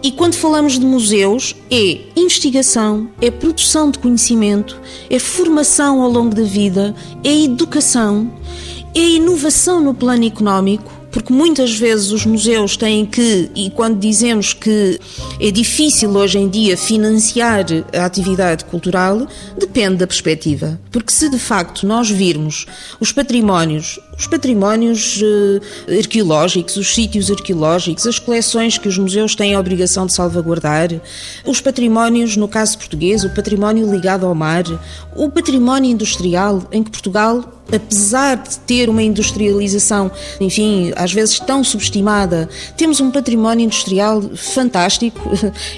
E 0.03 0.11
quando 0.11 0.35
falamos 0.35 0.73
de 0.77 0.85
museus, 0.85 1.55
é 1.71 1.97
investigação, 2.15 3.09
é 3.19 3.31
produção 3.31 3.89
de 3.89 3.97
conhecimento, 3.97 4.79
é 5.09 5.17
formação 5.17 6.03
ao 6.03 6.11
longo 6.11 6.35
da 6.35 6.43
vida, 6.43 6.93
é 7.23 7.41
educação, 7.41 8.31
é 8.93 8.99
inovação 8.99 9.81
no 9.81 9.95
plano 9.95 10.25
económico, 10.25 10.91
porque 11.15 11.31
muitas 11.31 11.73
vezes 11.79 12.11
os 12.11 12.25
museus 12.25 12.75
têm 12.75 13.05
que, 13.05 13.49
e 13.55 13.69
quando 13.69 13.97
dizemos 13.97 14.51
que 14.51 14.99
é 15.39 15.49
difícil 15.49 16.09
hoje 16.09 16.37
em 16.37 16.49
dia 16.49 16.75
financiar 16.75 17.63
a 17.97 18.03
atividade 18.03 18.65
cultural, 18.65 19.25
depende 19.57 19.95
da 19.95 20.07
perspectiva. 20.07 20.77
Porque 20.91 21.13
se 21.13 21.29
de 21.29 21.39
facto 21.39 21.87
nós 21.87 22.09
virmos 22.09 22.65
os 22.99 23.13
patrimónios, 23.13 23.97
os 24.17 24.27
patrimónios 24.27 25.21
eh, 25.23 25.99
arqueológicos, 25.99 26.75
os 26.75 26.93
sítios 26.93 27.31
arqueológicos, 27.31 28.05
as 28.05 28.19
coleções 28.19 28.77
que 28.77 28.89
os 28.89 28.97
museus 28.97 29.35
têm 29.35 29.55
a 29.55 29.59
obrigação 29.61 30.05
de 30.05 30.11
salvaguardar, 30.11 30.89
os 31.45 31.61
patrimónios, 31.61 32.35
no 32.35 32.49
caso 32.49 32.77
português, 32.77 33.23
o 33.23 33.29
património 33.29 33.89
ligado 33.89 34.25
ao 34.25 34.35
mar, 34.35 34.65
o 35.15 35.29
património 35.29 35.91
industrial, 35.91 36.67
em 36.73 36.83
que 36.83 36.91
Portugal 36.91 37.54
apesar 37.71 38.35
de 38.37 38.59
ter 38.59 38.89
uma 38.89 39.01
industrialização, 39.01 40.11
enfim, 40.39 40.91
às 40.95 41.11
vezes 41.11 41.39
tão 41.39 41.63
subestimada, 41.63 42.47
temos 42.77 42.99
um 42.99 43.11
património 43.11 43.65
industrial 43.65 44.21
fantástico. 44.35 45.19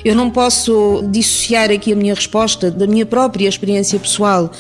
Eu 0.04 0.16
não 0.16 0.30
posso 0.30 1.04
dissociar 1.10 1.72
aqui 1.72 1.94
a 1.94 1.96
minha 1.96 2.14
resposta 2.14 2.70
da 2.70 2.86
minha 2.88 3.06
própria 3.06 3.48
experiência 3.48 4.00
pessoal 4.00 4.52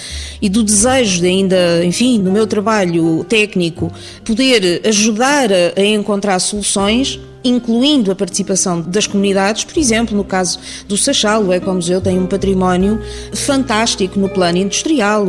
e 0.41 0.49
do 0.49 0.63
desejo 0.63 1.21
de 1.21 1.27
ainda, 1.27 1.83
enfim, 1.85 2.19
no 2.19 2.31
meu 2.31 2.47
trabalho 2.47 3.23
técnico, 3.25 3.91
poder 4.23 4.81
ajudar 4.85 5.49
a, 5.51 5.81
encontrar 5.81 6.39
soluções 6.39 7.19
incluindo 7.47 8.11
a 8.11 8.15
participação 8.15 8.81
das 8.81 9.07
comunidades, 9.07 9.63
por 9.63 9.77
exemplo, 9.77 10.15
no 10.15 10.23
caso 10.23 10.59
do 10.87 10.97
Sachal, 10.97 11.43
o 11.43 11.53
Ecomuseu 11.53 12.01
tem 12.01 12.17
um 12.17 12.25
património 12.25 12.99
fantástico 13.33 14.19
no 14.19 14.29
plano 14.29 14.57
industrial, 14.57 15.25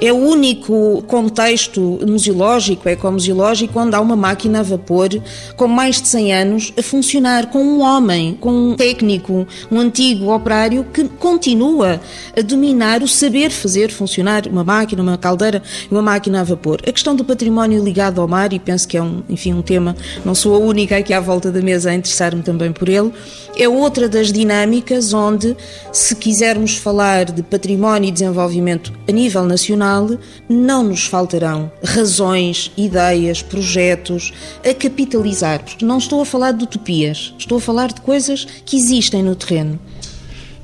é 0.00 0.12
o 0.12 0.16
único 0.16 1.02
contexto 1.06 2.00
museológico, 2.06 2.88
ecomuseológico, 2.88 3.78
onde 3.78 3.94
há 3.94 4.00
uma 4.00 4.16
máquina 4.16 4.60
a 4.60 4.62
vapor 4.62 5.08
com 5.56 5.68
mais 5.68 6.00
de 6.00 6.08
100 6.08 6.34
anos 6.34 6.72
a 6.76 6.82
funcionar 6.82 7.50
com 7.50 7.62
um 7.62 7.80
homem, 7.80 8.36
com 8.40 8.50
um 8.50 8.74
técnico, 8.74 9.46
um 9.70 9.78
antigo 9.78 10.32
operário 10.32 10.84
que 10.92 11.04
continua 11.04 12.00
a 12.36 12.40
dominar 12.42 13.02
o 13.02 13.08
saber 13.08 13.50
fazer 13.50 13.90
funcionar 13.90 14.46
uma 14.46 14.64
máquina, 14.64 15.02
uma 15.02 15.18
caldeira, 15.18 15.62
uma 15.90 16.02
máquina 16.02 16.40
a 16.40 16.44
vapor. 16.44 16.80
A 16.86 16.92
questão 16.92 17.14
do 17.14 17.24
património 17.24 17.82
ligado 17.82 18.20
ao 18.20 18.28
mar, 18.28 18.52
e 18.52 18.58
penso 18.58 18.86
que 18.86 18.96
é 18.96 19.02
um, 19.02 19.22
enfim, 19.28 19.52
um 19.52 19.62
tema, 19.62 19.96
não 20.24 20.34
sou 20.34 20.54
a 20.54 20.58
única 20.58 20.96
aqui 20.96 21.12
à 21.12 21.20
volta 21.20 21.47
volta 21.48 21.52
da 21.52 21.62
mesa 21.62 21.90
a 21.90 21.94
interessar-me 21.94 22.42
também 22.42 22.72
por 22.72 22.88
ele, 22.88 23.12
é 23.56 23.68
outra 23.68 24.08
das 24.08 24.32
dinâmicas 24.32 25.12
onde, 25.12 25.56
se 25.92 26.14
quisermos 26.14 26.76
falar 26.76 27.26
de 27.26 27.42
património 27.42 28.08
e 28.08 28.12
desenvolvimento 28.12 28.92
a 29.08 29.12
nível 29.12 29.44
nacional, 29.44 30.08
não 30.48 30.84
nos 30.84 31.06
faltarão 31.06 31.70
razões, 31.82 32.70
ideias, 32.76 33.42
projetos 33.42 34.32
a 34.68 34.74
capitalizar, 34.74 35.64
porque 35.64 35.84
não 35.84 35.98
estou 35.98 36.20
a 36.20 36.26
falar 36.26 36.52
de 36.52 36.64
utopias, 36.64 37.34
estou 37.38 37.58
a 37.58 37.60
falar 37.60 37.92
de 37.92 38.00
coisas 38.00 38.46
que 38.64 38.76
existem 38.76 39.22
no 39.22 39.34
terreno. 39.34 39.78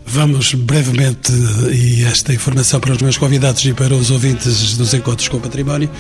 Vamos 0.07 0.53
brevemente, 0.53 1.33
e 1.73 2.05
esta 2.05 2.35
informação 2.35 2.79
para 2.79 2.93
os 2.93 3.01
meus 3.01 3.17
convidados 3.17 3.65
e 3.65 3.73
para 3.73 3.95
os 3.95 4.11
ouvintes 4.11 4.77
dos 4.77 4.93
Encontros 4.93 5.29
com 5.29 5.39
o 5.39 5.41
Património, 5.41 5.91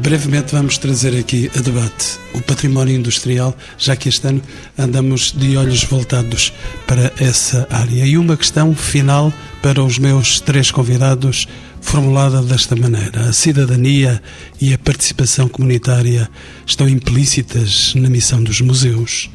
brevemente 0.00 0.52
vamos 0.52 0.78
trazer 0.78 1.18
aqui 1.18 1.50
a 1.56 1.60
debate 1.60 2.18
o 2.34 2.40
património 2.42 2.94
industrial, 2.94 3.56
já 3.78 3.96
que 3.96 4.08
este 4.08 4.26
ano 4.26 4.42
andamos 4.78 5.32
de 5.32 5.56
olhos 5.56 5.84
voltados 5.84 6.52
para 6.86 7.12
essa 7.18 7.66
área. 7.70 8.04
E 8.04 8.18
uma 8.18 8.36
questão 8.36 8.74
final 8.74 9.32
para 9.62 9.82
os 9.82 9.98
meus 9.98 10.40
três 10.40 10.70
convidados, 10.70 11.48
formulada 11.80 12.42
desta 12.42 12.76
maneira: 12.76 13.28
a 13.28 13.32
cidadania 13.32 14.22
e 14.60 14.74
a 14.74 14.78
participação 14.78 15.48
comunitária 15.48 16.28
estão 16.66 16.88
implícitas 16.88 17.94
na 17.94 18.10
missão 18.10 18.42
dos 18.42 18.60
museus. 18.60 19.30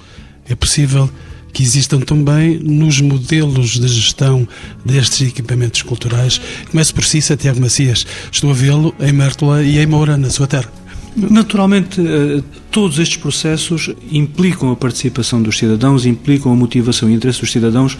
É 0.47 0.55
possível 0.55 1.09
que 1.53 1.63
existam 1.63 1.99
também 1.99 2.59
nos 2.59 3.01
modelos 3.01 3.79
de 3.79 3.87
gestão 3.87 4.47
destes 4.85 5.27
equipamentos 5.27 5.81
culturais. 5.81 6.39
Começo 6.69 6.93
por 6.93 7.03
si, 7.03 7.21
Santiago 7.21 7.59
Macias. 7.59 8.05
Estou 8.31 8.51
a 8.51 8.53
vê-lo 8.53 8.93
em 8.99 9.11
Mértola 9.11 9.63
e 9.63 9.77
em 9.79 9.85
Moura, 9.85 10.17
na 10.17 10.29
sua 10.29 10.47
terra. 10.47 10.71
Naturalmente, 11.15 11.99
eh, 11.99 12.41
todos 12.71 12.99
estes 12.99 13.17
processos 13.17 13.89
implicam 14.11 14.71
a 14.71 14.75
participação 14.75 15.41
dos 15.41 15.57
cidadãos, 15.57 16.05
implicam 16.05 16.51
a 16.51 16.55
motivação 16.55 17.09
e 17.09 17.13
interesse 17.13 17.41
dos 17.41 17.51
cidadãos, 17.51 17.97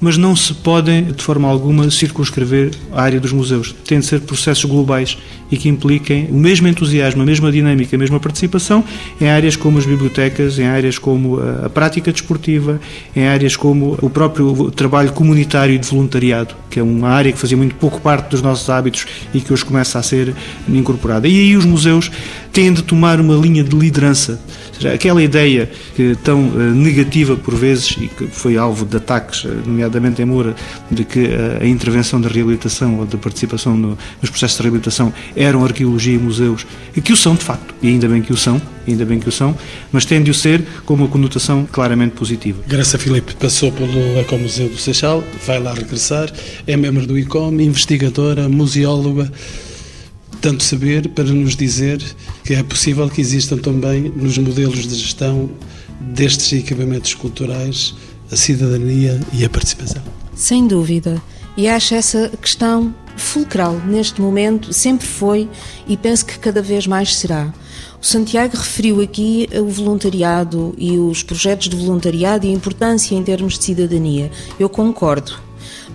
mas 0.00 0.16
não 0.16 0.34
se 0.34 0.52
podem, 0.54 1.04
de 1.04 1.22
forma 1.22 1.48
alguma, 1.48 1.88
circunscrever 1.90 2.72
a 2.92 3.02
área 3.02 3.20
dos 3.20 3.32
museus. 3.32 3.72
Têm 3.86 4.00
de 4.00 4.06
ser 4.06 4.20
processos 4.20 4.64
globais 4.64 5.16
e 5.50 5.56
que 5.56 5.68
impliquem 5.68 6.26
o 6.28 6.34
mesmo 6.34 6.66
entusiasmo, 6.66 7.22
a 7.22 7.24
mesma 7.24 7.52
dinâmica, 7.52 7.94
a 7.94 7.98
mesma 7.98 8.18
participação 8.18 8.82
em 9.20 9.28
áreas 9.28 9.54
como 9.54 9.78
as 9.78 9.86
bibliotecas, 9.86 10.58
em 10.58 10.66
áreas 10.66 10.98
como 10.98 11.38
a 11.38 11.68
prática 11.68 12.10
desportiva, 12.10 12.80
em 13.14 13.26
áreas 13.26 13.54
como 13.54 13.96
o 14.02 14.10
próprio 14.10 14.70
trabalho 14.72 15.12
comunitário 15.12 15.74
e 15.74 15.78
de 15.78 15.86
voluntariado, 15.86 16.54
que 16.68 16.80
é 16.80 16.82
uma 16.82 17.08
área 17.08 17.30
que 17.30 17.38
fazia 17.38 17.56
muito 17.56 17.76
pouco 17.76 18.00
parte 18.00 18.30
dos 18.30 18.42
nossos 18.42 18.68
hábitos 18.68 19.06
e 19.32 19.40
que 19.40 19.52
hoje 19.52 19.64
começa 19.64 19.98
a 19.98 20.02
ser 20.02 20.34
incorporada. 20.68 21.28
E 21.28 21.40
aí 21.40 21.56
os 21.56 21.64
museus 21.64 22.10
têm 22.52 22.72
de 22.72 22.82
tomar 22.82 23.20
uma 23.20 23.34
linha 23.34 23.62
de 23.62 23.76
liderança 23.76 24.11
Aquela 24.92 25.22
ideia 25.22 25.70
que 25.94 26.16
tão 26.22 26.48
uh, 26.48 26.58
negativa 26.74 27.36
por 27.36 27.54
vezes 27.54 27.96
e 28.00 28.08
que 28.08 28.26
foi 28.26 28.56
alvo 28.56 28.84
de 28.84 28.96
ataques, 28.96 29.44
nomeadamente 29.66 30.22
em 30.22 30.24
Moura, 30.24 30.54
de 30.90 31.04
que 31.04 31.20
uh, 31.20 31.62
a 31.62 31.66
intervenção 31.66 32.20
da 32.20 32.28
reabilitação 32.28 32.98
ou 32.98 33.06
da 33.06 33.18
participação 33.18 33.76
no, 33.76 33.98
nos 34.20 34.30
processos 34.30 34.56
de 34.56 34.62
reabilitação 34.62 35.12
eram 35.36 35.64
arqueologia 35.64 36.14
e 36.14 36.18
museus, 36.18 36.66
e 36.96 37.00
que 37.00 37.12
o 37.12 37.16
são 37.16 37.34
de 37.34 37.44
facto, 37.44 37.74
e 37.82 37.88
ainda 37.88 38.08
bem 38.08 38.22
que 38.22 38.32
o 38.32 38.36
são, 38.36 38.60
ainda 38.86 39.04
bem 39.04 39.20
que 39.20 39.28
o 39.28 39.32
são, 39.32 39.56
mas 39.90 40.04
tende 40.04 40.30
o 40.30 40.34
ser 40.34 40.64
com 40.84 40.94
uma 40.94 41.08
conotação 41.08 41.66
claramente 41.70 42.12
positiva. 42.12 42.62
Graça 42.66 42.98
Filipe 42.98 43.34
passou 43.34 43.70
pelo 43.72 44.18
Ecomuseu 44.18 44.68
do 44.68 44.76
Seixal, 44.76 45.22
vai 45.46 45.60
lá 45.60 45.72
regressar, 45.72 46.32
é 46.66 46.76
membro 46.76 47.06
do 47.06 47.18
ICOM, 47.18 47.60
investigadora, 47.60 48.48
museóloga, 48.48 49.30
tanto 50.42 50.64
saber 50.64 51.08
para 51.10 51.24
nos 51.24 51.54
dizer 51.54 52.02
que 52.44 52.52
é 52.52 52.62
possível 52.64 53.08
que 53.08 53.20
existam 53.20 53.56
também 53.56 54.12
nos 54.14 54.36
modelos 54.36 54.86
de 54.86 54.94
gestão 54.96 55.48
destes 56.00 56.52
equipamentos 56.52 57.14
culturais 57.14 57.94
a 58.30 58.34
cidadania 58.34 59.20
e 59.32 59.44
a 59.44 59.48
participação. 59.48 60.02
Sem 60.34 60.66
dúvida. 60.66 61.22
E 61.56 61.68
acho 61.68 61.94
essa 61.94 62.28
questão 62.40 62.92
fulcral 63.16 63.80
neste 63.86 64.20
momento, 64.20 64.72
sempre 64.72 65.06
foi 65.06 65.48
e 65.86 65.96
penso 65.96 66.26
que 66.26 66.38
cada 66.38 66.60
vez 66.60 66.86
mais 66.88 67.14
será. 67.14 67.52
O 68.00 68.04
Santiago 68.04 68.56
referiu 68.56 69.00
aqui 69.00 69.48
o 69.54 69.66
voluntariado 69.66 70.74
e 70.76 70.98
os 70.98 71.22
projetos 71.22 71.68
de 71.68 71.76
voluntariado 71.76 72.46
e 72.46 72.50
a 72.50 72.52
importância 72.52 73.14
em 73.14 73.22
termos 73.22 73.58
de 73.58 73.64
cidadania. 73.64 74.28
Eu 74.58 74.68
concordo 74.68 75.34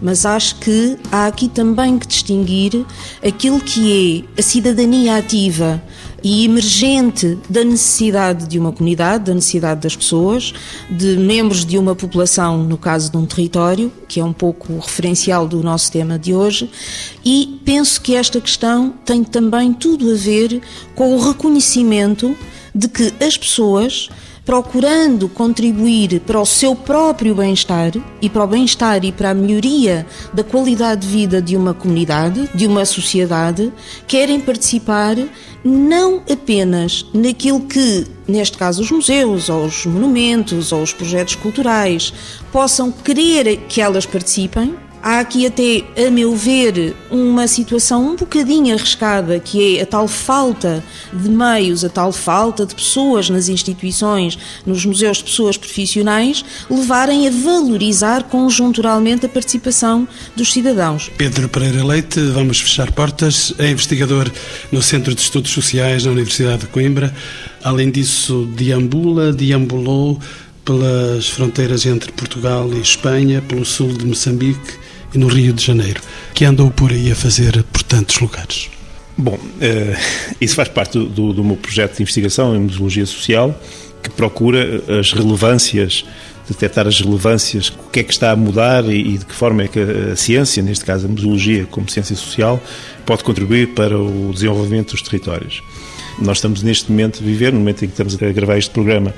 mas 0.02 0.26
acho 0.26 0.56
que 0.60 0.98
há 1.12 1.28
aqui 1.28 1.48
também 1.48 1.98
que 1.98 2.08
distinguir 2.08 2.86
aquilo 3.26 3.60
que 3.60 4.26
é 4.36 4.40
a 4.40 4.44
cidadania 4.44 5.18
ativa 5.18 5.82
e 6.24 6.46
emergente 6.46 7.38
da 7.50 7.64
necessidade 7.64 8.48
de 8.48 8.58
uma 8.58 8.72
comunidade, 8.72 9.26
da 9.26 9.34
necessidade 9.34 9.82
das 9.82 9.96
pessoas, 9.96 10.54
de 10.90 11.16
membros 11.16 11.64
de 11.64 11.78
uma 11.78 11.96
população, 11.96 12.64
no 12.64 12.78
caso 12.78 13.12
de 13.12 13.18
um 13.18 13.26
território, 13.26 13.92
que 14.08 14.20
é 14.20 14.24
um 14.24 14.34
pouco 14.34 14.74
o 14.74 14.80
referencial 14.80 15.48
do 15.48 15.62
nosso 15.62 15.92
tema 15.92 16.18
de 16.18 16.34
hoje, 16.34 16.70
e 17.24 17.60
penso 17.64 18.02
que 18.02 18.16
esta 18.16 18.42
questão 18.42 18.94
tem 19.06 19.24
também 19.24 19.74
tudo 19.74 20.12
a 20.12 20.16
ver 20.16 20.62
com 20.96 21.16
o 21.16 21.20
reconhecimento 21.20 22.36
de 22.74 22.88
que 22.88 23.14
as 23.24 23.38
pessoas 23.38 24.10
procurando 24.48 25.28
contribuir 25.28 26.22
para 26.22 26.40
o 26.40 26.46
seu 26.46 26.74
próprio 26.74 27.36
bem-estar 27.36 27.92
e 28.22 28.30
para 28.30 28.46
o 28.46 28.48
bem-estar 28.48 29.04
e 29.04 29.12
para 29.12 29.32
a 29.32 29.34
melhoria 29.34 30.08
da 30.34 30.42
qualidade 30.42 31.02
de 31.02 31.08
vida 31.10 31.42
de 31.42 31.58
uma 31.58 31.74
comunidade, 31.74 32.50
de 32.56 32.66
uma 32.66 32.86
sociedade, 32.86 33.74
querem 34.08 34.40
participar 34.40 35.18
não 35.66 36.22
apenas 36.32 37.06
naquilo 37.14 37.60
que, 37.60 38.08
neste 38.26 38.58
caso, 38.58 38.82
os 38.82 38.90
museus, 38.90 39.50
ou 39.50 39.66
os 39.66 39.86
monumentos, 39.86 40.72
ou 40.72 40.82
os 40.82 40.94
projetos 40.94 41.36
culturais 41.36 42.14
possam 42.50 42.90
querer 42.90 43.58
que 43.68 43.82
elas 43.82 44.06
participem, 44.06 44.74
Há 45.02 45.20
aqui 45.20 45.46
até, 45.46 45.84
a 46.06 46.10
meu 46.10 46.36
ver, 46.36 46.96
uma 47.10 47.48
situação 47.48 48.12
um 48.12 48.16
bocadinho 48.16 48.76
arriscada, 48.76 49.40
que 49.40 49.78
é 49.78 49.82
a 49.82 49.86
tal 49.86 50.08
falta 50.08 50.84
de 51.14 51.30
meios, 51.30 51.86
a 51.86 51.90
tal 51.90 52.12
falta 52.12 52.66
de 52.66 52.76
pessoas 52.76 53.30
nas 53.30 53.48
instituições, 53.48 54.38
nos 54.66 54.86
museus 54.86 55.18
de 55.18 55.26
pessoas 55.26 55.56
profissionais, 55.56 56.44
levarem 56.70 57.28
a 57.28 57.32
valorizar 57.32 58.24
conjunturalmente 58.24 59.26
a 59.26 59.30
participação 59.30 60.08
dos 60.36 60.52
cidadãos. 60.52 61.12
Pedro 61.18 61.48
Pereira 61.48 61.86
Leite, 61.86 62.20
vamos 62.20 62.60
fechar 62.60 62.92
portas, 62.92 63.54
é 63.60 63.70
investigador 63.70 64.30
no 64.72 64.82
Centro 64.82 65.14
de 65.14 65.22
Estudos 65.22 65.52
Sociais 65.52 66.04
da 66.04 66.12
Universidade 66.12 66.62
de 66.62 66.68
Coimbra. 66.68 67.14
Além 67.64 67.92
disso, 67.92 68.50
deambula, 68.56 69.32
deambulou 69.32 70.20
pelas 70.66 71.30
fronteiras 71.30 71.86
entre 71.86 72.12
Portugal 72.12 72.70
e 72.74 72.82
Espanha, 72.82 73.42
pelo 73.42 73.64
sul 73.64 73.94
de 73.94 74.06
Moçambique 74.06 74.87
e 75.14 75.18
no 75.18 75.28
Rio 75.28 75.54
de 75.54 75.64
Janeiro, 75.64 76.02
que 76.34 76.46
andou 76.46 76.70
por 76.72 76.92
aí 76.92 77.12
a 77.12 77.16
fazer 77.16 77.64
por 77.72 77.84
tantos 77.84 78.20
lugares? 78.20 78.70
Bom, 79.18 79.34
uh, 79.34 80.36
isso 80.40 80.56
faz 80.56 80.70
parte 80.70 80.98
do, 80.98 81.34
do, 81.34 81.44
meu 81.44 81.56
projeto 81.56 81.96
de 81.96 82.04
investigação 82.04 82.56
em 82.56 82.60
museologia 82.60 83.06
social, 83.06 83.60
que 84.04 84.12
procura 84.12 84.84
as 85.00 85.12
relevâncias, 85.12 86.06
detectar 86.48 86.88
as 86.88 87.02
relevâncias, 87.02 87.70
o 87.70 87.90
que 87.90 88.02
é 88.02 88.04
que 88.04 88.14
está 88.14 88.32
a 88.32 88.36
mudar 88.36 88.86
e, 88.86 89.18
de 89.18 89.26
que 89.26 89.34
forma 89.34 89.64
é 89.64 89.68
que 89.68 89.80
a, 89.80 90.16
ciência, 90.16 90.62
neste 90.62 90.86
caso 90.86 91.08
a 91.08 91.10
museologia 91.10 91.66
como 91.66 91.90
ciência 91.90 92.16
social, 92.16 92.62
pode 93.06 93.24
contribuir 93.24 93.70
para 93.70 93.98
o 93.98 94.32
desenvolvimento 94.32 94.92
dos 94.92 95.02
territórios. 95.02 95.64
Nós 96.20 96.38
estamos 96.38 96.64
neste 96.64 96.92
momento 96.92 97.20
a 97.22 97.26
viver, 97.26 97.54
no 97.54 97.60
momento 97.60 97.86
em 97.86 97.88
que 97.88 97.94
estamos 97.94 98.16
a 98.16 98.32
gravar 98.32 98.58
este 98.58 98.72
programa, 98.72 99.14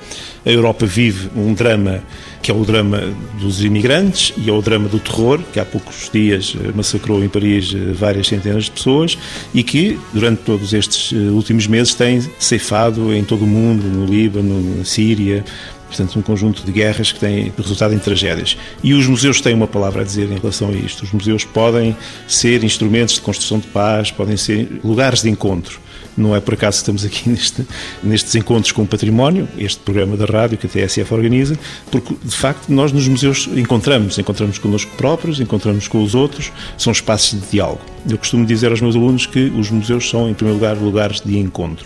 a 0.45 0.49
Europa 0.49 0.85
vive 0.85 1.29
um 1.35 1.53
drama 1.53 2.03
que 2.41 2.51
é 2.51 2.53
o 2.53 2.63
drama 2.63 3.01
dos 3.39 3.63
imigrantes 3.63 4.33
e 4.37 4.49
é 4.49 4.53
o 4.53 4.61
drama 4.61 4.87
do 4.87 4.99
terror, 4.99 5.39
que 5.53 5.59
há 5.59 5.65
poucos 5.65 6.09
dias 6.11 6.55
eh, 6.57 6.71
massacrou 6.73 7.23
em 7.23 7.27
Paris 7.27 7.73
eh, 7.75 7.93
várias 7.93 8.27
centenas 8.27 8.65
de 8.65 8.71
pessoas 8.71 9.17
e 9.53 9.61
que, 9.61 9.99
durante 10.13 10.43
todos 10.43 10.73
estes 10.73 11.11
eh, 11.11 11.29
últimos 11.31 11.67
meses, 11.67 11.93
tem 11.93 12.21
ceifado 12.39 13.13
em 13.13 13.23
todo 13.23 13.43
o 13.43 13.47
mundo, 13.47 13.83
no 13.83 14.05
Líbano, 14.05 14.77
na 14.77 14.85
Síria, 14.85 15.43
Portanto, 15.89 16.19
um 16.19 16.21
conjunto 16.21 16.63
de 16.63 16.71
guerras 16.71 17.11
que 17.11 17.19
têm 17.19 17.51
resultado 17.57 17.95
em 17.95 17.97
tragédias. 17.97 18.55
E 18.83 18.93
os 18.93 19.07
museus 19.07 19.41
têm 19.41 19.55
uma 19.55 19.67
palavra 19.67 20.03
a 20.03 20.05
dizer 20.05 20.31
em 20.31 20.37
relação 20.37 20.69
a 20.69 20.73
isto. 20.73 21.03
Os 21.03 21.11
museus 21.11 21.43
podem 21.43 21.97
ser 22.27 22.63
instrumentos 22.63 23.15
de 23.15 23.21
construção 23.21 23.57
de 23.57 23.67
paz, 23.67 24.11
podem 24.11 24.37
ser 24.37 24.79
lugares 24.83 25.23
de 25.23 25.29
encontro. 25.31 25.79
Não 26.19 26.35
é 26.35 26.39
por 26.41 26.53
acaso 26.53 26.77
que 26.77 26.81
estamos 26.81 27.05
aqui 27.05 27.27
neste, 27.29 27.65
nestes 28.03 28.35
encontros 28.35 28.71
com 28.71 28.83
o 28.83 28.87
património, 28.87 29.47
este 29.57 29.79
programa 29.79 30.17
da 30.17 30.25
rádio 30.25 30.57
que 30.57 30.67
a 30.67 30.69
TSF 30.69 31.13
organiza, 31.13 31.57
porque 31.89 32.15
de 32.23 32.35
facto 32.35 32.69
nós 32.69 32.91
nos 32.91 33.07
museus 33.07 33.47
encontramos, 33.55 34.17
encontramos 34.19 34.57
connosco 34.57 34.91
próprios, 34.97 35.39
encontramos 35.39 35.87
com 35.87 36.03
os 36.03 36.15
outros, 36.15 36.51
são 36.77 36.91
espaços 36.91 37.39
de 37.39 37.47
diálogo. 37.47 37.81
Eu 38.09 38.17
costumo 38.17 38.45
dizer 38.45 38.69
aos 38.69 38.81
meus 38.81 38.95
alunos 38.95 39.25
que 39.25 39.51
os 39.57 39.69
museus 39.69 40.09
são, 40.09 40.29
em 40.29 40.33
primeiro 40.33 40.59
lugar, 40.59 40.77
lugares 40.77 41.21
de 41.21 41.37
encontro. 41.37 41.85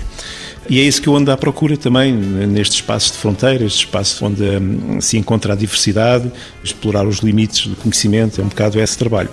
E 0.69 0.79
é 0.79 0.83
isso 0.83 1.01
que 1.01 1.09
eu 1.09 1.15
ando 1.15 1.29
à 1.31 1.35
procura 1.35 1.75
também, 1.75 2.13
neste 2.13 2.75
espaço 2.75 3.11
de 3.11 3.17
fronteira, 3.17 3.65
este 3.65 3.79
espaço 3.79 4.25
onde 4.25 4.43
hum, 4.43 5.01
se 5.01 5.17
encontra 5.17 5.53
a 5.53 5.55
diversidade, 5.55 6.31
explorar 6.63 7.05
os 7.05 7.17
limites 7.17 7.67
do 7.67 7.75
conhecimento, 7.75 8.39
é 8.39 8.43
um 8.43 8.47
bocado 8.47 8.79
esse 8.79 8.97
trabalho. 8.97 9.29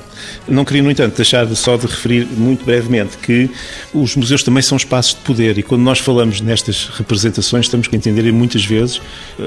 Não 0.49 0.65
queria, 0.65 0.83
no 0.83 0.91
entanto, 0.91 1.15
deixar 1.15 1.47
de 1.47 1.55
só 1.55 1.77
de 1.77 1.87
referir 1.87 2.27
muito 2.27 2.65
brevemente 2.65 3.17
que 3.19 3.49
os 3.95 4.17
museus 4.17 4.43
também 4.43 4.63
são 4.63 4.77
espaços 4.77 5.15
de 5.15 5.21
poder 5.21 5.57
e 5.57 5.63
quando 5.63 5.83
nós 5.83 5.99
falamos 5.99 6.41
nestas 6.41 6.91
representações 6.93 7.69
temos 7.69 7.87
que 7.87 7.97
entender 7.97 8.23
que 8.25 8.33
muitas 8.33 8.65
vezes 8.65 9.01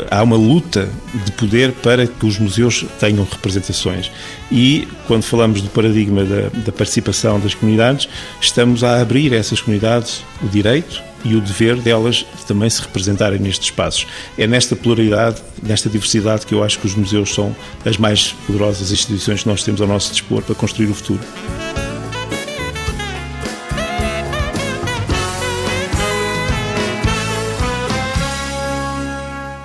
há 0.09 0.23
uma 0.23 0.36
luta 0.36 0.89
de 1.25 1.31
poder 1.34 1.71
para 1.73 2.07
que 2.07 2.25
os 2.25 2.39
museus 2.39 2.86
tenham 2.99 3.27
representações. 3.29 4.09
E 4.51 4.88
quando 5.05 5.23
falamos 5.23 5.61
do 5.61 5.69
paradigma 5.69 6.23
da, 6.23 6.49
da 6.49 6.71
participação 6.71 7.39
das 7.39 7.53
comunidades, 7.53 8.07
estamos 8.39 8.84
a 8.84 9.01
abrir 9.01 9.34
a 9.34 9.38
essas 9.38 9.61
comunidades 9.61 10.23
o 10.41 10.47
direito 10.47 11.12
e 11.24 11.36
o 11.36 11.41
dever 11.41 11.78
delas 11.78 12.26
de 12.38 12.45
também 12.45 12.69
se 12.69 12.82
representarem 12.82 13.39
nestes 13.39 13.67
espaços. 13.67 14.07
É 14.38 14.45
nesta 14.47 14.76
pluralidade, 14.76 15.41
nesta 15.61 15.89
diversidade 15.89 16.45
que 16.45 16.53
eu 16.53 16.63
acho 16.63 16.80
que 16.80 16.86
os 16.86 16.95
museus 16.95 17.34
são 17.34 17.55
as 17.86 17.97
mais 17.97 18.34
poderosas 18.45 18.91
instituições 18.91 19.43
que 19.43 19.49
nós 19.49 19.63
temos 19.63 19.82
ao 19.82 19.88
nosso 19.88 20.11
dispor 20.11 20.41
para 20.41 20.55
construir 20.55 20.89
o 20.89 20.93
futuro. 20.93 21.21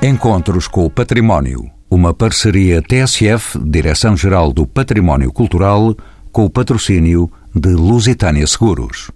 Encontros 0.00 0.68
com 0.68 0.84
o 0.84 0.90
Património. 0.90 1.68
Uma 1.90 2.14
parceria 2.14 2.80
TSF, 2.80 3.58
Direção-Geral 3.58 4.52
do 4.52 4.64
Património 4.64 5.32
Cultural, 5.32 5.96
com 6.30 6.44
o 6.44 6.50
patrocínio 6.50 7.28
de 7.52 7.70
Lusitânia 7.70 8.46
Seguros. 8.46 9.06